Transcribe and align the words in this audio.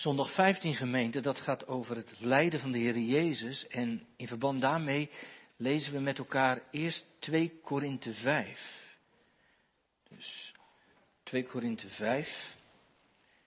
Zondag 0.00 0.34
15 0.34 0.74
gemeente, 0.74 1.20
dat 1.20 1.40
gaat 1.40 1.66
over 1.66 1.96
het 1.96 2.20
lijden 2.20 2.60
van 2.60 2.72
de 2.72 2.78
Heer 2.78 2.98
Jezus. 2.98 3.66
En 3.66 4.06
in 4.16 4.26
verband 4.26 4.60
daarmee 4.60 5.10
lezen 5.56 5.92
we 5.92 5.98
met 5.98 6.18
elkaar 6.18 6.62
eerst 6.70 7.06
2 7.18 7.60
Korinthe 7.62 8.12
5. 8.12 8.98
Dus 10.08 10.52
2 11.22 11.44
Korinthe 11.44 11.88
5. 11.88 12.56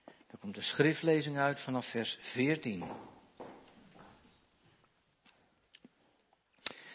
Daar 0.04 0.38
komt 0.40 0.54
de 0.54 0.62
schriftlezing 0.62 1.38
uit 1.38 1.60
vanaf 1.60 1.90
vers 1.90 2.18
14. 2.20 2.84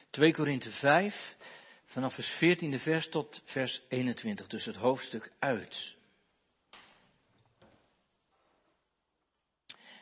2 0.09 0.33
Korinthe 0.33 0.71
5, 0.71 1.35
vanaf 1.85 2.13
vers 2.13 2.35
14e 2.35 2.81
vers 2.81 3.09
tot 3.09 3.41
vers 3.45 3.81
21, 3.89 4.47
dus 4.47 4.65
het 4.65 4.75
hoofdstuk 4.75 5.31
uit. 5.39 5.97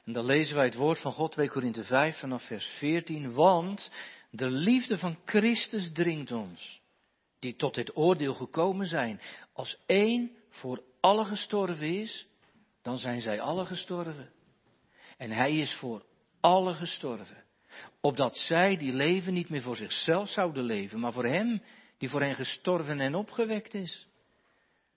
En 0.08 0.14
dan 0.14 0.26
lezen 0.26 0.56
wij 0.56 0.66
het 0.66 0.76
woord 0.76 1.00
van 1.00 1.12
God, 1.12 1.32
2 1.32 1.50
Korinthe 1.50 1.84
5, 1.84 2.20
vanaf 2.20 2.44
vers 2.44 2.66
14. 2.66 3.34
Want 3.34 3.92
de 4.30 4.50
liefde 4.50 4.98
van 4.98 5.18
Christus 5.26 5.92
dringt 5.92 6.32
ons, 6.32 6.82
die 7.40 7.56
tot 7.56 7.76
dit 7.76 7.98
oordeel 7.98 8.34
gekomen 8.34 8.86
zijn. 8.86 9.22
Als 9.54 9.78
één 9.86 10.32
voor 10.50 10.84
alle 11.00 11.26
gestorven 11.26 12.00
is, 12.00 12.28
dan 12.82 12.98
zijn 12.98 13.22
zij 13.22 13.42
alle 13.42 13.66
gestorven. 13.66 14.32
En 15.18 15.32
hij 15.32 15.58
is 15.58 15.74
voor 15.74 16.06
alle 16.40 16.74
gestorven. 16.74 17.44
Opdat 18.02 18.38
zij 18.38 18.78
die 18.78 18.94
leven 18.94 19.34
niet 19.34 19.50
meer 19.50 19.62
voor 19.62 19.76
zichzelf 19.76 20.30
zouden 20.30 20.64
leven, 20.64 21.00
maar 21.00 21.14
voor 21.14 21.26
hem 21.26 21.62
die 21.98 22.10
voor 22.10 22.22
hen 22.22 22.36
gestorven 22.36 23.00
en 23.00 23.16
opgewekt 23.16 23.74
is. 23.74 24.08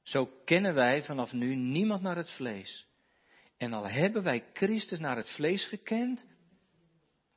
Zo 0.03 0.31
kennen 0.45 0.75
wij 0.75 1.03
vanaf 1.03 1.33
nu 1.33 1.55
niemand 1.55 2.03
naar 2.03 2.17
het 2.17 2.31
vlees. 2.31 2.89
En 3.61 3.73
al 3.73 3.89
hebben 3.89 4.23
wij 4.23 4.45
Christus 4.53 4.99
naar 4.99 5.17
het 5.17 5.31
vlees 5.31 5.65
gekend, 5.65 6.27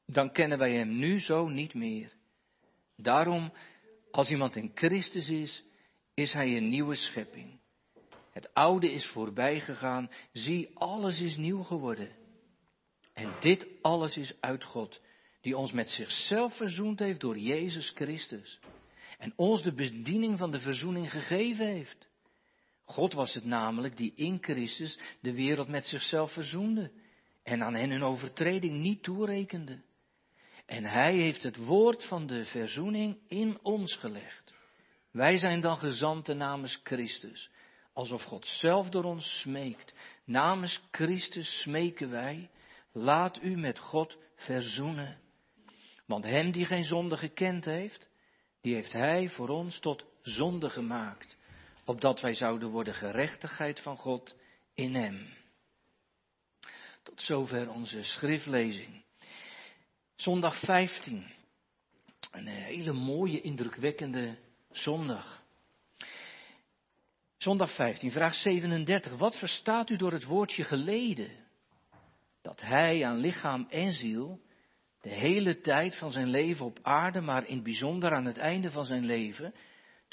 dan 0.05 0.31
kennen 0.31 0.57
wij 0.57 0.73
Hem 0.73 0.97
nu 0.97 1.19
zo 1.19 1.47
niet 1.47 1.73
meer. 1.73 2.13
Daarom, 2.95 3.53
als 4.11 4.29
iemand 4.29 4.55
in 4.55 4.71
Christus 4.73 5.29
is, 5.29 5.63
is 6.13 6.33
Hij 6.33 6.57
een 6.57 6.69
nieuwe 6.69 6.95
schepping. 6.95 7.59
Het 8.31 8.53
oude 8.53 8.91
is 8.91 9.05
voorbij 9.05 9.59
gegaan, 9.59 10.11
zie, 10.31 10.77
alles 10.77 11.21
is 11.21 11.37
nieuw 11.37 11.61
geworden. 11.61 12.15
En 13.13 13.33
dit 13.39 13.67
alles 13.81 14.17
is 14.17 14.33
uit 14.39 14.63
God, 14.63 15.01
die 15.41 15.57
ons 15.57 15.71
met 15.71 15.89
zichzelf 15.89 16.57
verzoend 16.57 16.99
heeft 16.99 17.19
door 17.19 17.37
Jezus 17.37 17.89
Christus. 17.89 18.59
En 19.17 19.33
ons 19.35 19.63
de 19.63 19.73
bediening 19.73 20.37
van 20.37 20.51
de 20.51 20.59
verzoening 20.59 21.11
gegeven 21.11 21.67
heeft. 21.67 22.07
God 22.85 23.13
was 23.13 23.33
het 23.33 23.45
namelijk 23.45 23.97
die 23.97 24.13
in 24.15 24.37
Christus 24.41 24.99
de 25.21 25.33
wereld 25.33 25.67
met 25.67 25.85
zichzelf 25.85 26.31
verzoende 26.31 26.91
en 27.43 27.63
aan 27.63 27.73
hen 27.73 27.89
hun 27.89 28.03
overtreding 28.03 28.79
niet 28.79 29.03
toerekende. 29.03 29.81
En 30.65 30.83
hij 30.83 31.15
heeft 31.15 31.43
het 31.43 31.57
woord 31.57 32.05
van 32.05 32.27
de 32.27 32.45
verzoening 32.45 33.17
in 33.27 33.59
ons 33.61 33.95
gelegd. 33.95 34.53
Wij 35.11 35.37
zijn 35.37 35.61
dan 35.61 35.77
gezanten 35.77 36.37
namens 36.37 36.79
Christus, 36.83 37.49
alsof 37.93 38.23
God 38.23 38.45
zelf 38.45 38.89
door 38.89 39.03
ons 39.03 39.39
smeekt. 39.39 39.93
Namens 40.25 40.81
Christus 40.91 41.61
smeken 41.61 42.09
wij, 42.09 42.49
laat 42.91 43.43
u 43.43 43.57
met 43.57 43.79
God 43.79 44.17
verzoenen. 44.35 45.21
Want 46.05 46.23
hem 46.23 46.51
die 46.51 46.65
geen 46.65 46.83
zonde 46.83 47.17
gekend 47.17 47.65
heeft, 47.65 48.09
die 48.61 48.73
heeft 48.73 48.91
hij 48.91 49.29
voor 49.29 49.49
ons 49.49 49.79
tot 49.79 50.05
zonde 50.21 50.69
gemaakt 50.69 51.37
opdat 51.85 52.21
wij 52.21 52.33
zouden 52.33 52.69
worden 52.69 52.93
gerechtigheid 52.93 53.79
van 53.79 53.97
God 53.97 54.35
in 54.73 54.95
Hem. 54.95 55.33
Tot 57.03 57.21
zover 57.21 57.69
onze 57.69 58.03
schriftlezing. 58.03 59.03
Zondag 60.15 60.59
15. 60.59 61.25
Een 62.31 62.47
hele 62.47 62.93
mooie, 62.93 63.41
indrukwekkende 63.41 64.37
zondag. 64.71 65.43
Zondag 67.37 67.75
15, 67.75 68.11
vraag 68.11 68.33
37. 68.33 69.17
Wat 69.17 69.39
verstaat 69.39 69.89
u 69.89 69.95
door 69.95 70.11
het 70.11 70.23
woordje 70.23 70.63
geleden? 70.63 71.29
Dat 72.41 72.61
hij 72.61 73.05
aan 73.05 73.17
lichaam 73.17 73.67
en 73.69 73.93
ziel 73.93 74.41
de 75.01 75.09
hele 75.09 75.61
tijd 75.61 75.97
van 75.97 76.11
zijn 76.11 76.27
leven 76.27 76.65
op 76.65 76.79
aarde, 76.81 77.21
maar 77.21 77.47
in 77.47 77.55
het 77.55 77.63
bijzonder 77.63 78.13
aan 78.13 78.25
het 78.25 78.37
einde 78.37 78.71
van 78.71 78.85
zijn 78.85 79.05
leven, 79.05 79.53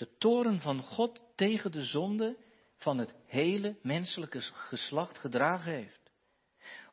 de 0.00 0.16
toren 0.18 0.60
van 0.60 0.82
God 0.82 1.20
tegen 1.36 1.72
de 1.72 1.82
zonde 1.82 2.36
van 2.76 2.98
het 2.98 3.14
hele 3.26 3.76
menselijke 3.82 4.40
geslacht 4.40 5.18
gedragen 5.18 5.72
heeft. 5.72 6.10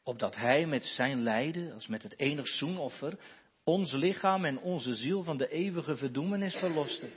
Opdat 0.03 0.35
Hij 0.35 0.66
met 0.66 0.85
zijn 0.85 1.22
lijden, 1.22 1.73
als 1.73 1.88
met 1.88 2.03
het 2.03 2.19
enig 2.19 2.47
zoenoffer, 2.47 3.19
ons 3.63 3.91
lichaam 3.91 4.46
en 4.46 4.59
onze 4.59 4.94
ziel 4.94 5.23
van 5.23 5.38
de 5.38 5.47
eeuwige 5.47 5.96
verdoemenis 5.96 6.56
verloste. 6.56 7.09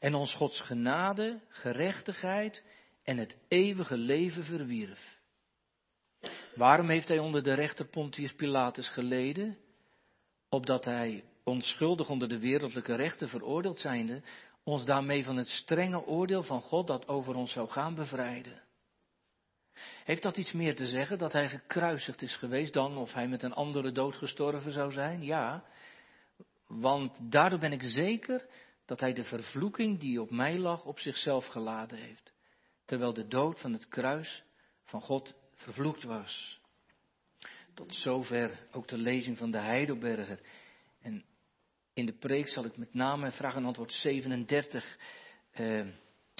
En 0.00 0.14
ons 0.14 0.34
Gods 0.34 0.60
genade, 0.60 1.40
gerechtigheid 1.48 2.62
en 3.02 3.16
het 3.16 3.38
eeuwige 3.48 3.96
leven 3.96 4.44
verwierf. 4.44 5.20
Waarom 6.54 6.88
heeft 6.88 7.08
Hij 7.08 7.18
onder 7.18 7.42
de 7.42 7.54
rechter 7.54 7.86
Pontius 7.86 8.34
Pilatus 8.34 8.88
geleden? 8.88 9.58
Opdat 10.48 10.84
Hij 10.84 11.24
onschuldig 11.44 12.08
onder 12.08 12.28
de 12.28 12.38
wereldlijke 12.38 12.94
rechten 12.94 13.28
veroordeeld 13.28 13.78
zijnde, 13.78 14.22
ons 14.62 14.84
daarmee 14.84 15.24
van 15.24 15.36
het 15.36 15.48
strenge 15.48 16.06
oordeel 16.06 16.42
van 16.42 16.60
God 16.60 16.86
dat 16.86 17.08
over 17.08 17.34
ons 17.34 17.52
zou 17.52 17.68
gaan 17.68 17.94
bevrijden. 17.94 18.62
Heeft 20.04 20.22
dat 20.22 20.36
iets 20.36 20.52
meer 20.52 20.76
te 20.76 20.86
zeggen 20.86 21.18
dat 21.18 21.32
hij 21.32 21.48
gekruisigd 21.48 22.22
is 22.22 22.36
geweest 22.36 22.72
dan 22.72 22.96
of 22.96 23.12
hij 23.12 23.28
met 23.28 23.42
een 23.42 23.52
andere 23.52 23.92
dood 23.92 24.14
gestorven 24.14 24.72
zou 24.72 24.92
zijn? 24.92 25.24
Ja, 25.24 25.64
want 26.66 27.32
daardoor 27.32 27.58
ben 27.58 27.72
ik 27.72 27.82
zeker 27.82 28.46
dat 28.86 29.00
hij 29.00 29.12
de 29.12 29.24
vervloeking 29.24 30.00
die 30.00 30.20
op 30.20 30.30
mij 30.30 30.58
lag 30.58 30.84
op 30.84 30.98
zichzelf 30.98 31.46
geladen 31.46 31.98
heeft, 31.98 32.32
terwijl 32.84 33.12
de 33.12 33.26
dood 33.26 33.60
van 33.60 33.72
het 33.72 33.88
kruis 33.88 34.44
van 34.84 35.00
God 35.00 35.34
vervloekt 35.54 36.02
was. 36.02 36.60
Tot 37.74 37.94
zover 37.94 38.66
ook 38.72 38.88
de 38.88 38.98
lezing 38.98 39.38
van 39.38 39.50
de 39.50 39.58
Heidelberger. 39.58 40.40
En 41.00 41.24
in 41.98 42.06
de 42.06 42.18
preek 42.18 42.48
zal 42.48 42.64
ik 42.64 42.76
met 42.76 42.94
name 42.94 43.30
vraag 43.30 43.54
en 43.54 43.64
antwoord 43.64 43.92
37 43.92 44.98
eh, 45.52 45.86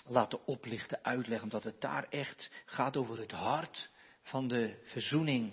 laten 0.07 0.47
oplichten, 0.47 1.05
uitleggen, 1.05 1.45
omdat 1.45 1.65
het 1.65 1.81
daar 1.81 2.07
echt 2.11 2.51
gaat 2.65 2.97
over 2.97 3.19
het 3.19 3.31
hart 3.31 3.91
van 4.23 4.49
de 4.49 4.83
verzoening. 4.85 5.53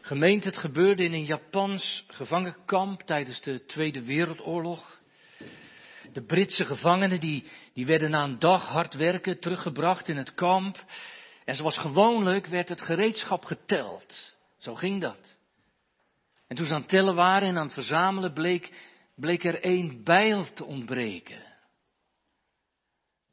Gemeente, 0.00 0.48
het 0.48 0.58
gebeurde 0.58 1.04
in 1.04 1.12
een 1.12 1.24
Japans 1.24 2.04
gevangenkamp 2.08 3.00
tijdens 3.00 3.40
de 3.40 3.64
Tweede 3.64 4.04
Wereldoorlog. 4.04 5.00
De 6.12 6.22
Britse 6.22 6.64
gevangenen 6.64 7.20
die, 7.20 7.50
die 7.72 7.86
werden 7.86 8.10
na 8.10 8.24
een 8.24 8.38
dag 8.38 8.68
hard 8.68 8.94
werken 8.94 9.40
teruggebracht 9.40 10.08
in 10.08 10.16
het 10.16 10.34
kamp. 10.34 10.84
En 11.44 11.54
zoals 11.54 11.78
gewoonlijk 11.78 12.46
werd 12.46 12.68
het 12.68 12.80
gereedschap 12.80 13.44
geteld. 13.44 14.36
Zo 14.58 14.74
ging 14.74 15.00
dat. 15.00 15.42
En 16.46 16.56
toen 16.56 16.66
ze 16.66 16.74
aan 16.74 16.80
het 16.80 16.88
tellen 16.88 17.14
waren 17.14 17.48
en 17.48 17.56
aan 17.56 17.64
het 17.64 17.74
verzamelen, 17.74 18.32
bleek, 18.32 18.72
bleek 19.14 19.44
er 19.44 19.62
één 19.62 20.04
bijl 20.04 20.52
te 20.52 20.64
ontbreken. 20.64 21.42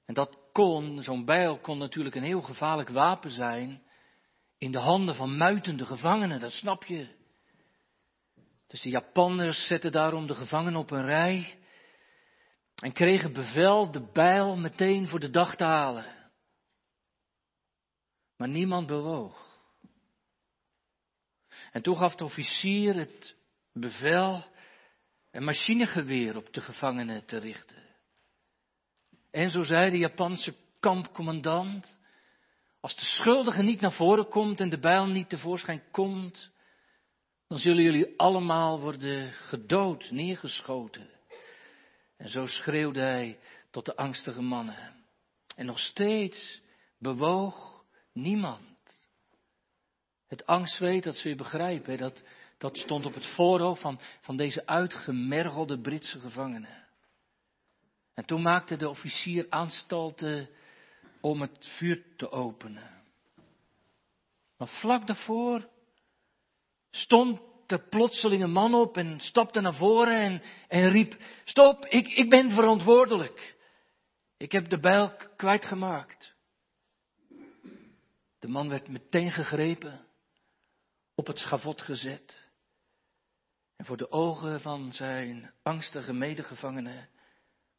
En 0.06 0.14
dat 0.14 0.38
kon, 0.52 1.02
zo'n 1.02 1.26
bijl 1.26 1.60
kon 1.60 1.78
natuurlijk 1.78 2.16
een 2.16 2.24
heel 2.24 2.42
gevaarlijk 2.42 2.90
wapen 2.90 3.32
zijn 3.32 3.82
in 4.58 4.72
de 4.72 4.80
handen 4.80 5.16
van 5.16 5.38
muitende 5.38 5.86
gevangenen, 5.86 6.40
dat 6.40 6.52
snap 6.52 6.86
je. 6.86 7.20
Dus 8.68 8.82
de 8.82 8.90
Japanners 8.90 9.68
zetten 9.68 9.92
daarom 9.92 10.28
de 10.28 10.36
gevangenen 10.36 10.80
op 10.80 10.92
een 10.92 11.06
rij 11.06 11.60
en 12.76 12.94
kregen 12.94 13.34
bevel 13.34 13.92
de 13.92 14.10
bijl 14.12 14.56
meteen 14.56 15.08
voor 15.08 15.20
de 15.20 15.30
dag 15.30 15.56
te 15.56 15.64
halen. 15.64 16.06
Maar 18.38 18.48
niemand 18.48 18.88
bewoog. 18.88 19.51
En 21.72 21.82
toen 21.82 21.98
gaf 21.98 22.16
de 22.16 22.24
officier 22.24 22.96
het 22.96 23.36
bevel 23.74 24.46
een 25.32 25.44
machinegeweer 25.44 26.36
op 26.36 26.54
de 26.54 26.62
gevangenen 26.62 27.26
te 27.26 27.38
richten. 27.38 27.90
En 29.32 29.50
zo 29.50 29.62
zei 29.62 29.92
de 29.92 29.98
Japanse 29.98 30.56
kampcommandant, 30.80 31.98
als 32.80 32.96
de 32.96 33.06
schuldige 33.06 33.62
niet 33.62 33.82
naar 33.82 33.94
voren 33.94 34.28
komt 34.28 34.60
en 34.60 34.70
de 34.70 34.80
bijl 34.80 35.06
niet 35.06 35.30
tevoorschijn 35.30 35.84
komt, 35.92 36.52
dan 37.48 37.58
zullen 37.58 37.84
jullie 37.84 38.14
allemaal 38.18 38.80
worden 38.80 39.32
gedood, 39.32 40.12
neergeschoten. 40.12 41.10
En 42.18 42.30
zo 42.30 42.46
schreeuwde 42.46 43.00
hij 43.00 43.40
tot 43.72 43.86
de 43.86 43.96
angstige 43.96 44.42
mannen. 44.42 45.06
En 45.56 45.66
nog 45.66 45.80
steeds 45.80 46.62
bewoog 46.98 47.86
niemand. 48.14 48.71
Het 50.32 50.46
angstzweet, 50.46 51.04
dat 51.04 51.16
zul 51.16 51.32
je 51.32 51.38
begrijpen, 51.38 51.98
dat, 51.98 52.24
dat 52.58 52.78
stond 52.78 53.06
op 53.06 53.14
het 53.14 53.26
voorhoofd 53.26 53.82
van, 53.82 54.00
van 54.22 54.38
deze 54.38 54.66
uitgemergelde 54.66 55.80
Britse 55.80 56.20
gevangenen. 56.20 56.88
En 58.14 58.26
toen 58.26 58.42
maakte 58.42 58.76
de 58.76 58.90
officier 58.90 59.46
aanstalten 59.50 60.50
om 61.22 61.42
het 61.42 61.68
vuur 61.78 62.04
te 62.18 62.32
openen. 62.32 63.04
Maar 64.58 64.68
vlak 64.68 65.08
daarvoor 65.08 65.70
stond 66.92 67.42
er 67.68 67.88
plotseling 67.90 68.44
een 68.44 68.52
man 68.52 68.74
op 68.74 68.98
en 68.98 69.20
stapte 69.20 69.62
naar 69.62 69.76
voren 69.76 70.20
en, 70.20 70.42
en 70.68 70.90
riep, 70.90 71.18
stop, 71.44 71.86
ik, 71.86 72.08
ik 72.08 72.30
ben 72.30 72.52
verantwoordelijk. 72.52 73.56
Ik 74.38 74.52
heb 74.52 74.70
de 74.70 74.80
bijl 74.80 75.16
kwijtgemaakt. 75.36 76.34
De 78.40 78.48
man 78.48 78.70
werd 78.70 78.88
meteen 78.88 79.32
gegrepen, 79.32 80.10
op 81.16 81.28
het 81.28 81.40
schavot 81.40 81.82
gezet 81.82 82.50
en 83.76 83.86
voor 83.86 83.98
de 83.98 84.12
ogen 84.12 84.62
van 84.62 84.94
zijn 84.94 85.54
angstige 85.64 86.14
medegevangenen 86.14 87.10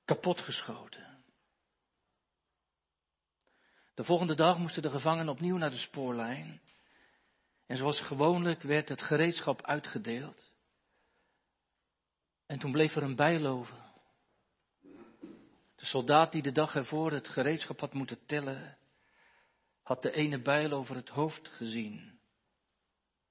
kapotgeschoten. 0.05 1.25
De 3.95 4.05
volgende 4.05 4.35
dag 4.35 4.59
moesten 4.59 4.83
de 4.83 4.91
gevangenen 4.91 5.33
opnieuw 5.33 5.57
naar 5.57 5.71
de 5.71 5.77
spoorlijn. 5.77 6.61
En 7.67 7.77
zoals 7.77 8.01
gewoonlijk 8.01 8.63
werd 8.63 8.89
het 8.89 9.03
gereedschap 9.03 9.63
uitgedeeld. 9.63 10.53
En 12.47 12.59
toen 12.59 12.73
bleef 12.73 12.95
er 12.95 13.03
een 13.03 13.17
bijl 13.17 13.47
over. 13.47 13.77
De 15.77 15.87
soldaat 15.87 16.33
die 16.33 16.43
de 16.43 16.53
dag 16.53 16.75
ervoor 16.75 17.13
het 17.13 17.29
gereedschap 17.29 17.81
had 17.81 17.93
moeten 17.93 18.27
tellen, 18.27 18.79
had 19.83 20.03
de 20.03 20.13
ene 20.13 20.43
bijl 20.43 20.73
over 20.73 20.97
het 20.97 21.09
hoofd 21.09 21.49
gezien. 21.49 22.12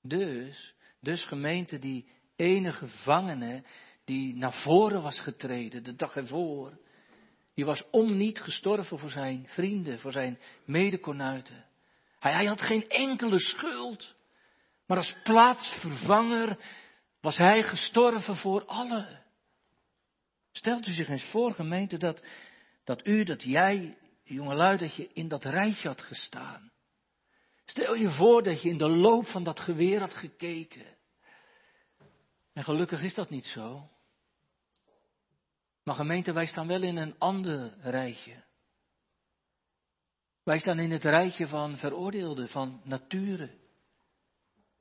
Dus, 0.02 0.74
dus 1.00 1.24
gemeente 1.24 1.80
die 1.80 2.10
ene 2.36 2.72
gevangene 2.72 3.64
die 4.06 4.36
naar 4.36 4.54
voren 4.54 5.02
was 5.02 5.20
getreden 5.20 5.84
de 5.84 5.96
dag 5.96 6.16
ervoor, 6.16 6.80
die 7.54 7.66
was 7.66 7.90
om 7.90 8.18
niet 8.18 8.42
gestorven 8.42 9.00
voor 9.00 9.10
zijn 9.10 9.46
vrienden, 9.48 10.00
voor 10.00 10.12
zijn 10.12 10.40
medekonuiten. 10.66 11.66
Hij, 12.20 12.34
hij 12.34 12.46
had 12.46 12.62
geen 12.62 12.90
enkele 12.90 13.40
schuld. 13.40 14.16
Maar 14.88 14.98
als 14.98 15.16
plaatsvervanger 15.24 16.58
was 17.22 17.38
hij 17.38 17.64
gestorven 17.64 18.36
voor 18.36 18.66
allen. 18.66 19.24
Stelt 20.52 20.88
u 20.88 20.94
zich 20.94 21.10
eens 21.10 21.26
voor, 21.26 21.54
gemeente, 21.54 21.98
dat, 21.98 22.24
dat 22.84 23.08
u, 23.08 23.24
dat 23.24 23.42
jij, 23.42 23.98
jongelui, 24.24 24.78
dat 24.78 24.96
je 24.96 25.10
in 25.14 25.28
dat 25.28 25.44
rijtje 25.44 25.88
had 25.88 26.02
gestaan. 26.02 26.71
Stel 27.72 27.96
je 27.96 28.10
voor 28.10 28.44
dat 28.44 28.62
je 28.62 28.70
in 28.70 28.78
de 28.78 28.90
loop 28.90 29.28
van 29.28 29.44
dat 29.44 29.60
geweer 29.60 30.00
had 30.00 30.14
gekeken. 30.14 30.98
En 32.54 32.64
gelukkig 32.64 33.02
is 33.02 33.14
dat 33.14 33.30
niet 33.30 33.46
zo. 33.46 33.90
Maar 35.84 35.96
gemeente, 35.96 36.34
wij 36.34 36.46
staan 36.46 36.68
wel 36.68 36.82
in 36.82 36.98
een 36.98 37.16
ander 37.20 37.74
rijtje. 37.82 38.44
Wij 40.44 40.60
staan 40.60 40.80
in 40.80 40.92
het 40.92 41.04
rijtje 41.04 41.48
van 41.48 41.78
veroordeelden, 41.78 42.50
van 42.50 42.82
nature. 42.84 43.50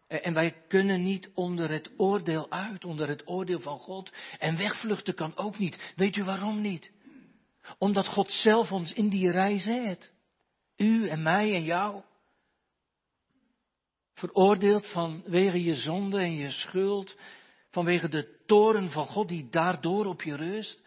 En 0.06 0.34
wij 0.34 0.62
kunnen 0.68 1.02
niet 1.02 1.30
onder 1.34 1.70
het 1.70 1.90
oordeel 1.96 2.50
uit, 2.50 2.84
onder 2.84 3.08
het 3.08 3.28
oordeel 3.28 3.60
van 3.60 3.78
God. 3.78 4.12
En 4.38 4.56
wegvluchten 4.56 5.14
kan 5.14 5.36
ook 5.36 5.58
niet. 5.58 5.92
Weet 5.96 6.16
u 6.16 6.24
waarom 6.24 6.60
niet? 6.60 6.92
Omdat 7.78 8.06
God 8.06 8.30
zelf 8.30 8.72
ons 8.72 8.92
in 8.92 9.08
die 9.08 9.30
rij 9.30 9.58
zet. 9.58 10.12
U 10.76 11.08
en 11.08 11.22
mij 11.22 11.54
en 11.54 11.64
jou. 11.64 12.02
Veroordeeld 14.20 14.90
vanwege 14.90 15.62
je 15.62 15.74
zonde 15.74 16.18
en 16.18 16.34
je 16.34 16.50
schuld. 16.50 17.16
Vanwege 17.70 18.08
de 18.08 18.42
toren 18.46 18.90
van 18.90 19.06
God 19.06 19.28
die 19.28 19.48
daardoor 19.48 20.06
op 20.06 20.22
je 20.22 20.36
rust. 20.36 20.82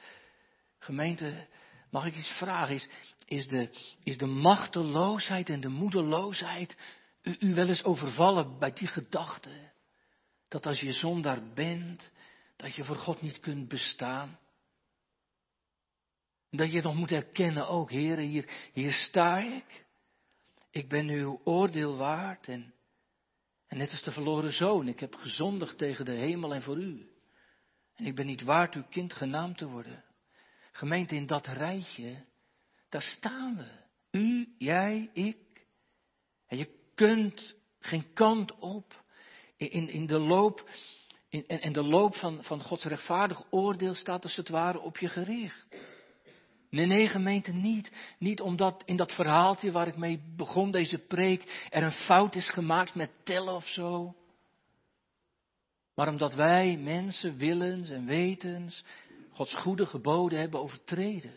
Gemeente, 0.79 1.47
mag 1.91 2.05
ik 2.05 2.15
iets 2.15 2.37
vragen? 2.37 2.75
Is, 2.75 2.89
is, 3.25 3.47
de, 3.47 3.69
is 4.03 4.17
de 4.17 4.25
machteloosheid 4.25 5.49
en 5.49 5.59
de 5.59 5.69
moedeloosheid 5.69 6.77
u, 7.21 7.53
wel 7.53 7.67
eens 7.67 7.83
overvallen 7.83 8.59
bij 8.59 8.73
die 8.73 8.87
gedachte? 8.87 9.71
Dat 10.47 10.65
als 10.65 10.79
je 10.79 10.91
zondaar 10.91 11.53
bent, 11.53 12.11
dat 12.55 12.75
je 12.75 12.83
voor 12.83 12.97
God 12.97 13.21
niet 13.21 13.39
kunt 13.39 13.67
bestaan? 13.67 14.39
Dat 16.49 16.71
je 16.71 16.81
nog 16.81 16.95
moet 16.95 17.11
erkennen 17.11 17.67
ook, 17.67 17.91
heren, 17.91 18.25
hier, 18.25 18.69
hier 18.73 18.93
sta 18.93 19.37
ik. 19.37 19.85
Ik 20.71 20.89
ben 20.89 21.09
uw 21.09 21.41
oordeel 21.43 21.97
waard 21.97 22.47
en, 22.47 22.73
en 23.73 23.79
net 23.79 23.91
als 23.91 24.01
de 24.01 24.11
verloren 24.11 24.53
zoon, 24.53 24.87
ik 24.87 24.99
heb 24.99 25.15
gezondigd 25.15 25.77
tegen 25.77 26.05
de 26.05 26.11
hemel 26.11 26.53
en 26.53 26.61
voor 26.61 26.77
u. 26.77 27.09
En 27.95 28.05
ik 28.05 28.15
ben 28.15 28.25
niet 28.25 28.43
waard 28.43 28.75
uw 28.75 28.83
kind 28.89 29.13
genaamd 29.13 29.57
te 29.57 29.67
worden. 29.67 30.03
Gemeente, 30.71 31.15
in 31.15 31.25
dat 31.25 31.45
rijtje, 31.45 32.25
daar 32.89 33.01
staan 33.01 33.57
we. 33.57 33.67
U, 34.19 34.55
jij, 34.57 35.09
ik. 35.13 35.37
En 36.47 36.57
je 36.57 36.69
kunt 36.95 37.55
geen 37.79 38.13
kant 38.13 38.59
op. 38.59 39.03
In, 39.57 39.89
in 39.89 40.05
de 40.05 40.19
loop, 40.19 40.69
in, 41.29 41.73
de 41.73 41.83
loop 41.83 42.15
van, 42.15 42.43
van 42.43 42.61
Gods 42.61 42.83
rechtvaardig 42.83 43.43
oordeel 43.49 43.95
staat 43.95 44.23
als 44.23 44.35
het 44.35 44.49
ware 44.49 44.79
op 44.79 44.97
je 44.97 45.07
gericht. 45.07 45.67
Nee, 46.73 46.85
nee, 46.85 47.07
gemeente 47.07 47.51
niet. 47.51 47.91
Niet 48.19 48.41
omdat 48.41 48.83
in 48.85 48.95
dat 48.95 49.13
verhaaltje 49.13 49.71
waar 49.71 49.87
ik 49.87 49.97
mee 49.97 50.33
begon, 50.35 50.71
deze 50.71 50.97
preek, 50.97 51.67
er 51.69 51.83
een 51.83 51.91
fout 51.91 52.35
is 52.35 52.49
gemaakt 52.49 52.95
met 52.95 53.11
tellen 53.23 53.53
of 53.53 53.67
zo. 53.67 54.15
Maar 55.95 56.07
omdat 56.07 56.33
wij 56.33 56.77
mensen 56.77 57.37
willens 57.37 57.89
en 57.89 58.05
wetens 58.05 58.83
Gods 59.31 59.55
goede 59.55 59.85
geboden 59.85 60.39
hebben 60.39 60.59
overtreden. 60.59 61.33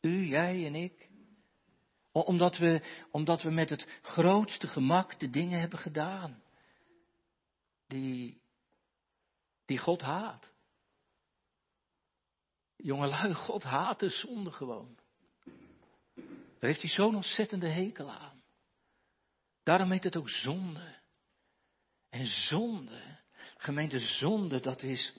U, 0.00 0.24
jij 0.24 0.66
en 0.66 0.74
ik. 0.74 1.08
Omdat 2.12 2.58
we, 2.58 2.82
omdat 3.10 3.42
we 3.42 3.50
met 3.50 3.70
het 3.70 3.86
grootste 4.02 4.68
gemak 4.68 5.18
de 5.18 5.30
dingen 5.30 5.60
hebben 5.60 5.78
gedaan. 5.78 6.42
Die, 7.86 8.40
die 9.66 9.78
God 9.78 10.00
haat. 10.00 10.52
Jongelui, 12.82 13.34
God 13.34 13.62
haat 13.62 13.98
de 13.98 14.08
zonde 14.08 14.50
gewoon. 14.50 14.98
Daar 16.58 16.70
heeft 16.70 16.80
hij 16.80 16.90
zo'n 16.90 17.14
ontzettende 17.14 17.68
hekel 17.68 18.10
aan. 18.10 18.42
Daarom 19.62 19.90
heet 19.90 20.04
het 20.04 20.16
ook 20.16 20.30
zonde. 20.30 20.98
En 22.10 22.26
zonde, 22.26 23.18
gemeente 23.56 23.98
zonde, 23.98 24.60
dat 24.60 24.82
is 24.82 25.12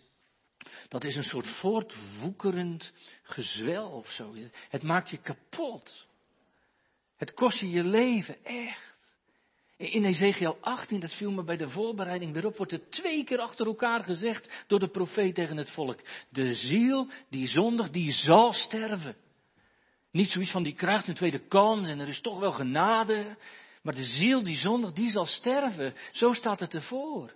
dat 0.88 1.04
is 1.04 1.16
een 1.16 1.24
soort 1.24 1.48
voortwoekerend 1.48 2.94
gezwel 3.24 3.90
of 3.90 4.08
zo. 4.08 4.36
Het 4.70 4.84
maakt 4.84 5.10
je 5.10 5.18
kapot. 5.18 6.08
Het 7.16 7.34
kost 7.34 7.60
je 7.60 7.70
je 7.70 7.84
leven, 7.84 8.44
echt. 8.44 8.91
In 9.82 10.06
Ezekiel 10.06 10.58
18, 10.62 11.00
dat 11.00 11.14
viel 11.14 11.32
me 11.32 11.44
bij 11.44 11.58
de 11.58 11.70
voorbereiding 11.70 12.34
weer 12.34 12.46
op, 12.46 12.58
wordt 12.58 12.72
er 12.72 12.90
twee 12.90 13.24
keer 13.24 13.40
achter 13.40 13.66
elkaar 13.66 14.04
gezegd 14.04 14.64
door 14.68 14.80
de 14.80 14.88
profeet 14.88 15.36
tegen 15.36 15.58
het 15.58 15.72
volk. 15.72 16.00
De 16.30 16.56
ziel 16.56 17.08
die 17.30 17.48
zondigt, 17.48 17.94
die 17.94 18.12
zal 18.12 18.54
sterven. 18.54 19.16
Niet 20.12 20.30
zoiets 20.30 20.52
van 20.52 20.64
die 20.64 20.74
krijgt 20.74 21.08
een 21.08 21.14
tweede 21.14 21.48
kans 21.48 21.88
en 21.88 22.00
er 22.00 22.08
is 22.08 22.22
toch 22.22 22.40
wel 22.40 22.52
genade. 22.52 23.38
Maar 23.82 23.96
de 23.96 24.04
ziel 24.04 24.44
die 24.44 24.58
zondigt, 24.58 24.96
die 24.96 25.10
zal 25.10 25.26
sterven. 25.26 25.94
Zo 26.12 26.34
staat 26.34 26.60
het 26.60 26.74
ervoor. 26.74 27.34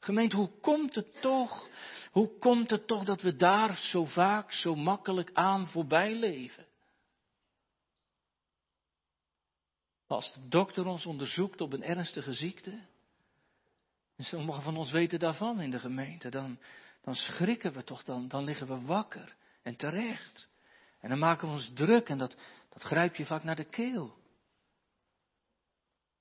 Gemeente, 0.00 0.36
hoe 0.36 0.50
komt 0.60 0.94
het 0.94 1.20
toch 1.20 1.68
hoe 2.16 2.38
komt 2.38 2.70
het 2.70 2.86
toch 2.86 3.04
dat 3.04 3.22
we 3.22 3.36
daar 3.36 3.78
zo 3.78 4.04
vaak, 4.04 4.52
zo 4.52 4.74
makkelijk 4.74 5.30
aan 5.32 5.68
voorbij 5.68 6.14
leven? 6.14 6.66
Als 10.06 10.32
de 10.32 10.48
dokter 10.48 10.86
ons 10.86 11.06
onderzoekt 11.06 11.60
op 11.60 11.72
een 11.72 11.82
ernstige 11.82 12.32
ziekte, 12.32 12.86
en 14.16 14.24
sommigen 14.24 14.62
van 14.62 14.76
ons 14.76 14.90
weten 14.90 15.18
daarvan 15.18 15.60
in 15.60 15.70
de 15.70 15.78
gemeente, 15.78 16.28
dan, 16.28 16.58
dan 17.00 17.14
schrikken 17.14 17.72
we 17.72 17.84
toch, 17.84 18.04
dan, 18.04 18.28
dan 18.28 18.44
liggen 18.44 18.66
we 18.66 18.86
wakker 18.86 19.36
en 19.62 19.76
terecht. 19.76 20.48
En 21.00 21.08
dan 21.08 21.18
maken 21.18 21.48
we 21.48 21.54
ons 21.54 21.70
druk 21.74 22.08
en 22.08 22.18
dat, 22.18 22.36
dat 22.68 22.82
grijp 22.82 23.14
je 23.16 23.26
vaak 23.26 23.44
naar 23.44 23.56
de 23.56 23.68
keel. 23.68 24.16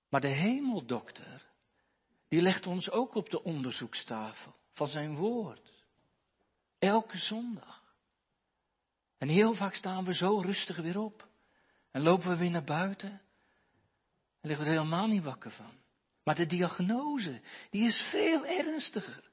Maar 0.10 0.22
de 0.22 0.28
hemeldokter, 0.28 1.46
die 2.28 2.42
legt 2.42 2.68
ons 2.68 2.90
ook 2.90 3.16
op 3.16 3.30
de 3.30 3.44
onderzoekstafel 3.44 4.56
van 4.74 4.88
zijn 4.88 5.16
woord. 5.16 5.74
Elke 6.80 7.18
zondag. 7.18 7.84
En 9.18 9.28
heel 9.28 9.54
vaak 9.54 9.74
staan 9.74 10.06
we 10.06 10.14
zo 10.14 10.40
rustig 10.40 10.78
weer 10.78 11.00
op. 11.00 11.28
En 11.92 12.02
lopen 12.02 12.30
we 12.30 12.38
weer 12.38 12.50
naar 12.50 12.64
buiten. 12.64 13.22
En 14.46 14.52
liggen 14.52 14.68
we 14.70 14.74
er 14.74 14.80
helemaal 14.82 15.08
niet 15.08 15.24
wakker 15.24 15.52
van. 15.52 15.72
Maar 16.24 16.36
de 16.36 16.46
diagnose, 16.46 17.42
die 17.70 17.86
is 17.88 18.08
veel 18.12 18.46
ernstiger. 18.46 19.32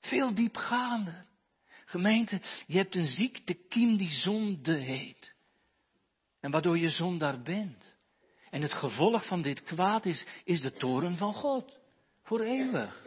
Veel 0.00 0.34
diepgaander. 0.34 1.26
Gemeente, 1.84 2.40
je 2.66 2.76
hebt 2.76 2.94
een 2.94 3.06
ziektekiem 3.06 3.96
die 3.96 4.10
zonde 4.10 4.76
heet. 4.76 5.34
En 6.40 6.50
waardoor 6.50 6.78
je 6.78 6.88
zondaar 6.88 7.42
bent. 7.42 7.96
En 8.50 8.62
het 8.62 8.72
gevolg 8.72 9.26
van 9.26 9.42
dit 9.42 9.62
kwaad 9.62 10.06
is, 10.06 10.26
is 10.44 10.60
de 10.60 10.72
toren 10.72 11.16
van 11.16 11.32
God. 11.32 11.78
Voor 12.22 12.40
eeuwig. 12.40 13.06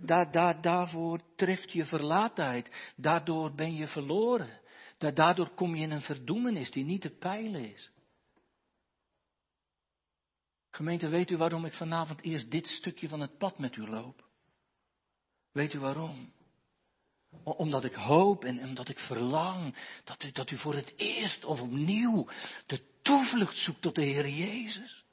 Da, 0.00 0.54
daarvoor 0.60 1.20
treft 1.36 1.72
je 1.72 1.84
verlaatheid. 1.84 2.92
Daardoor 2.96 3.54
ben 3.54 3.74
je 3.74 3.86
verloren. 3.86 4.60
Daardoor 4.98 5.50
kom 5.50 5.74
je 5.74 5.82
in 5.82 5.90
een 5.90 6.00
verdoemenis 6.00 6.70
die 6.70 6.84
niet 6.84 7.00
te 7.00 7.10
peilen 7.10 7.72
is. 7.72 7.90
Gemeente, 10.78 11.08
weet 11.08 11.30
u 11.30 11.36
waarom 11.36 11.64
ik 11.64 11.72
vanavond 11.72 12.22
eerst 12.22 12.50
dit 12.50 12.66
stukje 12.66 13.08
van 13.08 13.20
het 13.20 13.38
pad 13.38 13.58
met 13.58 13.76
u 13.76 13.86
loop? 13.86 14.24
Weet 15.52 15.74
u 15.74 15.78
waarom? 15.78 16.32
Omdat 17.44 17.84
ik 17.84 17.94
hoop 17.94 18.44
en 18.44 18.58
omdat 18.58 18.88
ik 18.88 18.98
verlang 18.98 19.76
dat 20.04 20.24
u, 20.24 20.30
dat 20.30 20.50
u 20.50 20.56
voor 20.56 20.74
het 20.74 20.92
eerst 20.96 21.44
of 21.44 21.60
opnieuw 21.60 22.28
de 22.66 22.80
toevlucht 23.02 23.56
zoekt 23.56 23.82
tot 23.82 23.94
de 23.94 24.02
Heer 24.02 24.28
Jezus. 24.28 25.04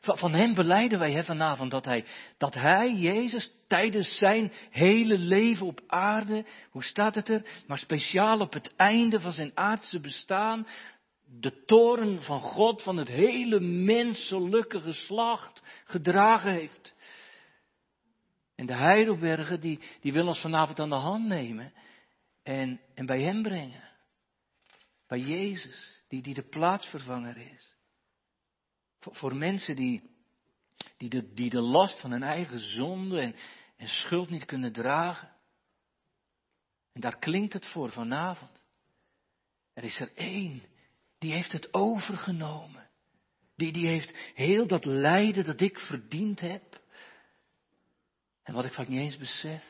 Van, 0.00 0.34
hem 0.34 0.54
beleiden 0.54 0.98
wij 0.98 1.24
vanavond 1.24 1.70
dat 1.70 1.84
hij, 1.84 2.04
dat 2.38 2.54
hij, 2.54 2.94
Jezus, 2.94 3.52
tijdens 3.68 4.18
zijn 4.18 4.52
hele 4.70 5.18
leven 5.18 5.66
op 5.66 5.80
aarde, 5.86 6.46
hoe 6.70 6.84
staat 6.84 7.14
het 7.14 7.28
er, 7.28 7.62
maar 7.66 7.78
speciaal 7.78 8.40
op 8.40 8.52
het 8.52 8.76
einde 8.76 9.20
van 9.20 9.32
zijn 9.32 9.50
aardse 9.54 10.00
bestaan, 10.00 10.66
de 11.40 11.64
toren 11.64 12.22
van 12.22 12.40
God, 12.40 12.82
van 12.82 12.96
het 12.96 13.08
hele 13.08 13.60
menselijke 13.60 14.80
geslacht 14.80 15.62
gedragen 15.84 16.52
heeft. 16.52 16.94
En 18.54 18.66
de 18.66 18.74
Heidelbergen, 18.74 19.60
die, 19.60 19.80
die 20.00 20.12
wil 20.12 20.26
ons 20.26 20.40
vanavond 20.40 20.80
aan 20.80 20.88
de 20.88 20.94
hand 20.94 21.26
nemen 21.26 21.72
en, 22.42 22.80
en 22.94 23.06
bij 23.06 23.22
hem 23.22 23.42
brengen. 23.42 23.90
Bij 25.06 25.18
Jezus, 25.18 26.02
die, 26.08 26.22
die 26.22 26.34
de 26.34 26.48
plaatsvervanger 26.48 27.36
is. 27.36 27.76
Voor, 28.98 29.14
voor 29.14 29.36
mensen 29.36 29.76
die, 29.76 30.10
die, 30.96 31.08
de, 31.08 31.32
die 31.32 31.50
de 31.50 31.60
last 31.60 32.00
van 32.00 32.10
hun 32.10 32.22
eigen 32.22 32.58
zonde 32.58 33.20
en, 33.20 33.34
en 33.76 33.88
schuld 33.88 34.30
niet 34.30 34.44
kunnen 34.44 34.72
dragen. 34.72 35.30
En 36.92 37.00
daar 37.00 37.18
klinkt 37.18 37.52
het 37.52 37.66
voor 37.66 37.90
vanavond. 37.90 38.62
Er 39.72 39.84
is 39.84 40.00
er 40.00 40.12
één 40.14 40.62
die 41.22 41.32
heeft 41.32 41.52
het 41.52 41.74
overgenomen. 41.74 42.90
Die, 43.56 43.72
die 43.72 43.86
heeft 43.86 44.16
heel 44.34 44.66
dat 44.66 44.84
lijden 44.84 45.44
dat 45.44 45.60
ik 45.60 45.78
verdiend 45.78 46.40
heb. 46.40 46.80
En 48.42 48.54
wat 48.54 48.64
ik 48.64 48.72
vaak 48.72 48.88
niet 48.88 49.00
eens 49.00 49.18
besef, 49.18 49.64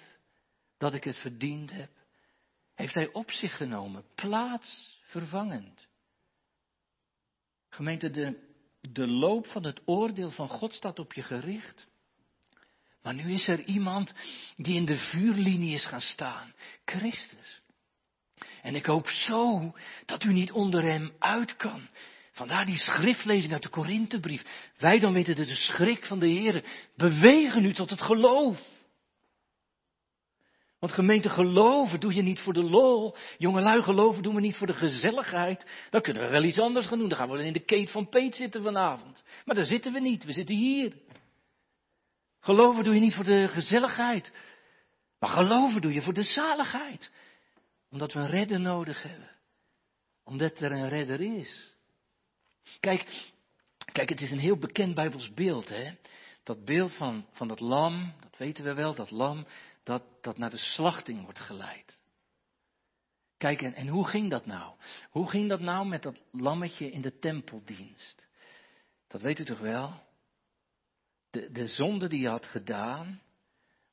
dat 0.78 0.94
ik 0.94 1.04
het 1.04 1.16
verdiend 1.16 1.70
heb, 1.70 1.90
heeft 2.74 2.94
hij 2.94 3.12
op 3.12 3.30
zich 3.30 3.56
genomen, 3.56 4.04
plaatsvervangend. 4.14 5.86
Gemeente, 7.68 8.10
de, 8.10 8.54
de 8.80 9.06
loop 9.06 9.46
van 9.46 9.64
het 9.64 9.80
oordeel 9.84 10.30
van 10.30 10.48
God 10.48 10.74
staat 10.74 10.98
op 10.98 11.12
je 11.12 11.22
gericht. 11.22 11.88
Maar 13.02 13.14
nu 13.14 13.32
is 13.32 13.48
er 13.48 13.64
iemand 13.64 14.14
die 14.56 14.74
in 14.74 14.84
de 14.84 14.96
vuurlinie 14.96 15.74
is 15.74 15.86
gaan 15.86 16.00
staan. 16.00 16.54
Christus. 16.84 17.61
En 18.62 18.74
ik 18.74 18.86
hoop 18.86 19.08
zo 19.08 19.72
dat 20.06 20.24
u 20.24 20.32
niet 20.32 20.52
onder 20.52 20.82
hem 20.82 21.12
uit 21.18 21.56
kan. 21.56 21.88
Vandaar 22.32 22.66
die 22.66 22.78
schriftlezing 22.78 23.52
uit 23.52 23.62
de 23.62 23.68
Korinthebrief. 23.68 24.44
Wij 24.78 24.98
dan 24.98 25.12
weten 25.12 25.36
dat 25.36 25.48
de 25.48 25.54
schrik 25.54 26.06
van 26.06 26.18
de 26.18 26.28
Heer 26.28 26.64
bewegen 26.96 27.64
u 27.64 27.72
tot 27.72 27.90
het 27.90 28.02
geloof. 28.02 28.60
Want 30.78 30.94
gemeente 30.94 31.28
geloven 31.28 32.00
doe 32.00 32.14
je 32.14 32.22
niet 32.22 32.40
voor 32.40 32.52
de 32.52 32.62
lol. 32.62 33.16
Jongelui 33.38 33.82
geloven 33.82 34.22
doen 34.22 34.34
we 34.34 34.40
niet 34.40 34.56
voor 34.56 34.66
de 34.66 34.74
gezelligheid. 34.74 35.66
Dan 35.90 36.00
kunnen 36.00 36.22
we 36.22 36.28
wel 36.28 36.42
iets 36.42 36.58
anders 36.58 36.86
gaan 36.86 36.98
doen. 36.98 37.08
Dan 37.08 37.18
gaan 37.18 37.30
we 37.30 37.44
in 37.44 37.52
de 37.52 37.64
keet 37.64 37.90
van 37.90 38.08
Peet 38.08 38.36
zitten 38.36 38.62
vanavond. 38.62 39.24
Maar 39.44 39.54
daar 39.54 39.64
zitten 39.64 39.92
we 39.92 40.00
niet. 40.00 40.24
We 40.24 40.32
zitten 40.32 40.56
hier. 40.56 40.92
Geloven 42.40 42.84
doe 42.84 42.94
je 42.94 43.00
niet 43.00 43.14
voor 43.14 43.24
de 43.24 43.48
gezelligheid. 43.48 44.32
Maar 45.18 45.30
geloven 45.30 45.80
doe 45.80 45.92
je 45.92 46.02
voor 46.02 46.14
de 46.14 46.22
zaligheid. 46.22 47.12
Omdat 47.92 48.12
we 48.12 48.20
een 48.20 48.30
redder 48.30 48.60
nodig 48.60 49.02
hebben. 49.02 49.30
Omdat 50.24 50.58
er 50.58 50.72
een 50.72 50.88
redder 50.88 51.20
is. 51.20 51.74
Kijk, 52.80 53.32
kijk, 53.92 54.08
het 54.08 54.20
is 54.20 54.30
een 54.30 54.38
heel 54.38 54.58
bekend 54.58 54.94
Bijbels 54.94 55.32
beeld, 55.34 55.68
hè. 55.68 55.94
Dat 56.42 56.64
beeld 56.64 56.96
van, 56.96 57.26
van 57.32 57.48
dat 57.48 57.60
lam, 57.60 58.14
dat 58.20 58.36
weten 58.36 58.64
we 58.64 58.74
wel, 58.74 58.94
dat 58.94 59.10
lam 59.10 59.46
dat, 59.82 60.02
dat 60.20 60.38
naar 60.38 60.50
de 60.50 60.58
slachting 60.58 61.22
wordt 61.22 61.38
geleid. 61.38 61.98
Kijk, 63.36 63.62
en, 63.62 63.74
en 63.74 63.88
hoe 63.88 64.06
ging 64.06 64.30
dat 64.30 64.46
nou? 64.46 64.74
Hoe 65.10 65.28
ging 65.28 65.48
dat 65.48 65.60
nou 65.60 65.86
met 65.86 66.02
dat 66.02 66.22
lammetje 66.30 66.90
in 66.90 67.00
de 67.00 67.18
tempeldienst? 67.18 68.26
Dat 69.08 69.20
weet 69.20 69.38
u 69.38 69.44
toch 69.44 69.60
wel? 69.60 70.02
De, 71.30 71.50
de 71.50 71.66
zonde 71.66 72.08
die 72.08 72.20
je 72.20 72.28
had 72.28 72.46
gedaan, 72.46 73.22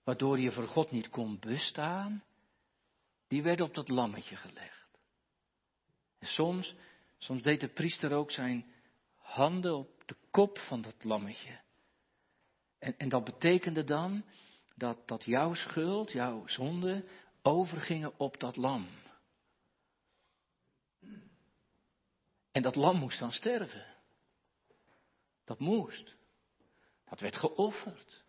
waardoor 0.04 0.40
je 0.40 0.52
voor 0.52 0.68
God 0.68 0.92
niet 0.92 1.10
kon 1.10 1.40
bestaan, 1.40 2.24
die 3.30 3.44
werd 3.44 3.62
op 3.62 3.74
dat 3.74 3.90
lammetje 3.90 4.36
gelegd. 4.36 4.88
En 6.20 6.28
soms, 6.28 6.76
soms 7.18 7.42
deed 7.42 7.60
de 7.60 7.70
priester 7.70 8.12
ook 8.12 8.32
zijn 8.32 8.74
handen 9.16 9.78
op 9.78 10.04
de 10.06 10.16
kop 10.32 10.58
van 10.58 10.82
dat 10.82 11.04
lammetje. 11.04 11.60
En, 12.80 12.98
en 12.98 13.10
dat 13.10 13.24
betekende 13.24 13.84
dan 13.84 14.26
dat, 14.76 15.08
dat 15.08 15.24
jouw 15.24 15.54
schuld, 15.54 16.12
jouw 16.12 16.48
zonde, 16.48 17.06
overgingen 17.42 18.20
op 18.20 18.40
dat 18.40 18.56
lam. 18.56 18.88
En 22.52 22.62
dat 22.62 22.76
lam 22.76 22.98
moest 22.98 23.20
dan 23.20 23.32
sterven. 23.32 23.86
Dat 25.46 25.60
moest. 25.60 26.16
Dat 27.06 27.20
werd 27.20 27.38
geofferd. 27.38 28.24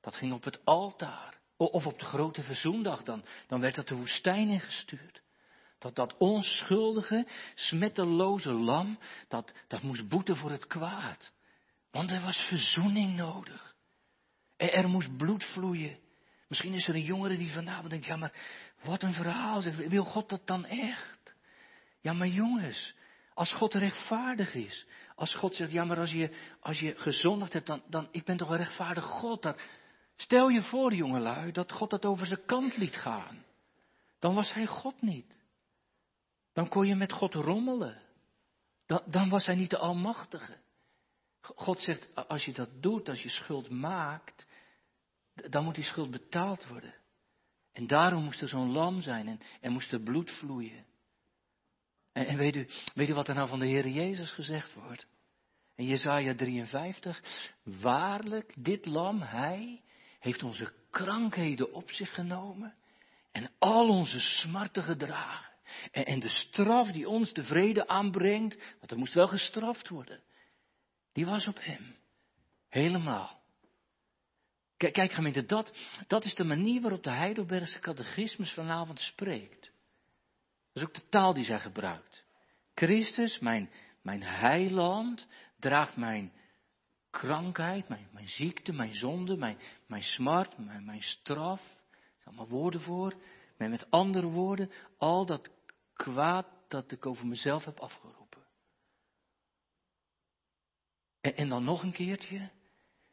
Dat 0.00 0.16
ging 0.16 0.32
op 0.32 0.44
het 0.44 0.64
altaar. 0.64 1.41
Of 1.70 1.86
op 1.86 1.98
de 1.98 2.04
grote 2.04 2.42
verzoendag, 2.42 3.02
dan, 3.02 3.24
dan 3.46 3.60
werd 3.60 3.74
dat 3.74 3.88
de 3.88 3.94
woestijn 3.94 4.48
ingestuurd. 4.48 5.22
Dat 5.78 5.94
dat 5.94 6.16
onschuldige, 6.16 7.26
smetteloze 7.54 8.52
lam, 8.52 8.98
dat, 9.28 9.52
dat 9.68 9.82
moest 9.82 10.08
boeten 10.08 10.36
voor 10.36 10.50
het 10.50 10.66
kwaad. 10.66 11.32
Want 11.90 12.10
er 12.10 12.22
was 12.22 12.38
verzoening 12.38 13.16
nodig. 13.16 13.74
Er 14.56 14.88
moest 14.88 15.16
bloed 15.16 15.44
vloeien. 15.44 15.98
Misschien 16.48 16.72
is 16.72 16.88
er 16.88 16.94
een 16.94 17.04
jongere 17.04 17.36
die 17.36 17.52
vanavond 17.52 17.90
denkt, 17.90 18.06
ja 18.06 18.16
maar 18.16 18.32
wat 18.82 19.02
een 19.02 19.12
verhaal. 19.12 19.62
Wil 19.62 20.04
God 20.04 20.28
dat 20.28 20.46
dan 20.46 20.64
echt? 20.64 21.34
Ja 22.00 22.12
maar 22.12 22.26
jongens, 22.26 22.94
als 23.34 23.52
God 23.52 23.74
rechtvaardig 23.74 24.54
is. 24.54 24.86
Als 25.14 25.34
God 25.34 25.54
zegt, 25.54 25.72
ja 25.72 25.84
maar 25.84 25.98
als 25.98 26.10
je, 26.10 26.30
als 26.60 26.80
je 26.80 26.94
gezondigd 26.96 27.52
hebt, 27.52 27.66
dan, 27.66 27.82
dan, 27.88 28.08
ik 28.10 28.24
ben 28.24 28.36
toch 28.36 28.50
een 28.50 28.56
rechtvaardig 28.56 29.04
God. 29.04 29.42
Dat, 29.42 29.60
stel 30.16 30.48
je 30.48 30.62
voor 30.62 30.94
jongelui, 30.94 31.52
dat 31.52 31.72
God 31.72 31.90
dat 31.90 32.04
over 32.04 32.26
zijn 32.26 32.44
kant 32.46 32.76
liet 32.76 32.96
gaan. 32.96 33.44
Dan 34.18 34.34
was 34.34 34.52
hij 34.52 34.66
God 34.66 35.02
niet. 35.02 35.40
Dan 36.52 36.68
kon 36.68 36.86
je 36.86 36.94
met 36.94 37.12
God 37.12 37.34
rommelen. 37.34 38.02
Dan, 38.86 39.02
dan 39.06 39.28
was 39.28 39.46
hij 39.46 39.54
niet 39.54 39.70
de 39.70 39.78
Almachtige. 39.78 40.56
God 41.40 41.80
zegt, 41.80 42.28
als 42.28 42.44
je 42.44 42.52
dat 42.52 42.82
doet, 42.82 43.08
als 43.08 43.22
je 43.22 43.28
schuld 43.28 43.70
maakt, 43.70 44.46
dan 45.34 45.64
moet 45.64 45.74
die 45.74 45.84
schuld 45.84 46.10
betaald 46.10 46.66
worden. 46.66 46.94
En 47.72 47.86
daarom 47.86 48.24
moest 48.24 48.40
er 48.40 48.48
zo'n 48.48 48.72
lam 48.72 49.00
zijn 49.00 49.28
en 49.28 49.40
er 49.60 49.70
moest 49.70 49.92
er 49.92 50.00
bloed 50.00 50.30
vloeien. 50.30 50.86
En, 52.12 52.26
en, 52.26 52.36
weet, 52.36 52.56
u, 52.56 52.68
weet 52.94 53.08
u 53.08 53.14
wat 53.14 53.28
er 53.28 53.34
nou 53.34 53.48
van 53.48 53.58
de 53.58 53.66
Heer 53.66 53.88
Jezus 53.88 54.32
gezegd 54.32 54.74
wordt? 54.74 55.06
In 55.74 55.86
Jezaja 55.86 56.34
53, 56.34 57.22
waarlijk, 57.62 58.52
dit 58.56 58.86
lam, 58.86 59.20
hij, 59.20 59.82
heeft 60.22 60.42
onze 60.42 60.72
krankheden 60.90 61.72
op 61.72 61.90
zich 61.90 62.14
genomen 62.14 62.74
en 63.32 63.50
al 63.58 63.88
onze 63.88 64.20
smarten 64.20 64.82
gedragen. 64.82 65.50
En, 65.90 66.20
de 66.20 66.28
straf 66.28 66.90
die 66.90 67.08
ons 67.08 67.32
de 67.32 67.44
vrede 67.44 67.88
aanbrengt, 67.88 68.56
want 68.78 68.90
er 68.90 68.98
moest 68.98 69.14
wel 69.14 69.28
gestraft 69.28 69.88
worden, 69.88 70.22
die 71.12 71.26
was 71.26 71.46
op 71.46 71.58
hem. 71.60 71.96
Helemaal. 72.68 73.40
Kijk, 74.76 74.92
kijk 74.92 75.12
gemeente, 75.12 75.44
dat, 75.44 75.74
dat 76.06 76.24
is 76.24 76.34
de 76.34 76.44
manier 76.44 76.80
waarop 76.80 77.02
de 77.02 77.10
Heidelbergse 77.10 77.78
catechismus 77.78 78.52
vanavond 78.52 79.00
spreekt. 79.00 79.70
Dat 80.72 80.82
is 80.82 80.88
ook 80.88 80.94
de 80.94 81.08
taal 81.08 81.32
die 81.32 81.44
zij 81.44 81.60
gebruikt. 81.60 82.24
Christus, 82.74 83.38
mijn, 83.38 83.70
mijn 84.02 84.22
heiland, 84.22 85.28
draagt 85.58 85.96
mijn 85.96 86.32
krankheid, 87.12 87.88
mijn, 87.88 88.28
ziekte, 88.28 88.72
mijn 88.72 88.94
zonde, 88.94 89.36
mijn, 89.36 89.58
mijn 89.86 90.02
smart, 90.02 90.58
mijn, 90.58 90.84
mijn 90.84 91.02
straf. 91.02 91.60
Er 91.90 92.26
allemaal 92.26 92.48
woorden 92.48 92.80
voor. 92.80 93.14
Met 93.56 93.90
andere 93.90 94.26
woorden, 94.26 94.70
al 94.98 95.26
dat 95.26 95.50
kwaad 95.92 96.46
dat 96.68 96.92
ik 96.92 97.06
over 97.06 97.26
mezelf 97.26 97.64
heb 97.64 97.80
afgeroepen. 97.80 98.42
En, 101.20 101.36
en 101.36 101.48
dan 101.48 101.64
nog 101.64 101.82
een 101.82 101.92
keertje. 101.92 102.50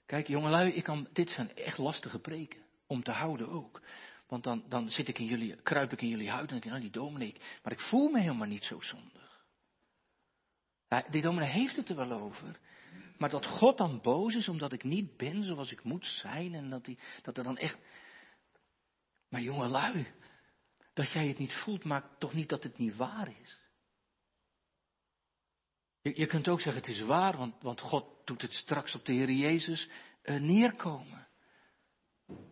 Kijk, 0.05 0.27
jongelui, 0.27 0.71
ik 0.71 0.83
kan, 0.83 1.07
dit 1.13 1.29
zijn 1.29 1.55
echt 1.55 1.77
lastige 1.77 2.19
preken. 2.19 2.61
Om 2.87 3.03
te 3.03 3.11
houden 3.11 3.49
ook. 3.49 3.81
Want 4.27 4.43
dan, 4.43 4.63
dan 4.69 4.89
zit 4.89 5.07
ik 5.07 5.19
in 5.19 5.25
jullie, 5.25 5.55
kruip 5.61 5.91
ik 5.91 6.01
in 6.01 6.09
jullie 6.09 6.29
huid 6.29 6.41
en 6.41 6.47
denk 6.47 6.63
ik, 6.63 6.69
nou 6.69 6.81
die 6.81 6.91
dominee, 6.91 7.35
maar 7.63 7.71
ik 7.71 7.79
voel 7.79 8.09
me 8.09 8.19
helemaal 8.19 8.47
niet 8.47 8.65
zo 8.65 8.81
zondig. 8.81 9.45
Die 11.09 11.21
dominee 11.21 11.49
heeft 11.49 11.75
het 11.75 11.89
er 11.89 11.95
wel 11.95 12.11
over. 12.11 12.59
Maar 13.19 13.29
dat 13.29 13.45
God 13.45 13.77
dan 13.77 14.01
boos 14.01 14.35
is 14.35 14.49
omdat 14.49 14.73
ik 14.73 14.83
niet 14.83 15.17
ben 15.17 15.43
zoals 15.43 15.71
ik 15.71 15.83
moet 15.83 16.05
zijn 16.05 16.53
en 16.53 16.69
dat, 16.69 16.85
die, 16.85 16.99
dat 17.21 17.37
er 17.37 17.43
dan 17.43 17.57
echt... 17.57 17.77
Maar 19.29 19.41
jongelui, 19.41 20.07
dat 20.93 21.11
jij 21.11 21.27
het 21.27 21.37
niet 21.37 21.53
voelt, 21.53 21.83
maakt 21.83 22.19
toch 22.19 22.33
niet 22.33 22.49
dat 22.49 22.63
het 22.63 22.77
niet 22.77 22.95
waar 22.95 23.31
is. 23.41 23.59
Je, 26.01 26.19
je 26.19 26.25
kunt 26.25 26.47
ook 26.47 26.61
zeggen, 26.61 26.81
het 26.81 26.91
is 26.91 27.01
waar, 27.01 27.37
want, 27.37 27.61
want 27.61 27.81
God 27.81 28.27
doet 28.27 28.41
het 28.41 28.53
straks 28.53 28.95
op 28.95 29.05
de 29.05 29.13
Heer 29.13 29.31
Jezus 29.31 29.89
uh, 30.23 30.39
neerkomen. 30.39 31.27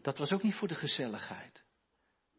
Dat 0.01 0.17
was 0.17 0.31
ook 0.31 0.43
niet 0.43 0.55
voor 0.55 0.67
de 0.67 0.75
gezelligheid. 0.75 1.63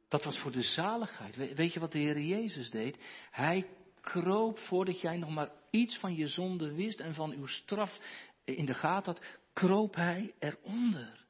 Dat 0.08 0.24
was 0.24 0.38
voor 0.38 0.52
de 0.52 0.62
zaligheid. 0.62 1.54
weet 1.54 1.72
je 1.72 1.80
wat 1.80 1.92
de 1.92 1.98
Heer 1.98 2.20
Jezus 2.20 2.70
deed? 2.70 2.98
Hij 3.30 3.77
kroop 4.08 4.58
voordat 4.58 5.00
jij 5.00 5.16
nog 5.16 5.30
maar 5.30 5.50
iets 5.70 5.98
van 5.98 6.14
je 6.14 6.28
zonde 6.28 6.72
wist 6.72 7.00
en 7.00 7.14
van 7.14 7.32
uw 7.32 7.46
straf 7.46 8.00
in 8.44 8.64
de 8.64 8.74
gaten 8.74 9.12
had, 9.12 9.24
kroop 9.52 9.94
hij 9.94 10.34
eronder. 10.38 11.26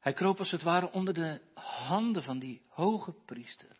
Hij 0.00 0.12
kroop 0.12 0.38
als 0.38 0.50
het 0.50 0.62
ware 0.62 0.90
onder 0.90 1.14
de 1.14 1.40
handen 1.54 2.22
van 2.22 2.38
die 2.38 2.60
hoge 2.68 3.12
priester. 3.24 3.76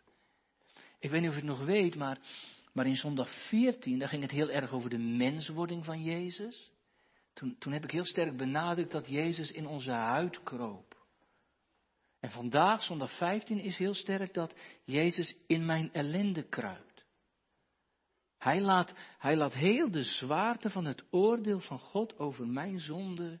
Ik 0.99 1.09
weet 1.09 1.21
niet 1.21 1.29
of 1.29 1.35
je 1.35 1.41
het 1.41 1.49
nog 1.49 1.65
weet, 1.65 1.95
maar, 1.95 2.17
maar 2.73 2.85
in 2.85 2.95
zondag 2.95 3.47
14, 3.47 3.99
daar 3.99 4.07
ging 4.07 4.21
het 4.21 4.31
heel 4.31 4.49
erg 4.49 4.71
over 4.71 4.89
de 4.89 4.97
menswording 4.97 5.85
van 5.85 6.03
Jezus. 6.03 6.71
Toen, 7.33 7.55
toen 7.59 7.73
heb 7.73 7.83
ik 7.83 7.91
heel 7.91 8.05
sterk 8.05 8.37
benadrukt 8.37 8.91
dat 8.91 9.07
Jezus 9.07 9.51
in 9.51 9.67
onze 9.67 9.91
huid 9.91 10.43
kroop. 10.43 10.86
En 12.27 12.33
vandaag, 12.33 12.83
zondag 12.83 13.17
15, 13.17 13.59
is 13.59 13.77
heel 13.77 13.93
sterk 13.93 14.33
dat 14.33 14.55
Jezus 14.83 15.35
in 15.45 15.65
mijn 15.65 15.93
ellende 15.93 16.43
kruipt. 16.43 17.05
Hij 18.37 18.61
laat, 18.61 18.93
hij 19.17 19.35
laat 19.35 19.53
heel 19.53 19.91
de 19.91 20.03
zwaarte 20.03 20.69
van 20.69 20.85
het 20.85 21.03
oordeel 21.11 21.59
van 21.59 21.79
God 21.79 22.19
over 22.19 22.47
mijn 22.47 22.79
zonde 22.79 23.39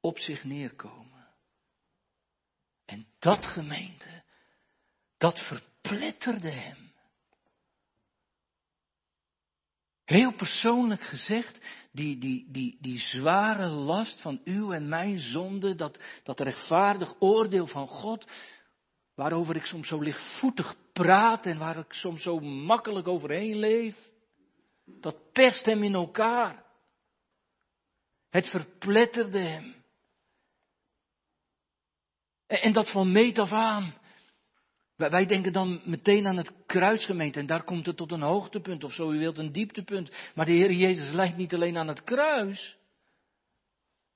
op 0.00 0.18
zich 0.18 0.44
neerkomen. 0.44 1.28
En 2.84 3.06
dat 3.18 3.44
gemeente, 3.44 4.24
dat 5.16 5.40
verpletterde 5.40 6.50
hem. 6.50 6.85
Heel 10.06 10.32
persoonlijk 10.34 11.02
gezegd, 11.02 11.60
die, 11.92 12.18
die, 12.18 12.46
die, 12.50 12.78
die 12.80 12.98
zware 12.98 13.66
last 13.66 14.20
van 14.20 14.40
uw 14.44 14.72
en 14.72 14.88
mijn 14.88 15.18
zonde, 15.18 15.74
dat, 15.74 15.98
dat 16.22 16.40
rechtvaardig 16.40 17.14
oordeel 17.18 17.66
van 17.66 17.86
God, 17.86 18.26
waarover 19.14 19.56
ik 19.56 19.64
soms 19.64 19.88
zo 19.88 20.00
lichtvoetig 20.00 20.76
praat 20.92 21.46
en 21.46 21.58
waar 21.58 21.78
ik 21.78 21.92
soms 21.92 22.22
zo 22.22 22.40
makkelijk 22.40 23.08
overheen 23.08 23.58
leef, 23.58 23.96
dat 24.84 25.32
perst 25.32 25.64
hem 25.64 25.82
in 25.82 25.94
elkaar. 25.94 26.64
Het 28.30 28.48
verpletterde 28.48 29.38
hem. 29.38 29.74
En, 32.46 32.60
en 32.62 32.72
dat 32.72 32.90
van 32.90 33.12
meet 33.12 33.38
af 33.38 33.52
aan. 33.52 33.94
Wij 34.96 35.26
denken 35.26 35.52
dan 35.52 35.80
meteen 35.84 36.26
aan 36.26 36.36
het 36.36 36.52
kruisgemeente 36.66 37.38
en 37.38 37.46
daar 37.46 37.64
komt 37.64 37.86
het 37.86 37.96
tot 37.96 38.12
een 38.12 38.22
hoogtepunt 38.22 38.84
of 38.84 38.92
zo 38.92 39.10
u 39.10 39.18
wilt 39.18 39.38
een 39.38 39.52
dieptepunt. 39.52 40.10
Maar 40.34 40.44
de 40.44 40.52
Heer 40.52 40.72
Jezus 40.72 41.10
lijkt 41.10 41.36
niet 41.36 41.54
alleen 41.54 41.76
aan 41.76 41.88
het 41.88 42.02
kruis. 42.02 42.76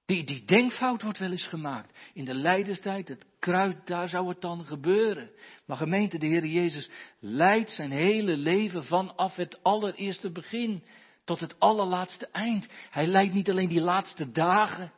Die, 0.05 0.25
die 0.25 0.45
denkfout 0.45 1.03
wordt 1.03 1.19
wel 1.19 1.31
eens 1.31 1.47
gemaakt. 1.47 1.99
In 2.15 2.25
de 2.25 2.35
lijdenstijd, 2.35 3.09
het 3.09 3.27
kruis, 3.39 3.75
daar 3.85 4.09
zou 4.09 4.29
het 4.29 4.41
dan 4.41 4.65
gebeuren. 4.65 5.31
Maar 5.67 5.77
gemeente, 5.77 6.19
de 6.19 6.27
Heer 6.27 6.47
Jezus 6.47 6.91
leidt 7.19 7.71
zijn 7.71 7.91
hele 7.91 8.37
leven 8.37 8.85
vanaf 8.85 9.35
het 9.37 9.63
allereerste 9.63 10.31
begin 10.31 10.85
tot 11.25 11.41
het 11.41 11.59
allerlaatste 11.59 12.27
eind. 12.27 12.69
Hij 12.91 13.07
leidt 13.07 13.35
niet 13.35 13.51
alleen 13.51 13.69
die 13.69 13.81
laatste 13.81 14.31
dagen, 14.31 14.93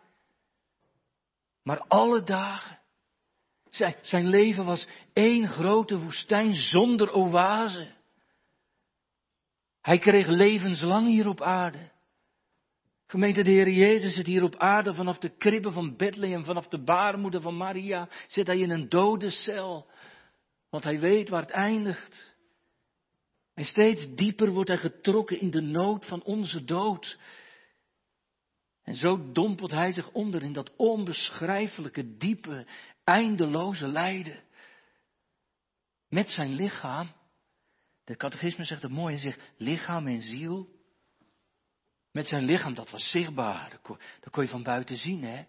maar 1.62 1.78
alle 1.78 2.22
dagen. 2.22 2.81
Zijn, 4.02 4.26
leven 4.26 4.64
was 4.64 4.86
één 5.12 5.48
grote 5.48 5.98
woestijn 5.98 6.52
zonder 6.52 7.12
oase. 7.12 7.90
Hij 9.80 9.98
kreeg 9.98 10.26
levenslang 10.26 11.06
hier 11.06 11.28
op 11.28 11.40
aarde. 11.40 11.90
Gemeente 13.06 13.42
de 13.42 13.50
Heer 13.50 13.70
Jezus 13.70 14.14
zit 14.14 14.26
hier 14.26 14.42
op 14.42 14.56
aarde 14.56 14.94
vanaf 14.94 15.18
de 15.18 15.36
kribbe 15.36 15.70
van 15.70 15.96
Bethlehem, 15.96 16.44
vanaf 16.44 16.68
de 16.68 16.82
baarmoeder 16.82 17.40
van 17.40 17.56
Maria, 17.56 18.08
zit 18.28 18.46
hij 18.46 18.58
in 18.58 18.70
een 18.70 18.88
dode 18.88 19.30
cel. 19.30 19.90
Want 20.70 20.84
hij 20.84 20.98
weet 20.98 21.28
waar 21.28 21.40
het 21.40 21.50
eindigt. 21.50 22.34
En 23.54 23.64
steeds 23.64 24.14
dieper 24.14 24.50
wordt 24.50 24.68
hij 24.68 24.78
getrokken 24.78 25.40
in 25.40 25.50
de 25.50 25.60
nood 25.60 26.06
van 26.06 26.22
onze 26.22 26.64
dood. 26.64 27.18
En 28.82 28.94
zo 28.94 29.32
dompelt 29.32 29.70
hij 29.70 29.92
zich 29.92 30.10
onder 30.10 30.42
in 30.42 30.52
dat 30.52 30.70
onbeschrijfelijke, 30.76 32.16
diepe, 32.16 32.66
eindeloze 33.04 33.86
lijden. 33.86 34.42
Met 36.08 36.30
zijn 36.30 36.54
lichaam. 36.54 37.12
De 38.04 38.16
catechisme 38.16 38.64
zegt 38.64 38.82
het 38.82 38.90
mooi, 38.90 39.14
hij 39.14 39.22
zegt 39.22 39.52
lichaam 39.56 40.06
en 40.06 40.22
ziel. 40.22 40.80
Met 42.10 42.28
zijn 42.28 42.44
lichaam, 42.44 42.74
dat 42.74 42.90
was 42.90 43.10
zichtbaar. 43.10 43.70
Dat 44.20 44.30
kon, 44.30 44.42
je 44.42 44.48
van 44.48 44.62
buiten 44.62 44.96
zien, 44.96 45.22
hè. 45.22 45.44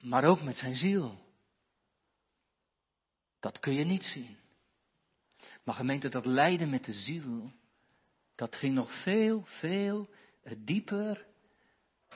Maar 0.00 0.24
ook 0.24 0.42
met 0.42 0.56
zijn 0.56 0.76
ziel. 0.76 1.28
Dat 3.40 3.60
kun 3.60 3.74
je 3.74 3.84
niet 3.84 4.04
zien. 4.04 4.38
Maar 5.64 5.74
gemeente, 5.74 6.08
dat 6.08 6.26
lijden 6.26 6.70
met 6.70 6.84
de 6.84 6.92
ziel, 6.92 7.52
dat 8.34 8.56
ging 8.56 8.74
nog 8.74 9.02
veel, 9.02 9.44
veel 9.44 10.10
dieper 10.58 11.26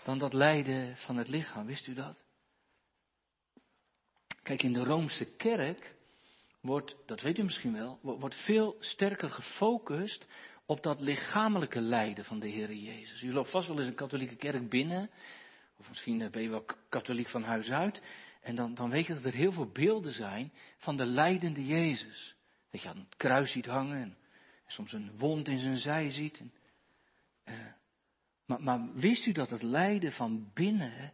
dan 0.05 0.19
dat 0.19 0.33
lijden 0.33 0.97
van 0.97 1.17
het 1.17 1.29
lichaam. 1.29 1.67
Wist 1.67 1.87
u 1.87 1.95
dat? 1.95 2.24
Kijk, 4.45 4.63
in 4.63 4.73
de 4.73 4.85
Roomse 4.85 5.25
kerk 5.25 5.95
wordt, 6.61 6.97
dat 7.07 7.21
weet 7.21 7.39
u 7.39 7.43
misschien 7.43 7.73
wel, 7.73 7.99
wordt 8.03 8.35
veel 8.45 8.77
sterker 8.81 9.31
gefocust 9.31 10.27
op 10.67 10.83
dat 10.83 11.01
lichamelijke 11.01 11.81
lijden 11.81 12.25
van 12.25 12.41
de 12.41 12.49
Heer 12.49 12.75
Jezus. 12.75 13.23
U 13.23 13.33
loopt 13.33 13.51
vast 13.51 13.69
wel 13.69 13.79
eens 13.79 13.87
een 13.87 13.95
katholieke 13.95 14.37
kerk 14.37 14.69
binnen, 14.69 15.11
of 15.77 15.89
misschien 15.89 16.21
eh, 16.21 16.31
ben 16.31 16.43
je 16.43 16.49
wel 16.49 16.65
katholiek 16.89 17.29
van 17.29 17.43
huis 17.43 17.71
uit, 17.71 18.03
en 18.41 18.57
dan, 18.57 18.75
dan 18.75 18.91
weet 18.91 19.07
je 19.07 19.15
dat 19.15 19.25
er 19.25 19.33
heel 19.33 19.53
veel 19.53 19.71
beelden 19.71 20.13
zijn 20.13 20.53
van 20.77 20.97
de 20.97 21.07
lijdende 21.07 21.67
Jezus. 21.67 22.35
Dat 22.71 22.83
je 22.83 22.89
aan 22.89 22.99
het 22.99 23.17
kruis 23.17 23.53
ziet 23.53 23.67
hangen 23.67 24.03
en, 24.03 24.17
soms 24.67 24.93
een 24.93 25.19
wond 25.19 25.49
in 25.49 25.59
zijn 25.59 25.77
zij 25.77 26.11
ziet. 26.11 26.39
En, 26.39 26.53
uh, 27.45 27.73
maar, 28.47 28.63
maar 28.63 28.95
wist 28.95 29.27
u 29.27 29.33
dat 29.33 29.51
het 29.51 29.63
lijden 29.63 30.13
van 30.13 30.51
binnen, 30.55 31.13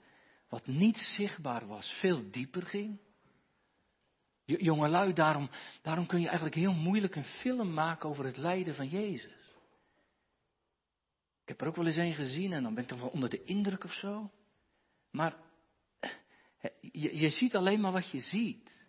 wat 0.48 0.66
niet 0.66 0.96
zichtbaar 0.96 1.66
was, 1.66 1.92
veel 2.00 2.30
dieper 2.30 2.62
ging? 2.62 2.98
Jongelui, 4.58 5.12
daarom, 5.12 5.50
daarom 5.82 6.06
kun 6.06 6.20
je 6.20 6.26
eigenlijk 6.26 6.56
heel 6.56 6.72
moeilijk 6.72 7.16
een 7.16 7.24
film 7.24 7.72
maken 7.72 8.08
over 8.08 8.24
het 8.24 8.36
lijden 8.36 8.74
van 8.74 8.88
Jezus. 8.88 9.38
Ik 11.42 11.48
heb 11.48 11.60
er 11.60 11.66
ook 11.66 11.76
wel 11.76 11.86
eens 11.86 11.96
een 11.96 12.14
gezien 12.14 12.52
en 12.52 12.62
dan 12.62 12.74
ben 12.74 12.82
ik 12.82 12.88
toch 12.88 13.00
wel 13.00 13.08
onder 13.08 13.28
de 13.28 13.44
indruk 13.44 13.84
of 13.84 13.92
zo. 13.92 14.30
Maar 15.10 15.36
je, 16.80 17.16
je 17.16 17.28
ziet 17.28 17.56
alleen 17.56 17.80
maar 17.80 17.92
wat 17.92 18.10
je 18.10 18.20
ziet. 18.20 18.82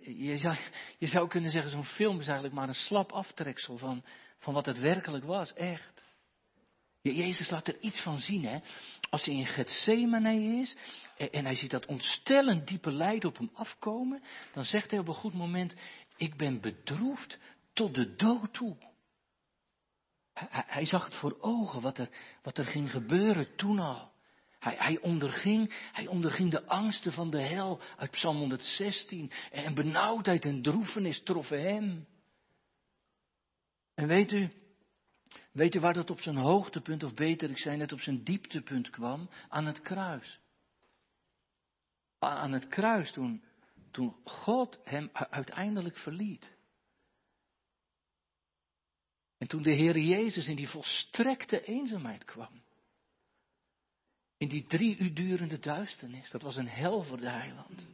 Je 0.00 0.36
zou, 0.36 0.56
je 0.98 1.06
zou 1.06 1.28
kunnen 1.28 1.50
zeggen, 1.50 1.70
zo'n 1.70 1.84
film 1.84 2.18
is 2.18 2.26
eigenlijk 2.26 2.54
maar 2.54 2.68
een 2.68 2.74
slap 2.74 3.12
aftreksel 3.12 3.78
van, 3.78 4.04
van 4.38 4.54
wat 4.54 4.66
het 4.66 4.78
werkelijk 4.78 5.24
was, 5.24 5.52
echt. 5.52 6.02
Jezus 7.02 7.50
laat 7.50 7.68
er 7.68 7.80
iets 7.80 8.02
van 8.02 8.18
zien, 8.18 8.44
hè. 8.44 8.58
Als 9.10 9.24
hij 9.24 9.34
in 9.34 9.46
Gethsemane 9.46 10.60
is 10.60 10.76
en 11.16 11.44
hij 11.44 11.54
ziet 11.54 11.70
dat 11.70 11.86
ontstellend 11.86 12.66
diepe 12.66 12.92
lijden 12.92 13.28
op 13.28 13.38
hem 13.38 13.50
afkomen, 13.52 14.22
dan 14.52 14.64
zegt 14.64 14.90
hij 14.90 15.00
op 15.00 15.08
een 15.08 15.14
goed 15.14 15.34
moment, 15.34 15.74
ik 16.16 16.36
ben 16.36 16.60
bedroefd 16.60 17.38
tot 17.72 17.94
de 17.94 18.14
dood 18.14 18.52
toe. 18.52 18.76
Hij, 20.32 20.64
hij 20.66 20.84
zag 20.84 21.04
het 21.04 21.14
voor 21.14 21.36
ogen, 21.40 21.80
wat 21.80 21.98
er, 21.98 22.08
wat 22.42 22.58
er 22.58 22.66
ging 22.66 22.90
gebeuren 22.90 23.56
toen 23.56 23.78
al. 23.78 24.12
Hij, 24.58 24.74
hij, 24.78 25.00
onderging, 25.00 25.88
hij 25.92 26.06
onderging 26.06 26.50
de 26.50 26.66
angsten 26.66 27.12
van 27.12 27.30
de 27.30 27.40
hel 27.40 27.80
uit 27.96 28.10
Psalm 28.10 28.36
116. 28.36 29.30
En 29.50 29.74
benauwdheid 29.74 30.44
en 30.44 30.62
droefenis 30.62 31.22
troffen 31.22 31.62
hem. 31.62 32.06
En 33.94 34.06
weet 34.06 34.32
u, 34.32 34.59
Weet 35.52 35.74
u 35.74 35.80
waar 35.80 35.94
dat 35.94 36.10
op 36.10 36.20
zijn 36.20 36.36
hoogtepunt, 36.36 37.02
of 37.02 37.14
beter, 37.14 37.50
ik 37.50 37.58
zei 37.58 37.76
net 37.76 37.92
op 37.92 38.00
zijn 38.00 38.24
dieptepunt 38.24 38.90
kwam? 38.90 39.30
Aan 39.48 39.66
het 39.66 39.80
kruis. 39.80 40.40
Aan 42.18 42.52
het 42.52 42.68
kruis 42.68 43.12
toen, 43.12 43.44
toen 43.90 44.16
God 44.24 44.80
hem 44.84 45.10
uiteindelijk 45.12 45.96
verliet. 45.96 46.52
En 49.38 49.46
toen 49.46 49.62
de 49.62 49.72
Heer 49.72 49.98
Jezus 49.98 50.46
in 50.46 50.56
die 50.56 50.68
volstrekte 50.68 51.64
eenzaamheid 51.64 52.24
kwam. 52.24 52.62
In 54.36 54.48
die 54.48 54.66
drie 54.66 54.98
uur 54.98 55.14
durende 55.14 55.58
duisternis. 55.58 56.30
Dat 56.30 56.42
was 56.42 56.56
een 56.56 56.68
hel 56.68 57.02
voor 57.02 57.20
de 57.20 57.30
heiland. 57.30 57.86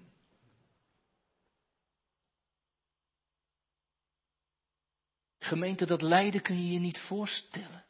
Gemeente, 5.47 5.87
dat 5.87 6.03
lijden 6.03 6.43
kun 6.43 6.67
je 6.67 6.73
je 6.73 6.79
niet 6.79 6.99
voorstellen. 6.99 7.85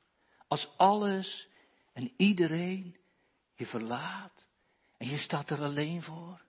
Als 0.49 0.69
alles 0.77 1.49
en 1.93 2.13
iedereen 2.17 2.97
je 3.55 3.67
verlaat 3.67 4.47
en 4.97 5.09
je 5.09 5.17
staat 5.17 5.51
er 5.51 5.63
alleen 5.63 6.03
voor. 6.03 6.45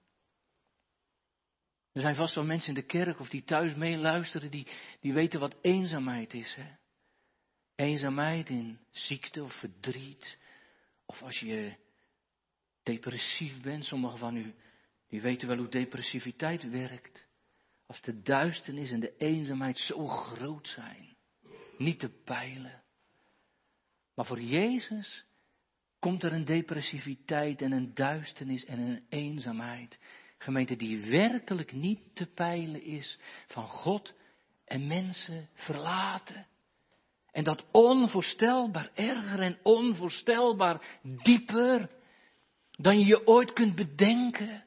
Er 1.92 2.02
zijn 2.02 2.16
vast 2.16 2.36
wel 2.36 2.44
mensen 2.44 2.70
in 2.70 2.82
de 2.82 2.86
kerk 2.86 3.20
of 3.20 3.30
die 3.30 3.44
thuis 3.44 3.76
meeluisteren, 3.76 4.52
die, 4.52 4.68
die 5.00 5.14
weten 5.14 5.40
wat 5.40 5.56
eenzaamheid 5.62 6.34
is. 6.34 6.56
Hè? 6.56 6.76
Eenzaamheid 7.76 8.50
in 8.50 8.80
ziekte 8.92 9.44
of 9.44 9.60
verdriet. 9.60 10.38
Of 11.06 11.22
als 11.22 11.40
je 11.40 11.76
depressief 12.84 13.62
bent, 13.62 13.86
sommigen 13.86 14.18
van 14.18 14.36
u, 14.36 14.56
die 15.08 15.22
weten 15.22 15.48
wel 15.48 15.58
hoe 15.58 15.70
depressiviteit 15.70 16.70
werkt. 16.70 17.27
Als 17.88 18.02
de 18.02 18.22
duisternis 18.22 18.92
en 18.92 19.00
de 19.00 19.16
eenzaamheid 19.18 19.80
zo 19.80 20.08
groot 20.08 20.68
zijn, 20.68 21.16
niet 21.78 22.00
te 22.00 22.10
peilen. 22.10 22.84
Maar 24.16 24.26
voor 24.26 24.42
Jezus 24.42 25.26
komt 26.00 26.24
er 26.24 26.34
een 26.34 26.46
depressiviteit 26.46 27.62
en 27.62 27.72
een 27.72 27.94
duisternis 27.94 28.66
en 28.66 28.80
een 28.80 29.06
eenzaamheid. 29.10 30.00
Gemeente 30.38 30.76
die 30.76 31.10
werkelijk 31.10 31.72
niet 31.72 32.16
te 32.16 32.26
peilen 32.26 32.84
is 32.84 33.20
van 33.48 33.68
God 33.68 34.14
en 34.66 34.88
mensen 34.88 35.50
verlaten. 35.54 36.48
En 37.32 37.44
dat 37.44 37.66
onvoorstelbaar 37.72 38.90
erger 38.94 39.40
en 39.40 39.60
onvoorstelbaar 39.64 41.00
dieper 41.24 41.90
dan 42.72 43.00
je 43.00 43.06
je 43.06 43.28
ooit 43.28 43.54
kunt 43.54 43.76
bedenken. 43.76 44.66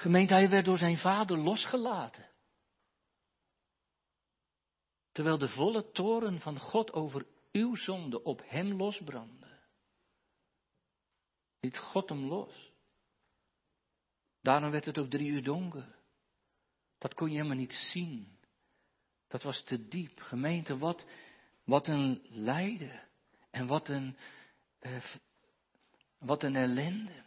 Gemeente, 0.00 0.34
hij 0.34 0.48
werd 0.48 0.64
door 0.64 0.78
zijn 0.78 0.98
vader 0.98 1.38
losgelaten. 1.38 2.30
Terwijl 5.12 5.38
de 5.38 5.48
volle 5.48 5.90
toren 5.90 6.40
van 6.40 6.58
God 6.58 6.92
over 6.92 7.26
uw 7.52 7.74
zonde 7.74 8.22
op 8.22 8.42
hem 8.44 8.72
losbrandde. 8.72 9.58
Liet 11.60 11.78
God 11.78 12.08
hem 12.08 12.24
los. 12.24 12.72
Daarom 14.40 14.70
werd 14.70 14.84
het 14.84 14.98
ook 14.98 15.10
drie 15.10 15.28
uur 15.28 15.42
donker. 15.42 15.96
Dat 16.98 17.14
kon 17.14 17.28
je 17.28 17.36
helemaal 17.36 17.56
niet 17.56 17.74
zien. 17.74 18.38
Dat 19.28 19.42
was 19.42 19.62
te 19.62 19.88
diep. 19.88 20.20
Gemeente, 20.20 20.78
wat, 20.78 21.04
wat 21.64 21.86
een 21.86 22.20
lijden. 22.22 23.08
En 23.50 23.66
wat 23.66 23.88
een, 23.88 24.16
eh, 24.78 25.04
wat 26.18 26.42
een 26.42 26.56
ellende. 26.56 27.26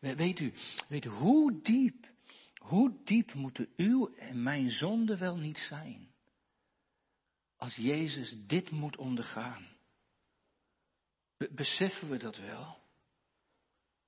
Weet 0.00 0.40
u, 0.40 0.52
weet 0.88 1.04
hoe 1.04 1.62
diep, 1.62 2.08
hoe 2.54 3.00
diep 3.04 3.34
moeten 3.34 3.68
uw 3.76 4.14
en 4.14 4.42
mijn 4.42 4.70
zonden 4.70 5.18
wel 5.18 5.36
niet 5.36 5.58
zijn? 5.58 6.10
Als 7.56 7.74
Jezus 7.74 8.34
dit 8.46 8.70
moet 8.70 8.96
ondergaan. 8.96 9.66
Beseffen 11.50 12.10
we 12.10 12.16
dat 12.16 12.36
wel? 12.36 12.80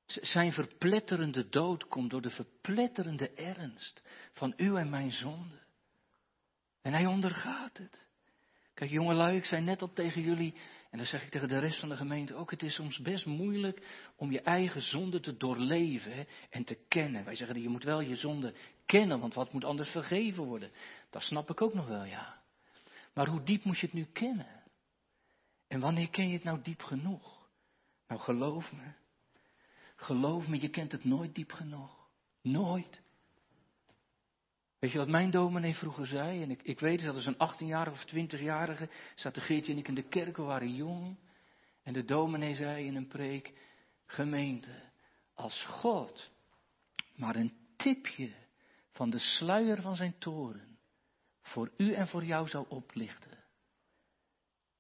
Zijn 0.07 0.53
verpletterende 0.53 1.49
dood 1.49 1.87
komt 1.89 2.11
door 2.11 2.23
de 2.23 2.31
verpletterende 2.31 3.31
ernst 3.31 4.03
van 4.33 4.53
uw 4.57 4.77
en 4.77 4.91
mijn 4.91 5.13
zonde. 5.13 5.63
En 6.83 6.93
hij 6.93 7.07
ondergaat 7.07 7.77
het. 7.77 8.07
Kijk, 8.75 8.91
jongelui, 8.91 9.37
ik 9.37 9.45
zei 9.45 9.63
net 9.63 9.83
al 9.83 9.93
tegen 9.93 10.23
jullie, 10.23 10.55
en 10.95 11.01
dan 11.01 11.09
zeg 11.09 11.23
ik 11.23 11.31
tegen 11.31 11.49
de 11.49 11.59
rest 11.59 11.81
van 11.81 11.89
de 11.89 11.97
gemeente 11.97 12.35
ook, 12.35 12.51
het 12.51 12.63
is 12.63 12.75
soms 12.75 12.99
best 12.99 13.27
moeilijk 13.27 13.83
om 14.17 14.31
je 14.31 14.41
eigen 14.41 14.81
zonde 14.81 15.21
te 15.21 15.37
doorleven 15.37 16.27
en 16.51 16.65
te 16.65 16.79
kennen. 16.89 17.25
Wij 17.25 17.35
zeggen, 17.35 17.63
je 17.63 17.69
moet 17.69 17.85
wel 17.85 18.01
je 18.01 18.17
zonde 18.17 18.55
kennen, 18.87 19.21
want 19.21 19.35
wat 19.35 19.53
moet 19.53 19.65
anders 19.65 19.91
vergeven 19.91 20.45
worden? 20.45 20.71
Dat 21.11 21.23
snap 21.23 21.51
ik 21.51 21.63
ook 21.63 21.75
nog 21.75 21.87
wel, 21.87 22.05
ja. 22.05 22.43
Maar 23.15 23.27
hoe 23.27 23.43
diep 23.43 23.65
moet 23.65 23.79
je 23.79 23.87
het 23.87 23.95
nu 23.95 24.05
kennen? 24.05 24.63
En 25.69 25.81
wanneer 25.81 26.11
ken 26.11 26.29
je 26.29 26.35
het 26.35 26.45
nou 26.45 26.63
diep 26.63 26.83
genoeg? 26.83 27.49
Nou, 28.09 28.21
geloof 28.21 28.73
me. 28.73 28.93
Geloof 29.97 30.49
me, 30.49 30.61
je 30.61 30.71
kent 30.71 30.93
het 30.93 31.05
nooit 31.05 31.35
diep 31.35 31.53
genoeg. 31.53 32.09
Nooit. 32.43 33.01
Weet 34.85 34.93
je 34.93 34.99
wat 34.99 35.09
mijn 35.09 35.31
dominee 35.31 35.75
vroeger 35.75 36.07
zei? 36.07 36.43
En 36.43 36.51
ik, 36.51 36.63
ik 36.63 36.81
weet 36.81 37.03
dat 37.03 37.17
is 37.17 37.27
een 37.27 37.35
18-jarige 37.35 37.91
of 37.91 38.05
20-jarige. 38.15 38.89
Zaten 39.15 39.43
Geertje 39.43 39.73
en 39.73 39.79
ik 39.79 39.89
in 39.89 39.95
de 39.95 40.09
kerk, 40.09 40.37
we 40.37 40.43
waren 40.43 40.75
jong. 40.75 41.17
En 41.83 41.93
de 41.93 42.05
dominee 42.05 42.55
zei 42.55 42.87
in 42.87 42.97
een 42.97 43.09
preek, 43.09 43.53
gemeente, 44.07 44.83
als 45.35 45.65
God 45.65 46.31
maar 47.15 47.37
een 47.37 47.57
tipje 47.77 48.33
van 48.91 49.11
de 49.11 49.19
sluier 49.19 49.81
van 49.81 49.97
zijn 49.97 50.19
toren 50.19 50.79
voor 51.41 51.73
u 51.77 51.93
en 51.93 52.09
voor 52.09 52.25
jou 52.25 52.49
zou 52.49 52.67
oplichten. 52.69 53.45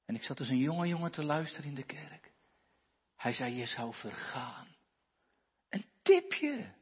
En 0.05 0.14
ik 0.14 0.23
zat 0.23 0.37
dus 0.37 0.49
een 0.49 0.59
jonge 0.59 0.87
jongen 0.87 1.12
te 1.12 1.25
luisteren 1.25 1.69
in 1.69 1.75
de 1.75 1.87
kerk. 1.87 2.33
Hij 3.17 3.33
zei, 3.33 3.55
je 3.55 3.67
zou 3.67 3.95
vergaan. 3.95 4.67
Een 5.69 5.85
tipje. 6.03 6.75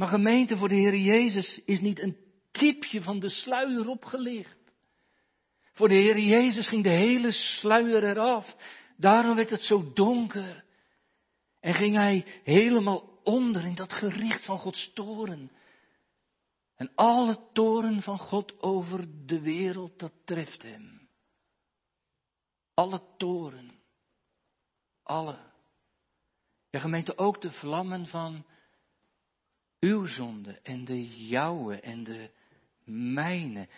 Maar 0.00 0.08
gemeente 0.08 0.56
voor 0.56 0.68
de 0.68 0.74
Heer 0.74 0.96
Jezus 0.96 1.60
is 1.64 1.80
niet 1.80 2.00
een 2.00 2.16
tipje 2.50 3.02
van 3.02 3.18
de 3.18 3.28
sluier 3.28 3.88
opgelicht. 3.88 4.58
Voor 5.72 5.88
de 5.88 5.94
Heer 5.94 6.18
Jezus 6.18 6.68
ging 6.68 6.82
de 6.82 6.90
hele 6.90 7.32
sluier 7.32 8.04
eraf. 8.04 8.56
Daarom 8.96 9.36
werd 9.36 9.50
het 9.50 9.62
zo 9.62 9.92
donker. 9.92 10.64
En 11.60 11.74
ging 11.74 11.96
hij 11.96 12.40
helemaal 12.44 13.20
onder 13.22 13.64
in 13.64 13.74
dat 13.74 13.92
gericht 13.92 14.44
van 14.44 14.58
Gods 14.58 14.92
toren. 14.92 15.50
En 16.76 16.90
alle 16.94 17.48
toren 17.52 18.02
van 18.02 18.18
God 18.18 18.62
over 18.62 19.26
de 19.26 19.40
wereld, 19.40 19.98
dat 19.98 20.12
treft 20.24 20.62
hem. 20.62 21.08
Alle 22.74 23.02
toren. 23.16 23.70
Alle. 25.02 25.38
Ja, 26.70 26.80
gemeente, 26.80 27.18
ook 27.18 27.40
de 27.40 27.52
vlammen 27.52 28.06
van 28.06 28.44
uw 29.80 30.06
zonde 30.06 30.60
en 30.62 30.84
de 30.84 31.26
jouwe 31.26 31.80
en 31.80 32.04
de 32.04 32.30
mijne. 32.84 33.68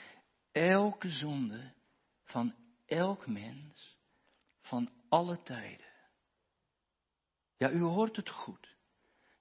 Elke 0.52 1.08
zonde 1.08 1.72
van 2.24 2.54
elk 2.86 3.26
mens 3.26 3.96
van 4.60 4.90
alle 5.08 5.42
tijden. 5.42 5.92
Ja, 7.56 7.70
u 7.70 7.80
hoort 7.80 8.16
het 8.16 8.30
goed. 8.30 8.76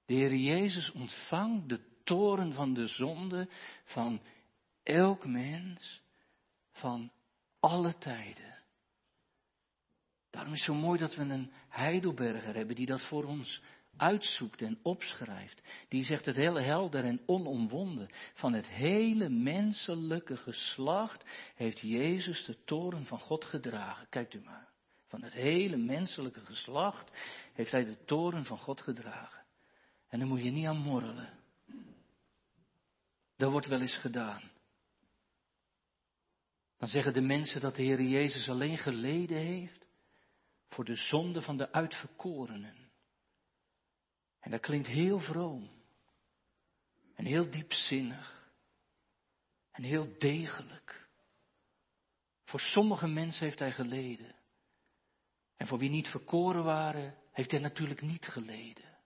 De 0.06 0.14
Heer 0.14 0.36
Jezus 0.36 0.92
ontvangt 0.92 1.70
de 1.70 1.80
toren 2.04 2.54
van 2.54 2.74
de 2.74 2.88
zonde 2.88 3.50
van 3.84 4.22
elk 4.84 5.26
mens 5.26 6.02
van 6.72 7.12
alle 7.60 7.98
tijden. 7.98 8.58
Daarom 10.30 10.54
is 10.54 10.66
het 10.66 10.76
zo 10.76 10.82
mooi 10.82 11.00
dat 11.00 11.16
we 11.16 11.22
een 11.22 11.52
Heidelberger 11.70 12.56
hebben 12.56 12.76
die 12.76 12.86
dat 12.86 13.08
voor 13.08 13.24
ons 13.24 13.62
uitzoekt 13.98 14.62
en 14.62 14.80
opschrijft. 14.82 15.62
Die 15.88 16.04
zegt 16.04 16.26
het 16.26 16.36
hele 16.36 16.62
helder 16.62 17.04
en 17.04 17.22
onomwonden. 17.26 18.10
Van 18.34 18.54
het 18.54 18.68
hele 18.68 19.30
menselijke 19.30 20.38
geslacht 20.38 21.24
heeft 21.56 21.80
Jezus 21.80 22.46
de 22.46 22.64
toren 22.64 23.06
van 23.06 23.20
God 23.20 23.46
gedragen. 23.46 24.10
Kijkt 24.10 24.34
u 24.34 24.42
maar. 24.42 24.70
Van 25.08 25.24
het 25.24 25.34
hele 25.34 25.78
menselijke 25.78 26.40
geslacht 26.40 27.12
heeft 27.54 27.72
hij 27.72 27.86
de 27.86 28.04
toren 28.06 28.46
van 28.46 28.58
God 28.58 28.82
gedragen. 28.82 29.44
En 30.08 30.20
daar 30.20 30.28
moet 30.28 30.44
je 30.44 30.52
niet 30.52 30.68
aan 30.68 30.78
morrelen. 30.78 31.40
Dat 33.38 33.52
wordt 33.52 33.68
wel 33.68 33.82
eens 33.82 33.98
gedaan. 33.98 34.52
Dan 36.78 36.90
zeggen 36.90 37.14
de 37.14 37.22
mensen 37.22 37.62
dat 37.62 37.76
de 37.76 37.84
Heer 37.84 38.02
Jezus 38.02 38.50
alleen 38.50 38.78
geleden 38.78 39.38
heeft 39.38 39.86
voor 40.70 40.86
de 40.86 40.96
zonde 40.96 41.42
van 41.42 41.58
de 41.58 41.72
uitverkorenen. 41.72 42.81
En 44.42 44.52
dat 44.52 44.60
klinkt 44.60 44.88
heel 44.88 45.20
vroom. 45.20 45.70
En 47.16 47.26
heel 47.26 47.50
diepzinnig. 47.50 48.50
En 49.72 49.84
heel 49.84 50.16
degelijk. 50.18 51.10
Voor 52.44 52.60
sommige 52.60 53.08
mensen 53.08 53.46
heeft 53.46 53.60
hij 53.60 53.72
geleden. 53.72 54.36
En 55.58 55.68
voor 55.68 55.78
wie 55.78 55.90
niet 55.90 56.08
verkoren 56.08 56.64
waren, 56.64 57.18
heeft 57.32 57.52
hij 57.52 57.60
natuurlijk 57.60 58.02
niet 58.02 58.26
geleden. 58.26 58.98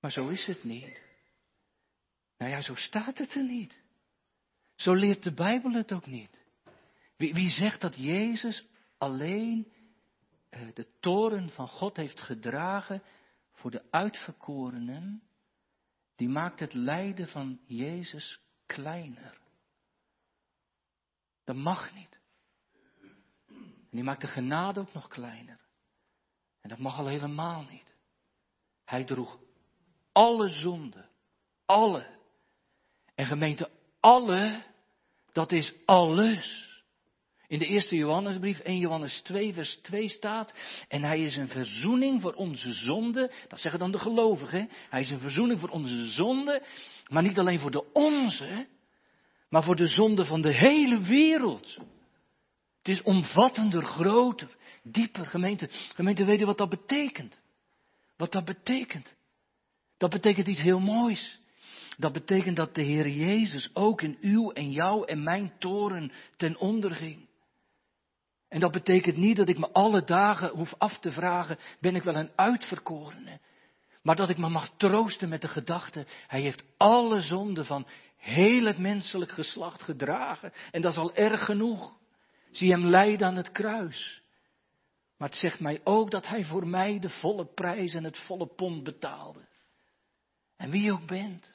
Maar 0.00 0.10
zo 0.10 0.28
is 0.28 0.46
het 0.46 0.64
niet. 0.64 1.00
Nou 2.38 2.50
ja, 2.50 2.60
zo 2.60 2.74
staat 2.74 3.18
het 3.18 3.34
er 3.34 3.44
niet. 3.44 3.80
Zo 4.74 4.94
leert 4.94 5.22
de 5.22 5.32
Bijbel 5.32 5.72
het 5.72 5.92
ook 5.92 6.06
niet. 6.06 6.38
Wie, 7.16 7.34
wie 7.34 7.48
zegt 7.48 7.80
dat 7.80 7.96
Jezus 7.96 8.66
alleen 8.98 9.72
eh, 10.48 10.60
de 10.74 10.86
toren 11.00 11.50
van 11.50 11.68
God 11.68 11.96
heeft 11.96 12.20
gedragen 12.20 13.02
voor 13.58 13.70
de 13.70 13.84
uitverkorenen, 13.90 15.22
die 16.16 16.28
maakt 16.28 16.60
het 16.60 16.72
lijden 16.74 17.28
van 17.28 17.60
Jezus 17.66 18.40
kleiner. 18.66 19.38
Dat 21.44 21.56
mag 21.56 21.94
niet. 21.94 22.20
En 23.90 23.96
die 23.96 24.02
maakt 24.02 24.20
de 24.20 24.26
genade 24.26 24.80
ook 24.80 24.92
nog 24.92 25.08
kleiner. 25.08 25.60
En 26.60 26.68
dat 26.68 26.78
mag 26.78 26.98
al 26.98 27.06
helemaal 27.06 27.62
niet. 27.62 27.94
Hij 28.84 29.04
droeg 29.04 29.38
alle 30.12 30.48
zonden. 30.48 31.08
Alle. 31.66 32.18
En 33.14 33.26
gemeente, 33.26 33.70
alle, 34.00 34.64
dat 35.32 35.52
is 35.52 35.74
alles. 35.84 36.67
In 37.48 37.58
de 37.58 37.66
eerste 37.66 37.96
Johannesbrief, 37.96 38.58
1 38.58 38.78
Johannes 38.78 39.20
2, 39.22 39.52
vers 39.52 39.78
2 39.82 40.08
staat, 40.08 40.54
en 40.88 41.02
hij 41.02 41.20
is 41.20 41.36
een 41.36 41.48
verzoening 41.48 42.20
voor 42.20 42.32
onze 42.32 42.72
zonde, 42.72 43.32
dat 43.48 43.60
zeggen 43.60 43.80
dan 43.80 43.90
de 43.90 43.98
gelovigen, 43.98 44.70
hij 44.88 45.00
is 45.00 45.10
een 45.10 45.20
verzoening 45.20 45.60
voor 45.60 45.68
onze 45.68 46.04
zonde, 46.04 46.62
maar 47.06 47.22
niet 47.22 47.38
alleen 47.38 47.58
voor 47.58 47.70
de 47.70 47.92
onze, 47.92 48.66
maar 49.48 49.62
voor 49.62 49.76
de 49.76 49.86
zonde 49.86 50.24
van 50.24 50.40
de 50.40 50.52
hele 50.52 51.00
wereld. 51.00 51.78
Het 52.78 52.88
is 52.88 53.02
omvattender, 53.02 53.84
groter, 53.84 54.56
dieper, 54.82 55.26
gemeente. 55.26 55.68
Gemeente, 55.94 56.24
weet 56.24 56.38
je 56.38 56.46
wat 56.46 56.58
dat 56.58 56.68
betekent? 56.68 57.38
Wat 58.16 58.32
dat 58.32 58.44
betekent? 58.44 59.14
Dat 59.96 60.10
betekent 60.10 60.46
iets 60.46 60.62
heel 60.62 60.80
moois. 60.80 61.40
Dat 61.96 62.12
betekent 62.12 62.56
dat 62.56 62.74
de 62.74 62.82
Heer 62.82 63.08
Jezus 63.08 63.70
ook 63.72 64.02
in 64.02 64.18
uw 64.20 64.50
en 64.50 64.70
jou 64.70 65.06
en 65.06 65.22
mijn 65.22 65.52
toren 65.58 66.12
ten 66.36 66.58
onder 66.58 66.94
ging. 66.94 67.27
En 68.48 68.60
dat 68.60 68.72
betekent 68.72 69.16
niet 69.16 69.36
dat 69.36 69.48
ik 69.48 69.58
me 69.58 69.72
alle 69.72 70.04
dagen 70.04 70.48
hoef 70.48 70.74
af 70.78 70.98
te 70.98 71.10
vragen, 71.10 71.58
ben 71.80 71.94
ik 71.94 72.02
wel 72.02 72.16
een 72.16 72.30
uitverkorene? 72.36 73.40
Maar 74.02 74.16
dat 74.16 74.28
ik 74.28 74.38
me 74.38 74.48
mag 74.48 74.70
troosten 74.76 75.28
met 75.28 75.40
de 75.40 75.48
gedachte, 75.48 76.06
hij 76.26 76.40
heeft 76.40 76.64
alle 76.76 77.20
zonden 77.20 77.64
van 77.64 77.86
heel 78.16 78.64
het 78.64 78.78
menselijk 78.78 79.30
geslacht 79.30 79.82
gedragen. 79.82 80.52
En 80.70 80.80
dat 80.80 80.92
is 80.92 80.98
al 80.98 81.14
erg 81.14 81.44
genoeg. 81.44 81.96
Zie 82.50 82.70
hem 82.70 82.86
lijden 82.86 83.26
aan 83.26 83.36
het 83.36 83.52
kruis. 83.52 84.22
Maar 85.16 85.28
het 85.28 85.38
zegt 85.38 85.60
mij 85.60 85.80
ook 85.84 86.10
dat 86.10 86.28
hij 86.28 86.44
voor 86.44 86.66
mij 86.66 86.98
de 86.98 87.08
volle 87.08 87.46
prijs 87.54 87.94
en 87.94 88.04
het 88.04 88.18
volle 88.18 88.46
pond 88.46 88.82
betaalde. 88.82 89.48
En 90.56 90.70
wie 90.70 90.82
je 90.82 90.92
ook 90.92 91.06
bent. 91.06 91.52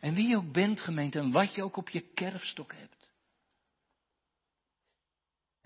En 0.00 0.14
wie 0.14 0.28
je 0.28 0.36
ook 0.36 0.52
bent, 0.52 0.80
gemeente, 0.80 1.18
en 1.18 1.30
wat 1.30 1.54
je 1.54 1.62
ook 1.62 1.76
op 1.76 1.88
je 1.88 2.00
kerfstok 2.00 2.72
hebt. 2.72 2.97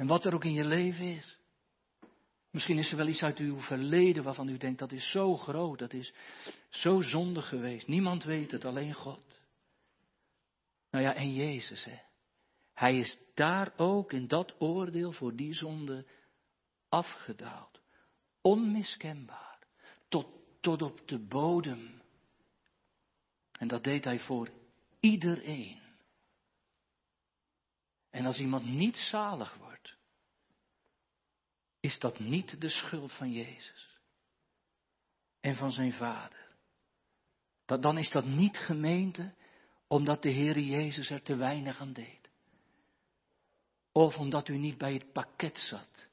En 0.03 0.09
wat 0.09 0.25
er 0.25 0.35
ook 0.35 0.45
in 0.45 0.53
je 0.53 0.65
leven 0.65 1.05
is. 1.05 1.39
Misschien 2.51 2.79
is 2.79 2.91
er 2.91 2.97
wel 2.97 3.07
iets 3.07 3.23
uit 3.23 3.39
uw 3.39 3.59
verleden 3.59 4.23
waarvan 4.23 4.49
u 4.49 4.57
denkt 4.57 4.79
dat 4.79 4.93
is 4.93 5.11
zo 5.11 5.37
groot, 5.37 5.79
dat 5.79 5.93
is 5.93 6.13
zo 6.69 7.01
zondig 7.01 7.49
geweest. 7.49 7.87
Niemand 7.87 8.25
weet 8.25 8.51
het, 8.51 8.65
alleen 8.65 8.95
God. 8.95 9.25
Nou 10.91 11.05
ja, 11.05 11.15
en 11.15 11.33
Jezus, 11.33 11.85
hè. 11.85 11.99
Hij 12.75 12.99
is 12.99 13.19
daar 13.35 13.73
ook 13.77 14.13
in 14.13 14.29
dat 14.29 14.55
oordeel 14.59 15.13
voor 15.13 15.37
die 15.37 15.55
zonde 15.55 16.07
afgedaald. 16.89 17.81
Onmiskenbaar. 18.41 19.59
Tot, 20.09 20.27
tot 20.61 20.83
op 20.83 21.09
de 21.09 21.19
bodem. 21.19 22.03
En 23.53 23.69
dat 23.69 23.85
deed 23.85 24.05
hij 24.05 24.19
voor 24.19 24.49
iedereen. 25.01 25.82
En 28.13 28.27
als 28.27 28.39
iemand 28.39 28.65
niet 28.65 28.97
zalig 28.97 29.55
wordt, 29.55 29.97
is 31.81 31.99
dat 31.99 32.19
niet 32.19 32.61
de 32.61 32.69
schuld 32.69 33.13
van 33.13 33.33
Jezus 33.33 33.99
en 35.41 35.57
van 35.57 35.73
zijn 35.73 35.93
vader. 35.93 36.49
Dat, 37.65 37.83
dan 37.83 37.99
is 37.99 38.11
dat 38.11 38.25
niet 38.25 38.57
gemeente 38.57 39.35
omdat 39.87 40.23
de 40.23 40.29
Heer 40.29 40.59
Jezus 40.59 41.11
er 41.11 41.23
te 41.23 41.37
weinig 41.37 41.81
aan 41.81 41.93
deed. 41.93 42.31
Of 43.93 44.17
omdat 44.17 44.49
u 44.49 44.57
niet 44.57 44.79
bij 44.79 44.93
het 44.93 45.13
pakket 45.13 45.59
zat, 45.59 46.09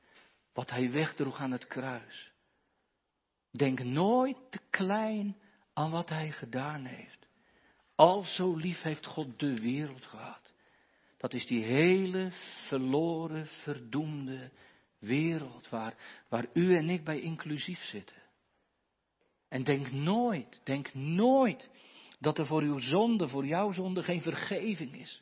wat 0.53 0.69
hij 0.69 0.91
wegdroeg 0.91 1.39
aan 1.39 1.51
het 1.51 1.67
kruis. 1.67 2.31
Denk 3.51 3.83
nooit 3.83 4.37
te 4.49 4.59
klein 4.69 5.37
aan 5.73 5.91
wat 5.91 6.09
hij 6.09 6.31
gedaan 6.31 6.85
heeft. 6.85 7.27
Al 7.95 8.23
zo 8.23 8.55
lief 8.55 8.81
heeft 8.81 9.05
God 9.05 9.39
de 9.39 9.61
wereld 9.61 10.05
gehad. 10.05 10.48
Dat 11.19 11.33
is 11.33 11.47
die 11.47 11.63
hele 11.63 12.31
verloren, 12.67 13.47
verdoemde 13.47 14.51
wereld 14.99 15.69
waar, 15.69 16.23
waar 16.29 16.45
u 16.53 16.75
en 16.75 16.89
ik 16.89 17.03
bij 17.03 17.19
inclusief 17.19 17.79
zitten. 17.79 18.21
En 19.47 19.63
denk 19.63 19.91
nooit, 19.91 20.61
denk 20.63 20.93
nooit 20.93 21.69
dat 22.19 22.37
er 22.37 22.45
voor 22.45 22.61
uw 22.61 22.77
zonde, 22.77 23.27
voor 23.27 23.45
jouw 23.45 23.71
zonde 23.71 24.03
geen 24.03 24.21
vergeving 24.21 24.95
is. 24.95 25.21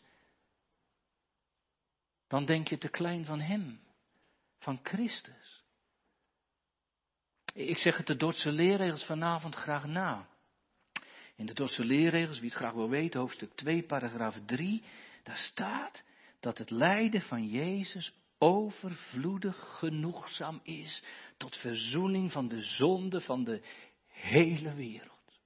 Dan 2.27 2.45
denk 2.45 2.67
je 2.67 2.77
te 2.77 2.89
klein 2.89 3.25
van 3.25 3.39
Hem, 3.39 3.79
van 4.57 4.79
Christus. 4.83 5.63
Ik 7.53 7.77
zeg 7.77 7.97
het 7.97 8.07
de 8.07 8.15
Dordtse 8.15 8.51
leerregels 8.51 9.05
vanavond 9.05 9.55
graag 9.55 9.85
na. 9.85 10.27
In 11.35 11.45
de 11.45 11.53
Dordtse 11.53 11.83
leerregels, 11.83 12.39
wie 12.39 12.49
het 12.49 12.57
graag 12.57 12.73
wil 12.73 12.89
weten, 12.89 13.19
hoofdstuk 13.19 13.53
2, 13.55 13.83
paragraaf 13.83 14.39
3, 14.45 14.83
daar 15.27 15.37
staat 15.37 16.03
dat 16.39 16.57
het 16.57 16.69
lijden 16.69 17.21
van 17.21 17.47
Jezus 17.47 18.13
overvloedig 18.37 19.77
genoegzaam 19.77 20.59
is 20.63 21.03
tot 21.37 21.55
verzoening 21.55 22.31
van 22.31 22.47
de 22.47 22.61
zonde 22.61 23.21
van 23.21 23.43
de 23.43 23.61
hele 24.07 24.73
wereld. 24.73 25.39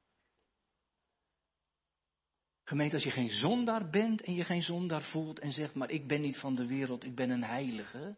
Gemeente, 2.64 2.96
als 2.96 3.04
je 3.04 3.12
geen 3.12 3.30
zondaar 3.30 3.90
bent 3.90 4.22
en 4.22 4.34
je 4.34 4.44
geen 4.44 4.62
zondaar 4.62 5.04
voelt 5.04 5.40
en 5.40 5.52
zegt, 5.52 5.74
maar 5.74 5.90
ik 5.90 6.08
ben 6.08 6.22
niet 6.22 6.38
van 6.38 6.56
de 6.56 6.66
wereld, 6.66 7.04
ik 7.04 7.16
ben 7.16 7.30
een 7.30 7.44
heilige, 7.44 8.18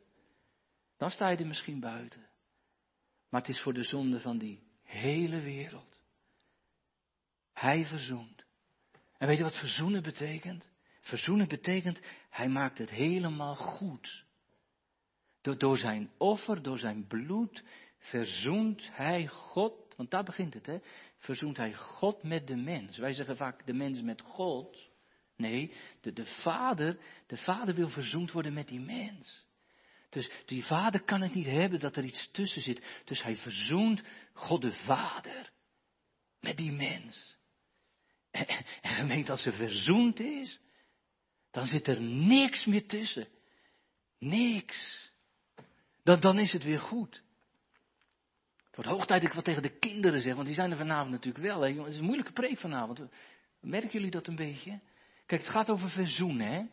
dan 0.98 1.12
sta 1.12 1.30
je 1.30 1.38
er 1.38 1.48
misschien 1.48 1.80
buiten. 1.80 2.30
Maar 3.30 3.42
het 3.42 3.50
is 3.50 3.62
voor 3.62 3.74
de 3.74 3.84
zonde 3.84 4.20
van 4.20 4.38
die 4.38 4.64
hele 4.84 5.42
wereld. 5.42 6.02
Hij 7.54 7.86
verzoent. 7.86 8.44
En 9.18 9.28
weet 9.28 9.38
je 9.38 9.44
wat 9.44 9.58
verzoenen 9.58 10.04
betekent? 10.04 10.72
Verzoenen 11.04 11.48
betekent, 11.48 12.02
hij 12.30 12.50
maakt 12.50 12.78
het 12.78 12.90
helemaal 12.90 13.56
goed. 13.56 14.26
Door, 15.42 15.58
door 15.58 15.78
zijn 15.78 16.12
offer, 16.18 16.62
door 16.62 16.78
zijn 16.78 17.08
bloed, 17.08 17.64
verzoent 17.98 18.90
hij 18.92 19.28
God 19.28 19.84
want 19.96 20.12
daar 20.12 20.24
begint 20.24 20.54
het, 20.54 20.66
hè? 20.66 20.78
Verzoent 21.18 21.58
hij 21.58 21.74
God 21.74 22.24
met 22.24 22.48
de 22.48 22.56
mens. 22.56 22.98
Wij 22.98 23.14
zeggen 23.14 23.38
vaak 23.38 23.66
de 23.66 23.74
mens 23.74 24.02
met 24.02 24.22
God. 24.22 24.92
Nee, 25.36 25.74
de, 26.02 26.14
de 26.14 26.26
vader, 26.26 26.98
de 27.28 27.38
vader 27.38 27.76
wil 27.76 27.90
verzoend 27.90 28.32
worden 28.32 28.54
met 28.54 28.68
die 28.68 28.80
mens. 28.80 29.46
Dus 30.10 30.32
die 30.46 30.64
vader 30.64 31.04
kan 31.04 31.22
het 31.22 31.34
niet 31.34 31.46
hebben 31.46 31.80
dat 31.80 31.96
er 31.96 32.04
iets 32.04 32.32
tussen 32.32 32.62
zit. 32.62 33.02
Dus 33.06 33.24
hij 33.24 33.36
verzoent 33.36 34.04
God 34.34 34.62
de 34.62 34.72
vader 34.72 35.52
met 36.40 36.58
die 36.58 36.72
mens. 36.72 37.38
En, 38.32 38.48
en 38.82 38.92
gemeente, 38.92 39.32
als 39.32 39.42
ze 39.42 39.52
verzoend 39.52 40.20
is, 40.20 40.60
dan 41.54 41.66
zit 41.66 41.88
er 41.88 42.02
niks 42.02 42.66
meer 42.66 42.88
tussen. 42.88 43.28
Niks. 44.20 45.12
Dan, 46.04 46.20
dan 46.20 46.40
is 46.40 46.54
het 46.54 46.64
weer 46.64 46.80
goed. 46.80 47.24
Het 48.66 48.76
wordt 48.76 48.90
hoog 48.90 49.06
tijd 49.06 49.22
dat 49.22 49.30
ik 49.30 49.36
wat 49.36 49.46
tegen 49.46 49.62
de 49.62 49.78
kinderen 49.80 50.22
zeg, 50.22 50.34
want 50.34 50.46
die 50.46 50.56
zijn 50.56 50.72
er 50.72 50.78
vanavond 50.78 51.12
natuurlijk 51.12 51.44
wel. 51.44 51.62
Hè. 51.62 51.74
Het 51.74 51.88
is 51.88 51.98
een 51.98 52.06
moeilijke 52.06 52.34
preek 52.34 52.58
vanavond. 52.58 53.02
Merken 53.60 53.92
jullie 53.92 54.12
dat 54.12 54.28
een 54.28 54.36
beetje? 54.36 54.80
Kijk, 55.26 55.42
het 55.42 55.52
gaat 55.52 55.70
over 55.70 55.90
verzoenen, 55.90 56.48
hè? 56.48 56.66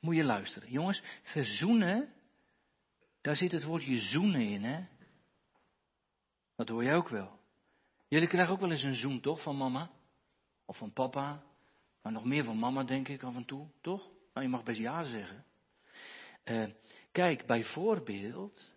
Moet 0.00 0.16
je 0.16 0.24
luisteren. 0.24 0.70
Jongens, 0.70 1.02
verzoenen, 1.22 2.12
daar 3.20 3.36
zit 3.36 3.52
het 3.52 3.64
woordje 3.64 3.98
zoenen 3.98 4.46
in, 4.46 4.62
hè? 4.64 4.84
Dat 6.56 6.68
hoor 6.68 6.84
je 6.84 6.92
ook 6.92 7.08
wel. 7.08 7.38
Jullie 8.08 8.28
krijgen 8.28 8.52
ook 8.52 8.60
wel 8.60 8.70
eens 8.70 8.82
een 8.82 8.94
zoen, 8.94 9.20
toch, 9.20 9.42
van 9.42 9.56
mama? 9.56 9.90
Of 10.64 10.76
van 10.76 10.92
papa? 10.92 11.42
Maar 12.02 12.12
nog 12.12 12.24
meer 12.24 12.44
van 12.44 12.58
mama, 12.58 12.84
denk 12.84 13.08
ik, 13.08 13.22
af 13.22 13.36
en 13.36 13.44
toe, 13.44 13.68
toch? 13.80 14.10
Nou, 14.34 14.46
je 14.46 14.52
mag 14.52 14.62
best 14.62 14.78
ja 14.78 15.02
zeggen. 15.02 15.44
Uh, 16.44 16.66
kijk, 17.12 17.46
bijvoorbeeld, 17.46 18.70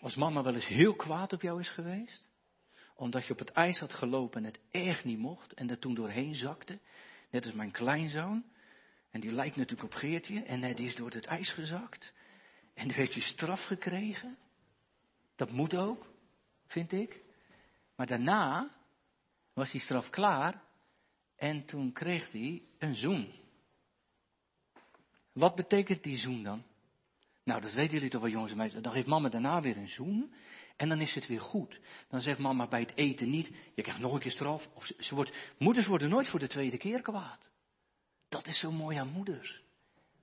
als 0.00 0.16
mama 0.16 0.42
wel 0.42 0.54
eens 0.54 0.66
heel 0.66 0.94
kwaad 0.94 1.32
op 1.32 1.42
jou 1.42 1.60
is 1.60 1.70
geweest, 1.70 2.28
omdat 2.94 3.26
je 3.26 3.32
op 3.32 3.38
het 3.38 3.50
ijs 3.50 3.78
had 3.78 3.92
gelopen 3.92 4.40
en 4.40 4.46
het 4.46 4.60
erg 4.70 5.04
niet 5.04 5.18
mocht 5.18 5.52
en 5.52 5.70
er 5.70 5.78
toen 5.78 5.94
doorheen 5.94 6.34
zakte, 6.34 6.78
net 7.30 7.44
als 7.44 7.54
mijn 7.54 7.70
kleinzoon, 7.70 8.44
en 9.10 9.20
die 9.20 9.32
lijkt 9.32 9.56
natuurlijk 9.56 9.92
op 9.92 9.98
Geertje 9.98 10.42
en 10.42 10.74
die 10.74 10.86
is 10.86 10.96
door 10.96 11.10
het 11.10 11.26
ijs 11.26 11.50
gezakt 11.50 12.14
en 12.74 12.88
die 12.88 12.96
heeft 12.96 13.14
je 13.14 13.20
straf 13.20 13.64
gekregen. 13.64 14.38
Dat 15.36 15.50
moet 15.50 15.74
ook, 15.76 16.06
vind 16.66 16.92
ik. 16.92 17.22
Maar 17.96 18.06
daarna 18.06 18.70
was 19.52 19.70
die 19.70 19.80
straf 19.80 20.10
klaar 20.10 20.62
en 21.42 21.64
toen 21.64 21.92
kreeg 21.92 22.32
hij 22.32 22.62
een 22.78 22.96
zoen. 22.96 23.32
Wat 25.32 25.54
betekent 25.54 26.02
die 26.02 26.16
zoen 26.16 26.42
dan? 26.42 26.62
Nou, 27.44 27.60
dat 27.60 27.72
weten 27.72 27.94
jullie 27.94 28.10
toch 28.10 28.20
wel, 28.20 28.30
jongens 28.30 28.50
en 28.50 28.56
meisjes. 28.56 28.82
Dan 28.82 28.92
geeft 28.92 29.06
mama 29.06 29.28
daarna 29.28 29.60
weer 29.60 29.76
een 29.76 29.88
zoen. 29.88 30.34
En 30.76 30.88
dan 30.88 31.00
is 31.00 31.14
het 31.14 31.26
weer 31.26 31.40
goed. 31.40 31.80
Dan 32.08 32.20
zegt 32.20 32.38
mama 32.38 32.68
bij 32.68 32.80
het 32.80 32.96
eten 32.96 33.30
niet, 33.30 33.50
je 33.74 33.82
krijgt 33.82 34.00
nog 34.00 34.12
een 34.12 34.20
keer 34.20 34.30
straf. 34.30 34.68
Of 34.74 34.90
ze, 34.98 35.14
wordt, 35.14 35.32
moeders 35.58 35.86
worden 35.86 36.08
nooit 36.08 36.28
voor 36.28 36.38
de 36.38 36.46
tweede 36.46 36.76
keer 36.76 37.02
kwaad. 37.02 37.50
Dat 38.28 38.46
is 38.46 38.58
zo 38.58 38.72
mooi 38.72 38.96
aan 38.96 39.12
moeders. 39.12 39.62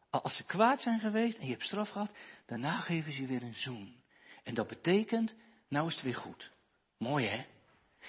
Als 0.10 0.36
ze 0.36 0.44
kwaad 0.44 0.82
zijn 0.82 1.00
geweest 1.00 1.38
en 1.38 1.46
je 1.46 1.52
hebt 1.52 1.66
straf 1.66 1.90
gehad, 1.90 2.14
daarna 2.46 2.80
geven 2.80 3.12
ze 3.12 3.26
weer 3.26 3.44
een 3.44 3.58
zoen. 3.58 3.96
En 4.44 4.54
dat 4.54 4.68
betekent, 4.68 5.36
nou 5.70 5.88
is 5.88 5.94
het 5.94 6.04
weer 6.04 6.16
goed. 6.16 6.52
Mooi 6.98 7.26
hè? 7.26 7.46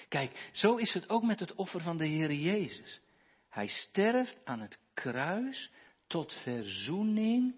Kijk, 0.07 0.49
zo 0.51 0.75
is 0.75 0.93
het 0.93 1.09
ook 1.09 1.23
met 1.23 1.39
het 1.39 1.55
offer 1.55 1.81
van 1.81 1.97
de 1.97 2.05
Heer 2.05 2.33
Jezus. 2.33 3.01
Hij 3.49 3.67
sterft 3.67 4.37
aan 4.43 4.59
het 4.59 4.79
kruis 4.93 5.71
tot 6.07 6.33
verzoening 6.33 7.55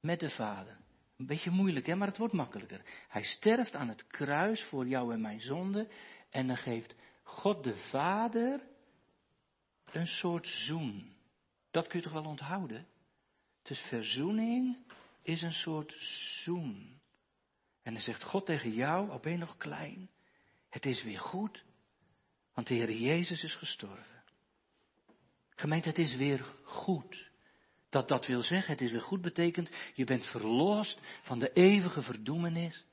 met 0.00 0.20
de 0.20 0.30
Vader. 0.30 0.78
Een 1.16 1.26
beetje 1.26 1.50
moeilijk, 1.50 1.86
hè, 1.86 1.94
maar 1.94 2.08
het 2.08 2.18
wordt 2.18 2.34
makkelijker. 2.34 2.80
Hij 3.08 3.22
sterft 3.22 3.74
aan 3.74 3.88
het 3.88 4.06
kruis 4.06 4.62
voor 4.62 4.86
jou 4.86 5.12
en 5.12 5.20
mijn 5.20 5.40
zonde. 5.40 5.88
En 6.30 6.46
dan 6.46 6.56
geeft 6.56 6.94
God 7.22 7.64
de 7.64 7.76
Vader 7.76 8.60
een 9.84 10.06
soort 10.06 10.46
zoen. 10.46 11.16
Dat 11.70 11.86
kun 11.86 11.98
je 11.98 12.04
toch 12.04 12.14
wel 12.14 12.24
onthouden? 12.24 12.86
Dus 13.62 13.80
verzoening 13.80 14.76
is 15.22 15.42
een 15.42 15.52
soort 15.52 15.94
zoen. 16.44 17.00
En 17.82 17.92
dan 17.92 18.02
zegt 18.02 18.22
God 18.22 18.46
tegen 18.46 18.72
jou, 18.72 19.10
al 19.10 19.20
ben 19.20 19.32
je 19.32 19.38
nog 19.38 19.56
klein, 19.56 20.10
het 20.76 20.86
is 20.86 21.02
weer 21.02 21.18
goed, 21.18 21.64
want 22.54 22.66
de 22.66 22.74
Heer 22.74 22.92
Jezus 22.92 23.42
is 23.42 23.54
gestorven. 23.54 24.22
Gemeente, 25.50 25.88
het 25.88 25.98
is 25.98 26.16
weer 26.16 26.46
goed. 26.62 27.30
Dat 27.90 28.08
dat 28.08 28.26
wil 28.26 28.42
zeggen, 28.42 28.72
het 28.72 28.80
is 28.80 28.90
weer 28.90 29.00
goed 29.00 29.20
betekent, 29.20 29.70
je 29.94 30.04
bent 30.04 30.26
verlost 30.26 31.00
van 31.22 31.38
de 31.38 31.52
eeuwige 31.52 32.02
verdoemenis. 32.02 32.84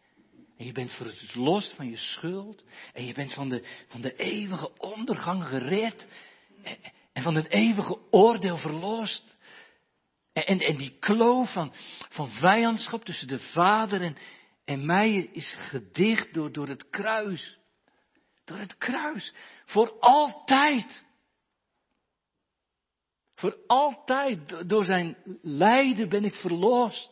En 0.57 0.65
je 0.65 0.71
bent 0.71 0.91
verlost 0.91 1.73
van 1.73 1.89
je 1.89 1.97
schuld. 1.97 2.63
En 2.93 3.05
je 3.05 3.13
bent 3.13 3.33
van 3.33 3.49
de, 3.49 3.83
van 3.87 4.01
de 4.01 4.15
eeuwige 4.15 4.77
ondergang 4.77 5.47
gered. 5.47 6.07
En 7.13 7.23
van 7.23 7.35
het 7.35 7.47
eeuwige 7.47 8.11
oordeel 8.11 8.57
verlost. 8.57 9.37
En, 10.33 10.59
en, 10.59 10.77
die 10.77 10.97
kloof 10.99 11.53
van, 11.53 11.73
van 12.09 12.29
vijandschap 12.29 13.05
tussen 13.05 13.27
de 13.27 13.39
Vader 13.39 14.01
en, 14.01 14.17
en 14.65 14.85
mij 14.85 15.29
is 15.31 15.55
gedicht 15.57 16.33
door, 16.33 16.51
door 16.51 16.67
het 16.67 16.89
kruis. 16.89 17.61
Door 18.45 18.57
het 18.57 18.77
kruis. 18.77 19.33
Voor 19.65 19.99
altijd. 19.99 21.05
Voor 23.35 23.57
altijd. 23.67 24.69
Door 24.69 24.83
zijn 24.83 25.17
lijden 25.41 26.09
ben 26.09 26.23
ik 26.23 26.33
verlost. 26.33 27.11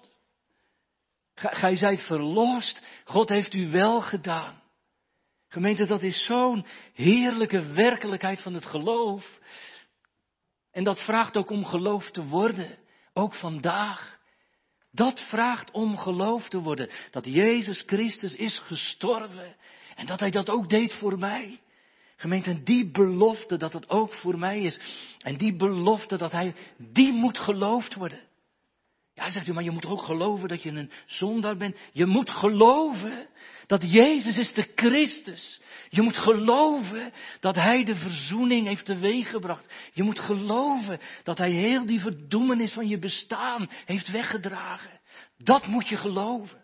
Gij 1.35 1.75
zijt 1.75 2.01
verlost. 2.01 2.81
God 3.05 3.29
heeft 3.29 3.53
u 3.53 3.69
wel 3.69 4.01
gedaan. 4.01 4.61
Gemeente, 5.47 5.85
dat 5.85 6.03
is 6.03 6.25
zo'n 6.25 6.65
heerlijke 6.93 7.73
werkelijkheid 7.73 8.41
van 8.41 8.53
het 8.53 8.65
geloof. 8.65 9.39
En 10.71 10.83
dat 10.83 11.01
vraagt 11.05 11.37
ook 11.37 11.49
om 11.49 11.65
geloof 11.65 12.11
te 12.11 12.25
worden. 12.25 12.77
Ook 13.13 13.35
vandaag. 13.35 14.19
Dat 14.91 15.19
vraagt 15.19 15.71
om 15.71 15.97
geloof 15.97 16.49
te 16.49 16.59
worden. 16.59 16.89
Dat 17.11 17.25
Jezus 17.25 17.83
Christus 17.85 18.33
is 18.33 18.59
gestorven. 18.59 19.55
En 20.01 20.07
dat 20.07 20.19
Hij 20.19 20.29
dat 20.29 20.49
ook 20.49 20.69
deed 20.69 20.93
voor 20.93 21.19
mij. 21.19 21.59
Gemeente, 22.15 22.63
die 22.63 22.91
belofte 22.91 23.57
dat 23.57 23.73
het 23.73 23.89
ook 23.89 24.13
voor 24.13 24.37
mij 24.37 24.61
is. 24.61 24.79
En 25.19 25.37
die 25.37 25.55
belofte 25.55 26.17
dat 26.17 26.31
Hij, 26.31 26.55
die 26.77 27.13
moet 27.13 27.37
geloofd 27.37 27.93
worden. 27.93 28.19
Ja, 29.13 29.29
zegt 29.31 29.47
u, 29.47 29.53
maar 29.53 29.63
je 29.63 29.71
moet 29.71 29.85
ook 29.85 30.01
geloven 30.01 30.47
dat 30.47 30.63
je 30.63 30.69
een 30.69 30.91
zondaar 31.05 31.57
bent. 31.57 31.77
Je 31.91 32.05
moet 32.05 32.29
geloven 32.29 33.27
dat 33.65 33.91
Jezus 33.91 34.37
is 34.37 34.53
de 34.53 34.71
Christus. 34.75 35.61
Je 35.89 36.01
moet 36.01 36.17
geloven 36.17 37.13
dat 37.39 37.55
Hij 37.55 37.83
de 37.83 37.95
verzoening 37.95 38.67
heeft 38.67 38.85
teweeggebracht. 38.85 39.73
Je 39.93 40.03
moet 40.03 40.19
geloven 40.19 40.99
dat 41.23 41.37
Hij 41.37 41.51
heel 41.51 41.85
die 41.85 41.99
verdoemenis 41.99 42.73
van 42.73 42.87
je 42.87 42.99
bestaan 42.99 43.69
heeft 43.85 44.11
weggedragen. 44.11 44.99
Dat 45.37 45.67
moet 45.67 45.87
je 45.87 45.97
geloven. 45.97 46.61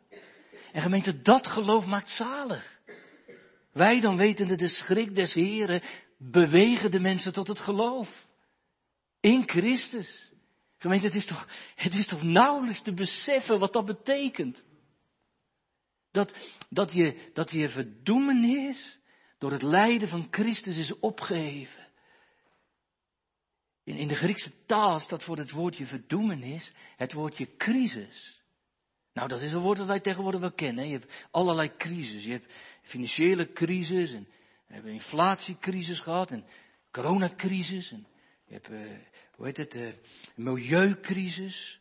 En 0.71 0.81
gemeente, 0.81 1.21
dat 1.21 1.47
geloof 1.47 1.85
maakt 1.85 2.09
zalig. 2.09 2.76
Wij 3.77 3.99
dan 3.99 4.17
wetende 4.17 4.55
de 4.55 4.67
schrik 4.67 5.15
des 5.15 5.33
Heren 5.33 5.81
bewegen 6.17 6.91
de 6.91 6.99
mensen 6.99 7.33
tot 7.33 7.47
het 7.47 7.59
geloof. 7.59 8.27
In 9.19 9.49
Christus. 9.49 10.31
Gemeente, 10.77 11.05
het 11.05 11.15
is 11.15 11.25
toch, 11.25 11.47
het 11.75 11.93
is 11.93 12.07
toch 12.07 12.23
nauwelijks 12.23 12.81
te 12.81 12.93
beseffen 12.93 13.59
wat 13.59 13.73
dat 13.73 13.85
betekent. 13.85 14.65
Dat, 16.11 16.33
dat, 16.69 16.91
je, 16.91 17.29
dat 17.33 17.51
je 17.51 17.69
verdoemenis 17.69 18.99
door 19.37 19.51
het 19.51 19.61
lijden 19.61 20.07
van 20.07 20.27
Christus 20.31 20.77
is 20.77 20.99
opgeheven. 20.99 21.87
In, 23.83 23.95
in 23.97 24.07
de 24.07 24.15
Griekse 24.15 24.65
taal 24.65 24.99
staat 24.99 25.23
voor 25.23 25.37
het 25.37 25.51
woordje 25.51 25.85
verdoemenis 25.85 26.73
het 26.95 27.13
woordje 27.13 27.55
crisis. 27.55 28.36
Nou, 29.17 29.29
dat 29.29 29.41
is 29.41 29.51
een 29.51 29.61
woord 29.61 29.77
dat 29.77 29.87
wij 29.87 29.99
tegenwoordig 29.99 30.39
wel 30.39 30.51
kennen. 30.51 30.87
Je 30.87 30.97
hebt 30.97 31.27
allerlei 31.31 31.75
crisis. 31.77 32.23
Je 32.23 32.31
hebt 32.31 32.53
financiële 32.81 33.51
crisis 33.51 34.11
en 34.11 34.27
we 34.67 34.73
hebben 34.73 34.91
inflatiecrisis 34.91 35.99
gehad 35.99 36.31
en 36.31 36.45
coronacrisis 36.91 37.91
en 37.91 38.07
je 38.45 38.53
hebt, 38.53 38.69
uh, 38.69 38.79
hoe 39.35 39.45
heet 39.45 39.57
het, 39.57 39.75
uh, 39.75 39.93
milieucrisis. 40.35 41.79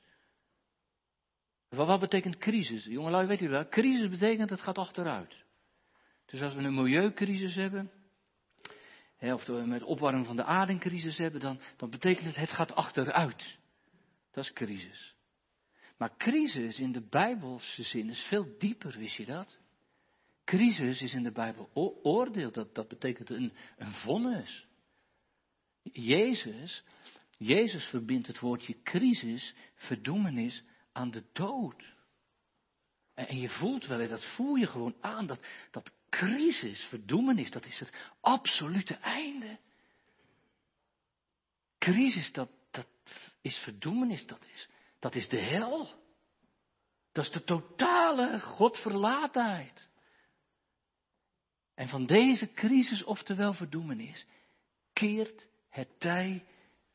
Wat, 1.68 1.86
wat 1.86 2.00
betekent 2.00 2.36
crisis? 2.36 2.84
Jongelui, 2.84 3.26
weet 3.26 3.40
u 3.40 3.48
wel, 3.48 3.68
crisis 3.68 4.08
betekent 4.08 4.50
het 4.50 4.60
gaat 4.60 4.78
achteruit. 4.78 5.44
Dus 6.26 6.42
als 6.42 6.54
we 6.54 6.62
een 6.62 6.74
milieucrisis 6.74 7.54
hebben, 7.54 7.90
hè, 9.16 9.34
of 9.34 9.46
we 9.46 9.52
met 9.52 9.82
opwarming 9.82 10.26
van 10.26 10.36
de 10.36 10.44
aarde 10.44 10.72
een 10.72 10.78
crisis 10.78 11.18
hebben, 11.18 11.40
dan, 11.40 11.60
dan 11.76 11.90
betekent 11.90 12.26
het 12.26 12.36
het 12.36 12.50
gaat 12.52 12.74
achteruit. 12.74 13.58
Dat 14.30 14.44
is 14.44 14.52
crisis. 14.52 15.15
Maar 15.96 16.16
crisis 16.16 16.78
in 16.78 16.92
de 16.92 17.06
Bijbelse 17.08 17.82
zin 17.82 18.10
is 18.10 18.20
veel 18.20 18.58
dieper, 18.58 18.98
wist 18.98 19.16
je 19.16 19.24
dat? 19.24 19.58
Crisis 20.44 21.02
is 21.02 21.14
in 21.14 21.22
de 21.22 21.32
Bijbel 21.32 21.70
oordeel, 22.02 22.52
dat, 22.52 22.74
dat 22.74 22.88
betekent 22.88 23.30
een, 23.30 23.52
een 23.76 23.92
vonnis. 23.92 24.66
Jezus, 25.82 26.82
Jezus 27.38 27.84
verbindt 27.84 28.26
het 28.26 28.38
woordje 28.38 28.82
crisis, 28.82 29.54
verdoemenis, 29.74 30.62
aan 30.92 31.10
de 31.10 31.24
dood. 31.32 31.94
En 33.14 33.40
je 33.40 33.48
voelt 33.48 33.86
wel, 33.86 34.08
dat 34.08 34.24
voel 34.24 34.54
je 34.54 34.66
gewoon 34.66 34.96
aan, 35.00 35.26
dat, 35.26 35.46
dat 35.70 35.94
crisis, 36.10 36.84
verdoemenis, 36.84 37.50
dat 37.50 37.66
is 37.66 37.78
het 37.78 37.92
absolute 38.20 38.94
einde. 38.94 39.58
Crisis, 41.78 42.32
dat, 42.32 42.50
dat 42.70 42.88
is 43.40 43.56
verdoemenis, 43.56 44.26
dat 44.26 44.46
is, 44.54 44.68
dat 45.06 45.14
is 45.14 45.28
de 45.28 45.40
hel. 45.40 45.88
Dat 47.12 47.24
is 47.24 47.30
de 47.30 47.44
totale 47.44 48.40
godverlatenheid. 48.40 49.90
En 51.74 51.88
van 51.88 52.06
deze 52.06 52.52
crisis, 52.52 53.04
oftewel 53.04 53.52
verdoemenis, 53.52 54.26
keert 54.92 55.48
het 55.68 56.00
tij 56.00 56.44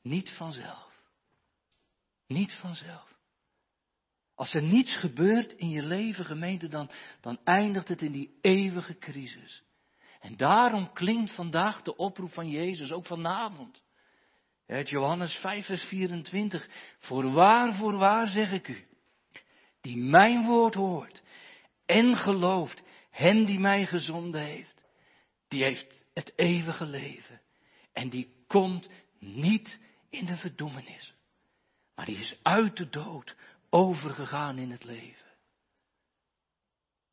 niet 0.02 0.30
vanzelf. 0.32 1.04
Niet 2.28 2.54
vanzelf. 2.54 3.15
Als 4.36 4.54
er 4.54 4.63
niets 4.63 4.97
gebeurt 4.97 5.52
in 5.52 5.69
je 5.69 5.84
leven, 5.84 6.26
gemeente, 6.26 6.67
dan, 6.67 6.91
dan 7.21 7.39
eindigt 7.43 7.88
het 7.88 8.02
in 8.02 8.12
die 8.12 8.38
eeuwige 8.41 8.97
crisis. 8.97 9.63
En 10.19 10.38
daarom 10.38 10.93
klinkt 10.93 11.36
vandaag 11.36 11.82
de 11.82 11.95
oproep 11.95 12.32
van 12.34 12.50
Jezus, 12.50 12.91
ook 12.91 13.06
vanavond. 13.06 13.84
Het 14.65 14.89
Johannes 14.89 15.36
5, 15.36 15.65
vers 15.65 15.84
24. 15.84 16.69
Voorwaar, 17.00 17.74
voorwaar 17.74 18.28
zeg 18.28 18.52
ik 18.52 18.67
u, 18.67 18.86
die 19.82 19.97
mijn 19.97 20.45
woord 20.45 20.74
hoort 20.74 21.21
en 21.86 22.15
gelooft, 22.15 22.84
hen 23.10 23.45
die 23.45 23.60
mij 23.60 23.86
gezonden 23.86 24.41
heeft, 24.41 24.82
die 25.47 25.63
heeft 25.63 26.06
het 26.13 26.34
eeuwige 26.36 26.86
leven. 26.86 27.41
En 27.93 28.10
die 28.10 28.34
komt 28.47 28.89
niet 29.19 29.80
in 30.10 30.26
de 30.26 30.38
verdoemenis, 30.38 31.13
maar 31.95 32.06
die 32.06 32.17
is 32.17 32.36
uit 32.41 32.78
de 32.78 32.89
dood 32.89 33.36
overgegaan 33.69 34.58
in 34.58 34.71
het 34.71 34.84
leven. 34.84 35.30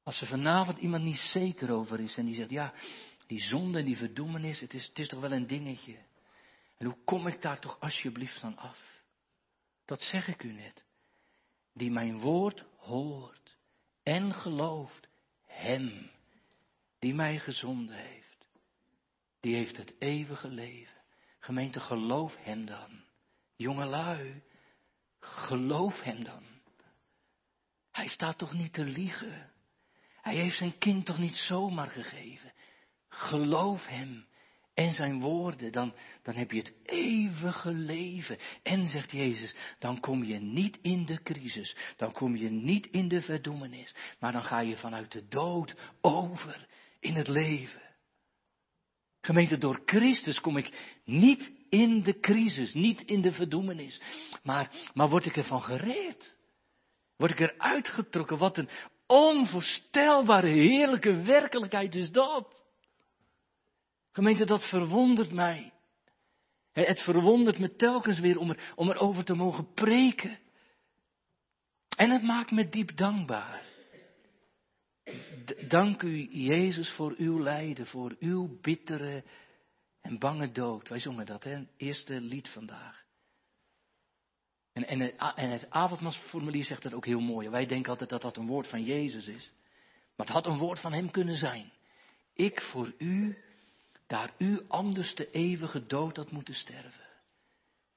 Als 0.03 0.21
er 0.21 0.27
vanavond 0.27 0.79
iemand 0.79 1.05
niet 1.05 1.19
zeker 1.19 1.71
over 1.71 2.01
is 2.01 2.17
en 2.17 2.27
die 2.27 2.35
zegt, 2.35 2.51
ja, 2.51 2.75
die 3.27 3.41
zonde 3.41 3.79
en 3.79 3.85
die 3.85 3.97
verdoemenis, 3.97 4.61
het 4.61 4.75
is, 4.75 4.87
het 4.87 4.99
is 4.99 5.09
toch 5.09 5.21
wel 5.21 5.33
een 5.33 5.47
dingetje. 5.47 5.97
En 6.79 6.87
hoe 6.87 7.05
kom 7.05 7.27
ik 7.27 7.43
daar 7.43 7.61
toch 7.61 7.81
alsjeblieft 7.81 8.41
van 8.41 8.57
af? 8.57 9.03
Dat 9.85 10.01
zeg 10.01 10.29
ik 10.29 10.43
u 10.43 10.53
net. 10.53 10.85
Die 11.73 11.91
mijn 11.91 12.19
woord 12.19 12.64
hoort 12.77 13.57
en 14.03 14.35
gelooft, 14.35 15.09
hem 15.45 16.11
die 16.99 17.14
mij 17.14 17.39
gezonden 17.39 17.97
heeft. 17.97 18.47
Die 19.41 19.55
heeft 19.55 19.76
het 19.76 19.95
eeuwige 19.99 20.49
leven. 20.49 20.97
Gemeente, 21.39 21.81
geloof 21.81 22.37
hem 22.37 22.66
dan. 22.66 23.05
Jongelui, 23.57 24.43
geloof 25.20 26.01
hem 26.01 26.24
dan. 26.24 26.45
Hij 27.91 28.09
staat 28.09 28.39
toch 28.39 28.53
niet 28.53 28.72
te 28.72 28.85
liegen. 28.85 29.53
Hij 30.20 30.35
heeft 30.35 30.57
zijn 30.57 30.79
kind 30.79 31.07
toch 31.07 31.18
niet 31.18 31.37
zomaar 31.37 31.89
gegeven. 31.89 32.53
Geloof 33.09 33.87
hem 33.87 34.28
en 34.79 34.93
zijn 34.93 35.20
woorden, 35.20 35.72
dan, 35.72 35.95
dan 36.22 36.35
heb 36.35 36.51
je 36.51 36.59
het 36.59 36.72
eeuwige 36.85 37.72
leven. 37.72 38.39
En 38.62 38.87
zegt 38.87 39.11
Jezus, 39.11 39.55
dan 39.79 40.01
kom 40.01 40.24
je 40.24 40.39
niet 40.39 40.79
in 40.83 41.07
de 41.07 41.22
crisis, 41.22 41.76
dan 41.97 42.12
kom 42.12 42.37
je 42.37 42.51
niet 42.51 42.87
in 42.87 43.09
de 43.09 43.20
verdoemenis, 43.20 43.95
maar 44.18 44.33
dan 44.33 44.43
ga 44.43 44.61
je 44.61 44.76
vanuit 44.76 45.12
de 45.12 45.29
dood 45.29 45.74
over 46.01 46.68
in 47.01 47.14
het 47.14 47.29
leven. 47.29 47.83
Gemeente, 49.20 49.59
door 49.59 49.83
Christus 49.85 50.41
kom 50.41 50.57
ik 50.57 50.99
niet 51.05 51.53
in 51.68 52.03
de 52.03 52.20
crisis, 52.20 52.74
niet 52.74 53.01
in 53.01 53.20
de 53.20 53.33
verdoemenis, 53.33 54.01
maar, 54.43 54.70
maar 54.95 55.09
word 55.09 55.26
ik 55.26 55.37
ervan 55.37 55.62
gereed. 55.62 56.37
Word 57.16 57.31
ik 57.31 57.41
eruit 57.41 57.89
getrokken? 57.89 58.39
Wat 58.39 58.59
een 58.59 58.68
onvoorstelbare, 59.07 60.49
heerlijke 60.49 61.22
werkelijkheid 61.22 61.95
is 61.95 62.11
dat. 62.11 62.66
Gemeente, 64.19 64.45
dat 64.45 64.69
verwondert 64.69 65.33
mij. 65.33 65.73
Het 66.73 67.01
verwondert 67.01 67.59
me 67.59 67.77
telkens 67.77 68.19
weer 68.19 68.39
om, 68.39 68.51
er, 68.51 68.73
om 68.75 68.91
erover 68.91 69.25
te 69.25 69.35
mogen 69.35 69.73
preken. 69.73 70.39
En 71.97 72.11
het 72.11 72.23
maakt 72.23 72.51
me 72.51 72.69
diep 72.69 72.97
dankbaar. 72.97 73.62
Dank 75.69 76.03
u, 76.03 76.29
Jezus, 76.31 76.91
voor 76.91 77.14
uw 77.16 77.41
lijden, 77.41 77.87
voor 77.87 78.16
uw 78.19 78.59
bittere 78.61 79.25
en 80.01 80.19
bange 80.19 80.53
dood. 80.53 80.89
Wij 80.89 80.99
zongen 80.99 81.27
dat, 81.27 81.45
hè? 81.45 81.51
Het 81.51 81.69
eerste 81.77 82.21
lied 82.21 82.49
vandaag. 82.49 83.05
En, 84.73 84.87
en, 84.87 85.01
het, 85.01 85.14
en 85.35 85.51
het 85.51 85.71
avondmasformulier 85.71 86.64
zegt 86.64 86.83
dat 86.83 86.95
ook 86.95 87.07
heel 87.07 87.21
mooi. 87.21 87.49
Wij 87.49 87.66
denken 87.66 87.91
altijd 87.91 88.11
dat 88.11 88.23
dat 88.23 88.37
een 88.37 88.47
woord 88.47 88.66
van 88.66 88.85
Jezus 88.85 89.27
is. 89.27 89.53
Maar 90.16 90.27
het 90.27 90.35
had 90.35 90.47
een 90.47 90.59
woord 90.59 90.81
van 90.81 90.93
Hem 90.93 91.11
kunnen 91.11 91.37
zijn. 91.37 91.73
Ik 92.35 92.61
voor 92.61 92.95
u, 92.99 93.39
daar 94.09 94.35
u 94.39 94.65
anders 94.69 95.15
de 95.15 95.31
eeuwige 95.31 95.87
dood 95.87 96.17
had 96.17 96.31
moeten 96.31 96.55
sterven. 96.55 97.07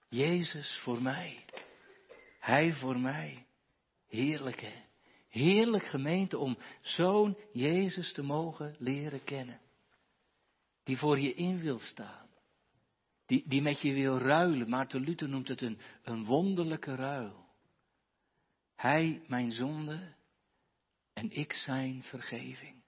Jezus 0.09 0.79
voor 0.83 1.01
mij. 1.01 1.45
Hij 2.39 2.73
voor 2.73 2.99
mij. 2.99 3.45
Heerlijk 4.07 4.61
hè. 4.61 4.83
Heerlijk 5.29 5.85
gemeente 5.85 6.37
om 6.37 6.57
zo'n 6.81 7.37
Jezus 7.53 8.13
te 8.13 8.21
mogen 8.21 8.75
leren 8.79 9.23
kennen. 9.23 9.59
Die 10.83 10.97
voor 10.97 11.19
je 11.19 11.33
in 11.33 11.59
wil 11.59 11.79
staan. 11.79 12.29
Die, 13.25 13.43
die 13.47 13.61
met 13.61 13.81
je 13.81 13.93
wil 13.93 14.17
ruilen. 14.17 14.69
Maarten 14.69 15.01
Luther 15.01 15.29
noemt 15.29 15.47
het 15.47 15.61
een, 15.61 15.79
een 16.03 16.25
wonderlijke 16.25 16.95
ruil. 16.95 17.45
Hij 18.75 19.21
mijn 19.27 19.51
zonde 19.51 20.13
en 21.13 21.31
ik 21.31 21.53
zijn 21.53 22.03
vergeving. 22.03 22.83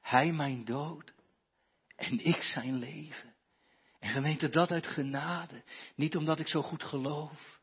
Hij 0.00 0.32
mijn 0.32 0.64
dood 0.64 1.12
en 2.00 2.24
ik 2.24 2.42
zijn 2.42 2.74
leven. 2.74 3.34
En 3.98 4.10
gemeente 4.10 4.48
dat 4.48 4.70
uit 4.70 4.86
genade. 4.86 5.64
Niet 5.94 6.16
omdat 6.16 6.38
ik 6.38 6.48
zo 6.48 6.62
goed 6.62 6.82
geloof. 6.82 7.60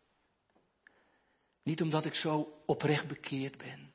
Niet 1.64 1.82
omdat 1.82 2.06
ik 2.06 2.14
zo 2.14 2.62
oprecht 2.66 3.08
bekeerd 3.08 3.58
ben. 3.58 3.94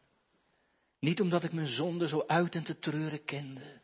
Niet 0.99 1.21
omdat 1.21 1.45
ik 1.45 1.53
mijn 1.53 1.67
zonde 1.67 2.09
zo 2.09 2.25
uit 2.27 2.55
en 2.55 2.65
te 2.65 2.79
treuren 2.79 3.25
kende. 3.25 3.81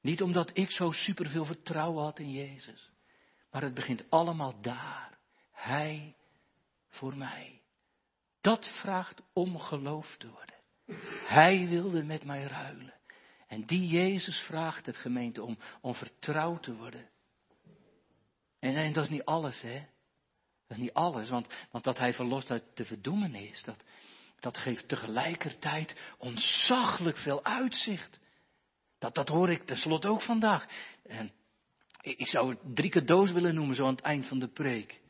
Niet 0.00 0.22
omdat 0.22 0.50
ik 0.52 0.70
zo 0.70 0.90
superveel 0.90 1.44
vertrouwen 1.44 2.02
had 2.02 2.18
in 2.18 2.30
Jezus. 2.30 2.90
Maar 3.50 3.62
het 3.62 3.74
begint 3.74 4.10
allemaal 4.10 4.60
daar. 4.60 5.18
Hij 5.52 6.16
voor 6.88 7.16
mij. 7.16 7.62
Dat 8.40 8.68
vraagt 8.80 9.22
om 9.32 9.58
geloof 9.58 10.16
te 10.16 10.28
worden. 10.28 10.56
Hij 11.26 11.68
wilde 11.68 12.04
met 12.04 12.24
mij 12.24 12.42
ruilen. 12.42 12.94
En 13.52 13.66
die 13.66 13.86
Jezus 13.86 14.38
vraagt 14.38 14.86
het 14.86 14.96
gemeente 14.96 15.42
om, 15.42 15.58
om 15.80 15.94
vertrouwd 15.94 16.62
te 16.62 16.74
worden. 16.74 17.10
En, 18.58 18.74
en 18.74 18.92
dat 18.92 19.04
is 19.04 19.10
niet 19.10 19.24
alles, 19.24 19.60
hè. 19.60 19.74
Dat 20.66 20.76
is 20.76 20.76
niet 20.76 20.92
alles, 20.92 21.28
want, 21.28 21.46
want 21.70 21.84
dat 21.84 21.98
hij 21.98 22.14
verlost 22.14 22.50
uit 22.50 22.64
de 22.74 22.84
verdoemenis, 22.84 23.62
dat, 23.62 23.76
dat 24.40 24.58
geeft 24.58 24.88
tegelijkertijd 24.88 26.00
ontzaglijk 26.18 27.16
veel 27.16 27.44
uitzicht. 27.44 28.20
Dat, 28.98 29.14
dat 29.14 29.28
hoor 29.28 29.50
ik 29.50 29.66
tenslotte 29.66 30.08
ook 30.08 30.22
vandaag. 30.22 30.66
En 31.02 31.32
ik 32.00 32.26
zou 32.26 32.56
drie 32.74 32.90
cadeaus 32.90 33.32
willen 33.32 33.54
noemen, 33.54 33.74
zo 33.74 33.84
aan 33.84 33.94
het 33.94 34.04
eind 34.04 34.28
van 34.28 34.38
de 34.38 34.48
preek. 34.48 35.00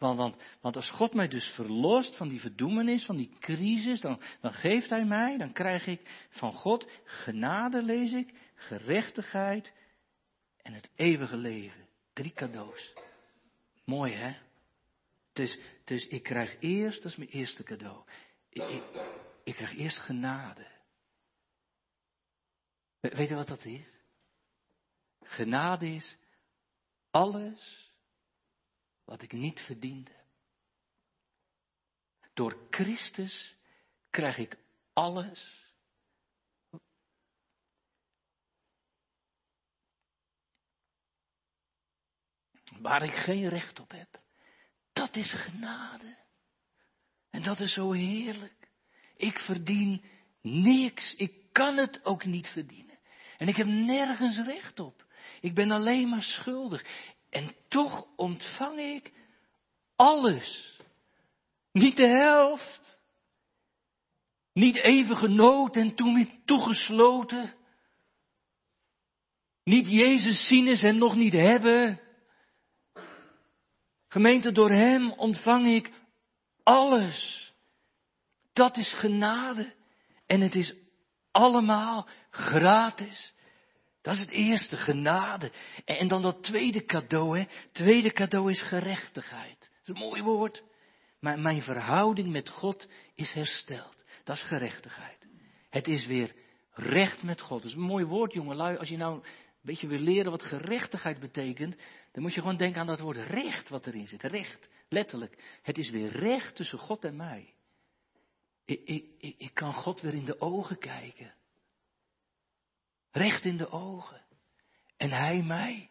Want, 0.00 0.16
want, 0.16 0.36
want 0.60 0.76
als 0.76 0.90
God 0.90 1.14
mij 1.14 1.28
dus 1.28 1.46
verlost 1.46 2.16
van 2.16 2.28
die 2.28 2.40
verdoemenis, 2.40 3.04
van 3.04 3.16
die 3.16 3.36
crisis, 3.38 4.00
dan, 4.00 4.20
dan 4.40 4.52
geeft 4.52 4.90
Hij 4.90 5.04
mij, 5.04 5.36
dan 5.36 5.52
krijg 5.52 5.86
ik 5.86 6.26
van 6.30 6.52
God 6.52 6.90
genade, 7.04 7.82
lees 7.82 8.12
ik, 8.12 8.34
gerechtigheid 8.54 9.72
en 10.62 10.72
het 10.72 10.90
eeuwige 10.94 11.36
leven. 11.36 11.88
Drie 12.12 12.32
cadeaus. 12.32 12.92
Mooi 13.84 14.12
hè? 14.12 14.36
Dus, 15.32 15.58
dus 15.84 16.06
ik 16.06 16.22
krijg 16.22 16.56
eerst, 16.60 17.02
dat 17.02 17.10
is 17.10 17.18
mijn 17.18 17.30
eerste 17.30 17.62
cadeau. 17.62 18.04
Ik, 18.48 18.62
ik, 18.62 18.82
ik 19.44 19.54
krijg 19.54 19.76
eerst 19.76 19.98
genade. 19.98 20.66
Weet 23.00 23.28
je 23.28 23.34
wat 23.34 23.48
dat 23.48 23.64
is? 23.64 23.86
Genade 25.22 25.86
is 25.86 26.16
alles 27.10 27.89
wat 29.10 29.22
ik 29.22 29.32
niet 29.32 29.60
verdiende. 29.60 30.16
Door 32.34 32.66
Christus 32.70 33.56
krijg 34.10 34.38
ik 34.38 34.58
alles. 34.92 35.64
Waar 42.78 43.02
ik 43.02 43.14
geen 43.14 43.48
recht 43.48 43.80
op 43.80 43.90
heb. 43.90 44.20
Dat 44.92 45.16
is 45.16 45.32
genade. 45.32 46.16
En 47.30 47.42
dat 47.42 47.60
is 47.60 47.72
zo 47.72 47.92
heerlijk. 47.92 48.68
Ik 49.16 49.38
verdien 49.38 50.04
niks. 50.40 51.14
Ik 51.14 51.52
kan 51.52 51.76
het 51.76 52.04
ook 52.04 52.24
niet 52.24 52.48
verdienen. 52.48 52.98
En 53.38 53.48
ik 53.48 53.56
heb 53.56 53.66
nergens 53.66 54.36
recht 54.36 54.80
op. 54.80 55.06
Ik 55.40 55.54
ben 55.54 55.70
alleen 55.70 56.08
maar 56.08 56.22
schuldig. 56.22 57.08
En 57.30 57.54
toch 57.68 58.06
ontvang 58.16 58.78
ik 58.78 59.12
alles. 59.96 60.78
Niet 61.72 61.96
de 61.96 62.08
helft. 62.08 63.00
Niet 64.52 64.76
even 64.76 65.16
genoten 65.16 65.82
en 65.82 65.94
toen 65.94 66.14
weer 66.14 66.30
toegesloten. 66.44 67.54
Niet 69.64 69.86
Jezus 69.86 70.46
zien 70.48 70.66
is 70.66 70.82
en 70.82 70.98
nog 70.98 71.14
niet 71.14 71.32
hebben. 71.32 72.00
Gemeente, 74.08 74.52
door 74.52 74.70
Hem 74.70 75.12
ontvang 75.12 75.66
ik 75.66 75.90
alles. 76.62 77.52
Dat 78.52 78.76
is 78.76 78.92
genade. 78.92 79.74
En 80.26 80.40
het 80.40 80.54
is 80.54 80.74
allemaal 81.30 82.08
gratis. 82.30 83.32
Dat 84.02 84.14
is 84.14 84.20
het 84.20 84.30
eerste, 84.30 84.76
genade. 84.76 85.52
En 85.84 86.08
dan 86.08 86.22
dat 86.22 86.42
tweede 86.42 86.84
cadeau, 86.84 87.38
hè. 87.38 87.44
Tweede 87.72 88.12
cadeau 88.12 88.50
is 88.50 88.62
gerechtigheid. 88.62 89.58
Dat 89.58 89.70
is 89.82 89.88
een 89.88 90.08
mooi 90.08 90.22
woord. 90.22 90.62
Maar 91.20 91.38
mijn 91.38 91.62
verhouding 91.62 92.28
met 92.28 92.48
God 92.48 92.88
is 93.14 93.32
hersteld. 93.32 94.04
Dat 94.24 94.36
is 94.36 94.42
gerechtigheid. 94.42 95.26
Het 95.70 95.88
is 95.88 96.06
weer 96.06 96.34
recht 96.72 97.22
met 97.22 97.40
God. 97.40 97.62
Dat 97.62 97.70
is 97.70 97.76
een 97.76 97.82
mooi 97.82 98.04
woord, 98.04 98.32
jongelui. 98.32 98.76
Als 98.76 98.88
je 98.88 98.96
nou 98.96 99.14
een 99.14 99.22
beetje 99.62 99.86
wil 99.86 99.98
leren 99.98 100.30
wat 100.30 100.42
gerechtigheid 100.42 101.20
betekent, 101.20 101.76
dan 102.12 102.22
moet 102.22 102.34
je 102.34 102.40
gewoon 102.40 102.56
denken 102.56 102.80
aan 102.80 102.86
dat 102.86 103.00
woord 103.00 103.16
recht 103.16 103.68
wat 103.68 103.86
erin 103.86 104.06
zit. 104.06 104.22
Recht, 104.22 104.68
letterlijk. 104.88 105.58
Het 105.62 105.78
is 105.78 105.90
weer 105.90 106.08
recht 106.08 106.56
tussen 106.56 106.78
God 106.78 107.04
en 107.04 107.16
mij. 107.16 107.54
Ik, 108.64 108.80
ik, 108.84 109.04
ik, 109.18 109.34
ik 109.38 109.54
kan 109.54 109.72
God 109.72 110.00
weer 110.00 110.14
in 110.14 110.24
de 110.24 110.40
ogen 110.40 110.78
kijken. 110.78 111.34
Recht 113.10 113.44
in 113.44 113.56
de 113.56 113.70
ogen. 113.70 114.22
En 114.96 115.10
hij 115.10 115.42
mij. 115.42 115.90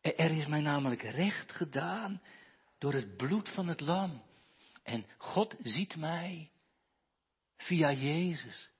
Er 0.00 0.38
is 0.38 0.46
mij 0.46 0.60
namelijk 0.60 1.02
recht 1.02 1.52
gedaan 1.52 2.22
door 2.78 2.92
het 2.92 3.16
bloed 3.16 3.48
van 3.48 3.68
het 3.68 3.80
lam. 3.80 4.22
En 4.82 5.06
God 5.18 5.56
ziet 5.62 5.96
mij 5.96 6.50
via 7.56 7.92
Jezus. 7.92 8.70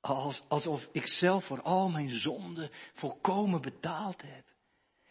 Als, 0.00 0.44
alsof 0.48 0.88
ik 0.92 1.06
zelf 1.06 1.44
voor 1.44 1.62
al 1.62 1.88
mijn 1.88 2.10
zonden 2.10 2.70
volkomen 2.92 3.60
betaald 3.60 4.22
heb. 4.22 4.46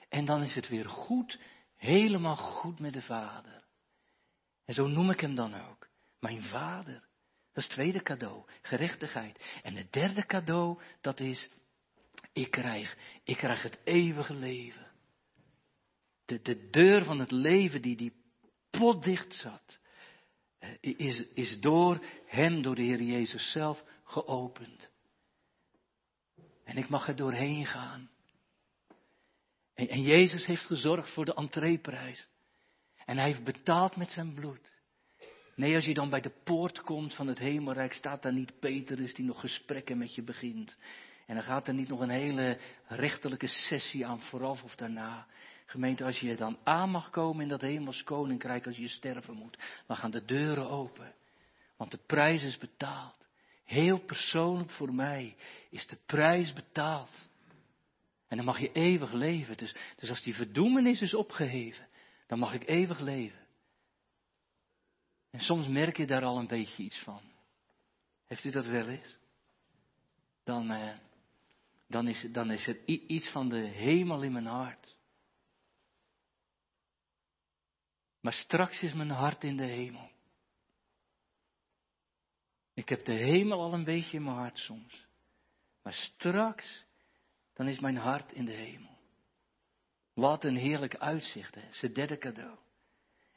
En 0.10 0.26
dan 0.26 0.42
is 0.42 0.56
het 0.56 0.68
weer 0.68 0.90
goed, 0.90 1.40
helemaal 1.76 2.36
goed 2.36 2.80
met 2.80 2.94
de 2.94 3.02
Vader. 3.02 3.68
En 4.66 4.74
zo 4.74 4.88
noem 4.88 5.10
ik 5.10 5.20
hem 5.20 5.36
dan 5.36 5.54
ook. 5.54 5.88
Mijn 6.20 6.42
Vader. 6.42 7.09
Dat 7.54 7.58
is 7.58 7.64
het 7.64 7.74
tweede 7.74 8.02
cadeau, 8.02 8.46
gerechtigheid. 8.62 9.60
En 9.64 9.76
het 9.76 9.94
derde 9.94 10.26
cadeau, 10.26 10.82
dat 11.02 11.20
is, 11.20 11.50
ik 12.34 12.52
krijg, 12.52 12.98
ik 13.24 13.38
krijg 13.38 13.64
het 13.64 13.80
eeuwige 13.84 14.34
leven. 14.34 14.88
De, 16.26 16.42
de 16.42 16.70
deur 16.70 17.04
van 17.04 17.20
het 17.20 17.32
leven 17.32 17.82
die, 17.82 17.96
die 17.96 18.14
potdicht 18.70 19.34
zat, 19.34 19.80
eh, 20.60 20.70
is, 20.82 21.24
is 21.34 21.60
door 21.60 22.06
hem, 22.26 22.62
door 22.62 22.76
de 22.76 22.82
Heer 22.82 23.02
Jezus 23.02 23.52
zelf, 23.52 23.84
geopend. 24.04 24.90
En 26.64 26.78
ik 26.78 26.90
mag 26.90 27.08
er 27.08 27.16
doorheen 27.16 27.66
gaan. 27.66 28.10
En, 29.74 29.88
en 29.88 30.02
Jezus 30.02 30.46
heeft 30.46 30.66
gezorgd 30.66 31.14
voor 31.14 31.26
de 31.26 31.34
entreeprijs. 31.34 32.28
En 33.06 33.18
hij 33.18 33.28
heeft 33.28 33.44
betaald 33.44 33.96
met 33.96 34.12
zijn 34.12 34.34
bloed. 34.34 34.72
Nee, 35.60 35.76
als 35.76 35.86
je 35.86 35.94
dan 35.94 36.10
bij 36.10 36.22
de 36.22 36.32
poort 36.44 36.82
komt 36.82 37.16
van 37.16 37.28
het 37.28 37.40
hemelrijk, 37.40 37.94
staat 37.94 38.22
daar 38.22 38.34
niet 38.34 38.60
Petrus 38.60 39.14
die 39.14 39.26
nog 39.26 39.40
gesprekken 39.40 39.98
met 39.98 40.16
je 40.16 40.22
begint. 40.22 40.78
En 41.26 41.36
dan 41.36 41.44
gaat 41.44 41.68
er 41.68 41.74
niet 41.74 41.88
nog 41.88 42.00
een 42.00 42.10
hele 42.10 42.58
rechterlijke 42.88 43.48
sessie 43.48 44.06
aan 44.06 44.22
vooraf 44.22 44.64
of 44.64 44.76
daarna. 44.76 45.28
Gemeente, 45.66 46.04
als 46.04 46.20
je 46.20 46.36
dan 46.36 46.58
aan 46.64 46.90
mag 46.90 47.10
komen 47.10 47.42
in 47.42 47.48
dat 47.48 47.62
hemels 47.62 48.04
koninkrijk, 48.04 48.68
als 48.68 48.78
je 48.78 48.88
sterven 48.88 49.36
moet, 49.36 49.58
dan 49.88 49.98
gaan 49.98 50.12
de 50.12 50.26
deuren 50.26 50.70
open. 50.70 51.14
Want 51.78 51.92
de 51.92 52.00
prijs 52.06 52.44
is 52.44 52.58
betaald. 52.58 53.18
Heel 53.66 54.00
persoonlijk 54.00 54.72
voor 54.72 54.94
mij 54.94 55.36
is 55.70 55.88
de 55.88 55.98
prijs 56.06 56.54
betaald. 56.54 57.30
En 58.28 58.38
dan 58.38 58.46
mag 58.46 58.60
je 58.60 58.72
eeuwig 58.72 59.12
leven. 59.12 59.58
Dus, 59.58 59.76
dus 59.96 60.10
als 60.10 60.24
die 60.24 60.36
verdoemenis 60.36 61.02
is 61.02 61.14
opgeheven, 61.14 61.88
dan 62.28 62.40
mag 62.40 62.54
ik 62.54 62.68
eeuwig 62.68 63.00
leven. 63.00 63.39
En 65.30 65.40
soms 65.40 65.68
merk 65.68 65.98
je 65.98 66.08
daar 66.08 66.24
al 66.24 66.38
een 66.38 66.48
beetje 66.48 66.84
iets 66.84 67.00
van. 67.04 67.22
Heeft 68.26 68.44
u 68.44 68.50
dat 68.50 68.66
wel 68.66 68.88
eens? 68.88 69.18
Dan, 70.44 70.72
eh, 70.72 70.98
dan, 71.88 72.08
is, 72.08 72.28
dan 72.32 72.52
is 72.52 72.68
er 72.68 72.86
iets 72.86 73.32
van 73.32 73.50
de 73.50 73.62
hemel 73.62 74.24
in 74.24 74.32
mijn 74.32 74.46
hart. 74.46 74.98
Maar 78.22 78.34
straks 78.34 78.82
is 78.82 78.94
mijn 78.94 79.10
hart 79.10 79.44
in 79.44 79.58
de 79.58 79.66
hemel. 79.66 80.12
Ik 82.74 82.90
heb 82.90 83.06
de 83.06 83.14
hemel 83.14 83.62
al 83.62 83.74
een 83.74 83.84
beetje 83.84 84.18
in 84.18 84.24
mijn 84.24 84.36
hart 84.36 84.58
soms. 84.58 85.08
Maar 85.84 85.94
straks, 85.94 86.86
dan 87.54 87.68
is 87.68 87.80
mijn 87.80 87.98
hart 87.98 88.32
in 88.32 88.46
de 88.46 88.54
hemel. 88.54 88.98
Wat 90.14 90.44
een 90.44 90.56
heerlijk 90.56 90.96
uitzicht, 90.96 91.56
hè? 91.56 91.72
Zijn 91.72 91.94
derde 91.94 92.18
cadeau. 92.18 92.58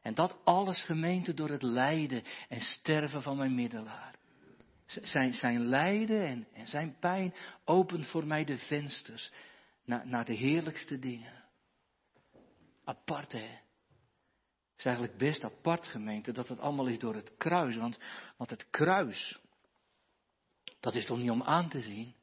En 0.02 0.14
dat 0.14 0.44
alles 0.44 0.84
gemeente 0.84 1.34
door 1.34 1.48
het 1.48 1.62
lijden 1.62 2.22
en 2.48 2.60
sterven 2.60 3.22
van 3.22 3.36
mijn 3.36 3.54
middelaar. 3.54 4.14
Zijn, 4.86 5.32
zijn 5.32 5.66
lijden 5.66 6.26
en, 6.26 6.48
en 6.52 6.66
zijn 6.66 6.96
pijn 6.98 7.34
opent 7.64 8.06
voor 8.06 8.26
mij 8.26 8.44
de 8.44 8.58
vensters 8.58 9.32
naar, 9.84 10.06
naar 10.06 10.24
de 10.24 10.34
heerlijkste 10.34 10.98
dingen. 10.98 11.44
Apart 12.84 13.32
hè. 13.32 13.38
Het 13.38 14.80
is 14.80 14.84
eigenlijk 14.84 15.18
best 15.18 15.44
apart 15.44 15.86
gemeente 15.86 16.32
dat 16.32 16.48
het 16.48 16.58
allemaal 16.58 16.86
is 16.86 16.98
door 16.98 17.14
het 17.14 17.36
kruis. 17.36 17.76
Want, 17.76 17.98
het 18.50 18.70
kruis, 18.70 19.38
dat 20.80 20.94
is 20.94 21.06
toch 21.06 21.18
niet 21.18 21.30
om 21.30 21.42
aan 21.42 21.68
te 21.68 21.80
zien. 21.80 22.14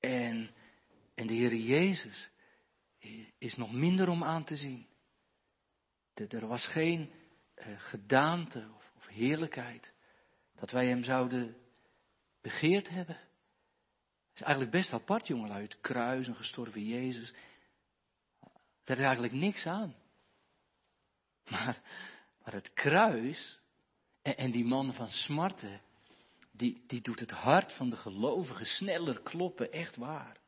En, 0.00 0.50
en 1.14 1.26
de 1.26 1.34
Heer 1.34 1.54
Jezus 1.54 2.31
is 3.38 3.56
nog 3.56 3.72
minder 3.72 4.08
om 4.08 4.24
aan 4.24 4.44
te 4.44 4.56
zien. 4.56 4.86
Er 6.14 6.46
was 6.46 6.66
geen 6.66 7.12
uh, 7.56 7.80
gedaante 7.80 8.68
of, 8.76 8.92
of 8.96 9.06
heerlijkheid 9.06 9.94
dat 10.54 10.70
wij 10.70 10.86
hem 10.86 11.02
zouden 11.02 11.56
begeerd 12.40 12.88
hebben. 12.88 13.14
Het 13.14 14.40
is 14.40 14.42
eigenlijk 14.42 14.70
best 14.76 14.92
apart, 14.92 15.26
jongelui. 15.26 15.62
Het 15.62 15.80
kruis, 15.80 16.26
een 16.26 16.34
gestorven 16.34 16.84
Jezus. 16.84 17.34
Daar 18.84 18.98
is 18.98 19.04
eigenlijk 19.04 19.34
niks 19.34 19.66
aan. 19.66 19.94
Maar, 21.50 21.82
maar 22.44 22.52
het 22.52 22.72
kruis 22.72 23.60
en, 24.22 24.36
en 24.36 24.50
die 24.50 24.64
man 24.64 24.94
van 24.94 25.08
smarten, 25.08 25.80
die, 26.50 26.84
die 26.86 27.00
doet 27.00 27.20
het 27.20 27.30
hart 27.30 27.72
van 27.72 27.90
de 27.90 27.96
gelovigen 27.96 28.66
sneller 28.66 29.22
kloppen, 29.22 29.72
echt 29.72 29.96
waar. 29.96 30.40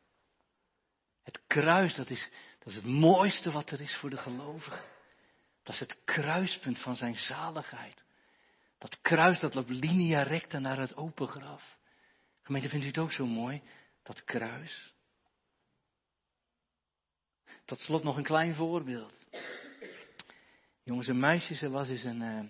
Het 1.24 1.40
kruis, 1.46 1.94
dat 1.94 2.10
is, 2.10 2.30
dat 2.58 2.68
is 2.68 2.74
het 2.74 2.84
mooiste 2.84 3.50
wat 3.50 3.70
er 3.70 3.80
is 3.80 3.96
voor 3.96 4.10
de 4.10 4.16
gelovigen. 4.16 4.84
Dat 5.62 5.74
is 5.74 5.80
het 5.80 5.96
kruispunt 6.04 6.78
van 6.78 6.96
zijn 6.96 7.14
zaligheid. 7.14 8.04
Dat 8.78 9.00
kruis 9.00 9.40
dat 9.40 9.54
loopt 9.54 9.68
linea 9.68 10.22
recta 10.22 10.58
naar 10.58 10.78
het 10.78 10.96
open 10.96 11.28
graf. 11.28 11.78
Gemeente, 12.42 12.68
vindt 12.68 12.84
u 12.84 12.88
het 12.88 12.98
ook 12.98 13.12
zo 13.12 13.26
mooi? 13.26 13.62
Dat 14.02 14.24
kruis. 14.24 14.92
Tot 17.64 17.78
slot 17.80 18.02
nog 18.02 18.16
een 18.16 18.22
klein 18.22 18.54
voorbeeld. 18.54 19.26
Jongens 20.82 21.08
en 21.08 21.18
meisjes, 21.18 21.62
er 21.62 21.70
was 21.70 21.88
eens 21.88 22.02
een 22.02 22.22
uh, 22.22 22.44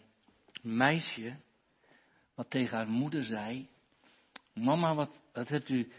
meisje 0.62 1.36
wat 2.34 2.50
tegen 2.50 2.76
haar 2.76 2.88
moeder 2.88 3.24
zei: 3.24 3.68
Mama, 4.54 4.94
wat, 4.94 5.20
wat 5.32 5.48
hebt 5.48 5.68
u 5.68 5.92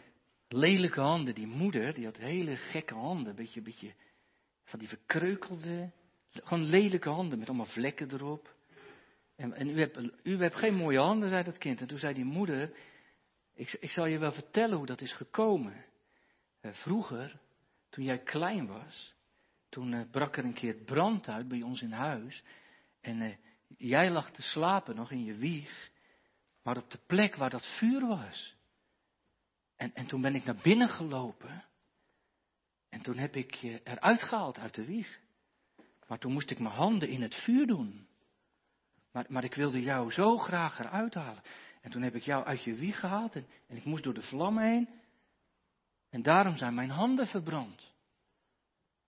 lelijke 0.47 1.01
handen. 1.01 1.35
Die 1.35 1.47
moeder, 1.47 1.93
die 1.93 2.05
had 2.05 2.17
hele 2.17 2.55
gekke 2.55 2.93
handen. 2.93 3.35
Beetje, 3.35 3.61
beetje 3.61 3.93
van 4.63 4.79
die 4.79 4.87
verkreukelde, 4.87 5.91
gewoon 6.29 6.65
lelijke 6.65 7.09
handen 7.09 7.39
met 7.39 7.47
allemaal 7.47 7.65
vlekken 7.65 8.13
erop. 8.13 8.55
En, 9.35 9.53
en 9.53 9.69
u, 9.69 9.79
hebt, 9.79 9.99
u 10.23 10.37
hebt 10.37 10.55
geen 10.55 10.75
mooie 10.75 10.99
handen, 10.99 11.29
zei 11.29 11.43
dat 11.43 11.57
kind. 11.57 11.81
En 11.81 11.87
toen 11.87 11.97
zei 11.97 12.13
die 12.13 12.25
moeder, 12.25 12.71
ik, 13.53 13.77
ik 13.79 13.89
zal 13.89 14.05
je 14.05 14.17
wel 14.17 14.31
vertellen 14.31 14.77
hoe 14.77 14.85
dat 14.85 15.01
is 15.01 15.13
gekomen. 15.13 15.85
Uh, 16.61 16.73
vroeger, 16.73 17.39
toen 17.89 18.03
jij 18.03 18.19
klein 18.19 18.67
was, 18.67 19.13
toen 19.69 19.91
uh, 19.91 20.01
brak 20.11 20.37
er 20.37 20.43
een 20.43 20.53
keer 20.53 20.75
brand 20.75 21.27
uit 21.27 21.47
bij 21.47 21.61
ons 21.61 21.81
in 21.81 21.91
huis. 21.91 22.43
En 23.01 23.21
uh, 23.21 23.35
jij 23.77 24.11
lag 24.11 24.31
te 24.31 24.41
slapen 24.41 24.95
nog 24.95 25.11
in 25.11 25.23
je 25.23 25.35
wieg, 25.35 25.89
maar 26.63 26.77
op 26.77 26.91
de 26.91 26.99
plek 27.07 27.35
waar 27.35 27.49
dat 27.49 27.77
vuur 27.77 28.07
was. 28.07 28.54
En, 29.75 29.93
en 29.93 30.05
toen 30.05 30.21
ben 30.21 30.35
ik 30.35 30.43
naar 30.43 30.59
binnen 30.61 30.89
gelopen. 30.89 31.63
En 32.89 33.01
toen 33.01 33.17
heb 33.17 33.35
ik 33.35 33.53
je 33.53 33.81
eruit 33.83 34.21
gehaald 34.21 34.57
uit 34.57 34.75
de 34.75 34.85
wieg. 34.85 35.19
Maar 36.07 36.19
toen 36.19 36.31
moest 36.31 36.51
ik 36.51 36.59
mijn 36.59 36.75
handen 36.75 37.09
in 37.09 37.21
het 37.21 37.35
vuur 37.35 37.67
doen. 37.67 38.07
Maar, 39.11 39.25
maar 39.27 39.43
ik 39.43 39.53
wilde 39.53 39.81
jou 39.81 40.11
zo 40.11 40.37
graag 40.37 40.79
eruit 40.79 41.13
halen. 41.13 41.43
En 41.81 41.91
toen 41.91 42.01
heb 42.01 42.15
ik 42.15 42.23
jou 42.23 42.45
uit 42.45 42.63
je 42.63 42.73
wieg 42.73 42.99
gehaald 42.99 43.35
en, 43.35 43.45
ik 43.67 43.85
moest 43.85 44.03
door 44.03 44.13
de 44.13 44.21
vlammen 44.21 44.63
heen. 44.63 44.89
En 46.09 46.21
daarom 46.21 46.57
zijn 46.57 46.73
mijn 46.73 46.89
handen 46.89 47.27
verbrand. 47.27 47.93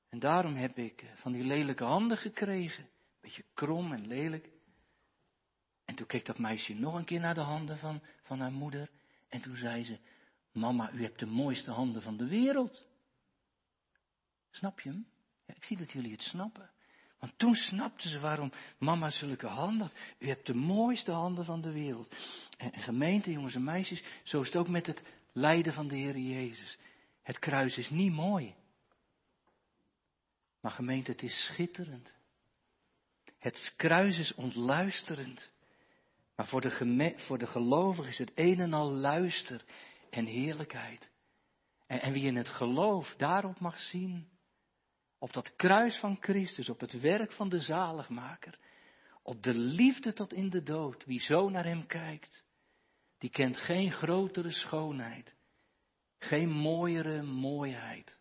En 0.09 0.19
daarom 0.19 0.55
heb 0.55 0.77
ik 0.77 1.01
eh, 1.01 1.09
van 1.15 1.31
die 1.31 1.43
lelijke 1.43 1.83
handen 1.83 2.17
gekregen. 2.17 2.89
Beetje 3.21 3.43
krom 3.53 3.93
en 3.93 4.07
lelijk. 4.07 4.49
En 5.85 5.95
toen 5.95 6.07
keek 6.07 6.25
dat 6.25 6.37
meisje 6.37 6.73
nog 6.73 6.95
een 6.95 7.05
keer 7.05 7.19
naar 7.19 7.33
de 7.33 7.41
handen 7.41 7.77
van, 7.77 8.01
van 8.21 8.39
haar 8.39 8.51
moeder. 8.51 8.89
En 9.29 9.41
toen 9.41 9.55
zei 9.55 9.83
ze, 9.83 9.99
Mama, 10.57 10.91
u 10.91 11.01
hebt 11.01 11.19
de 11.19 11.25
mooiste 11.25 11.71
handen 11.71 12.01
van 12.01 12.17
de 12.17 12.27
wereld. 12.27 12.85
Snap 14.51 14.79
je 14.79 14.89
hem? 14.89 15.07
Ja, 15.45 15.55
ik 15.55 15.63
zie 15.63 15.77
dat 15.77 15.91
jullie 15.91 16.11
het 16.11 16.21
snappen. 16.21 16.69
Want 17.19 17.37
toen 17.37 17.55
snapten 17.55 18.09
ze 18.09 18.19
waarom 18.19 18.51
mama 18.77 19.09
zulke 19.09 19.47
handen 19.47 19.87
had. 19.87 19.95
U 20.19 20.27
hebt 20.27 20.45
de 20.45 20.53
mooiste 20.53 21.11
handen 21.11 21.45
van 21.45 21.61
de 21.61 21.71
wereld. 21.71 22.15
En, 22.57 22.71
en 22.71 22.81
gemeente, 22.81 23.31
jongens 23.31 23.55
en 23.55 23.63
meisjes, 23.63 24.03
zo 24.23 24.41
is 24.41 24.47
het 24.47 24.55
ook 24.55 24.67
met 24.67 24.85
het 24.85 25.03
lijden 25.31 25.73
van 25.73 25.87
de 25.87 25.95
Heer 25.95 26.17
Jezus. 26.17 26.77
Het 27.21 27.39
kruis 27.39 27.77
is 27.77 27.89
niet 27.89 28.11
mooi. 28.11 28.55
Maar 30.61 30.71
gemeente, 30.71 31.11
het 31.11 31.23
is 31.23 31.45
schitterend. 31.45 32.11
Het 33.37 33.73
kruis 33.75 34.19
is 34.19 34.33
ontluisterend. 34.33 35.51
Maar 36.35 36.47
voor 36.47 36.61
de, 36.61 37.13
voor 37.15 37.37
de 37.37 37.47
gelovigen 37.47 38.11
is 38.11 38.17
het 38.17 38.31
een 38.35 38.59
en 38.59 38.73
al 38.73 38.91
luister 38.91 39.63
en 40.09 40.25
heerlijkheid. 40.25 41.11
En, 41.87 42.13
wie 42.13 42.23
in 42.23 42.35
het 42.35 42.49
geloof 42.49 43.13
daarop 43.17 43.59
mag 43.59 43.79
zien, 43.79 44.27
op 45.19 45.33
dat 45.33 45.55
kruis 45.55 45.99
van 45.99 46.17
Christus, 46.19 46.69
op 46.69 46.79
het 46.79 46.99
werk 46.99 47.31
van 47.31 47.49
de 47.49 47.59
zaligmaker, 47.59 48.59
op 49.23 49.43
de 49.43 49.53
liefde 49.53 50.13
tot 50.13 50.33
in 50.33 50.49
de 50.49 50.63
dood, 50.63 51.05
wie 51.05 51.19
zo 51.19 51.49
naar 51.49 51.65
hem 51.65 51.87
kijkt, 51.87 52.45
die 53.17 53.29
kent 53.29 53.57
geen 53.57 53.91
grotere 53.91 54.51
schoonheid, 54.51 55.35
geen 56.17 56.49
mooiere 56.49 57.21
mooiheid 57.21 58.19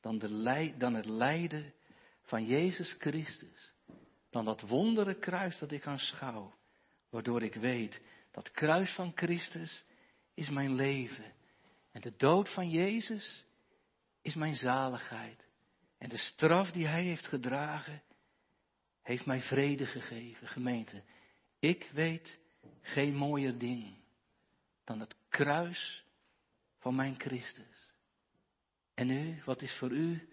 dan, 0.00 0.18
de, 0.18 0.74
dan 0.78 0.94
het 0.94 1.06
lijden 1.06 1.74
van 2.22 2.44
Jezus 2.44 2.96
Christus, 2.98 3.72
dan 4.30 4.44
dat 4.44 4.60
wondere 4.60 5.18
kruis 5.18 5.58
dat 5.58 5.72
ik 5.72 5.86
aanschouw, 5.86 6.54
waardoor 7.10 7.42
ik 7.42 7.54
weet 7.54 8.00
dat 8.30 8.50
kruis 8.50 8.94
van 8.94 9.12
Christus 9.14 9.84
is 10.40 10.50
mijn 10.50 10.74
leven. 10.74 11.32
En 11.90 12.00
de 12.00 12.16
dood 12.16 12.52
van 12.52 12.70
Jezus 12.70 13.44
is 14.22 14.34
mijn 14.34 14.54
zaligheid. 14.54 15.44
En 15.98 16.08
de 16.08 16.16
straf 16.16 16.70
die 16.70 16.86
Hij 16.86 17.04
heeft 17.04 17.26
gedragen, 17.26 18.02
heeft 19.02 19.26
mij 19.26 19.40
vrede 19.40 19.86
gegeven. 19.86 20.48
Gemeente, 20.48 21.02
ik 21.58 21.90
weet 21.92 22.38
geen 22.80 23.14
mooier 23.14 23.58
ding 23.58 23.96
dan 24.84 25.00
het 25.00 25.16
kruis 25.28 26.04
van 26.78 26.94
mijn 26.94 27.20
Christus. 27.20 27.92
En 28.94 29.10
u, 29.10 29.42
wat 29.44 29.62
is 29.62 29.78
voor 29.78 29.90
u 29.90 30.28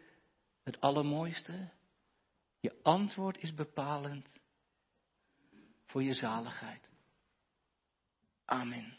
het 0.64 0.82
allermooiste? 0.82 1.70
Je 2.60 2.80
antwoord 2.84 3.38
is 3.38 3.54
bepalend 3.54 4.28
voor 5.86 6.04
je 6.04 6.14
zaligheid. 6.14 6.90
Amen. 8.46 8.97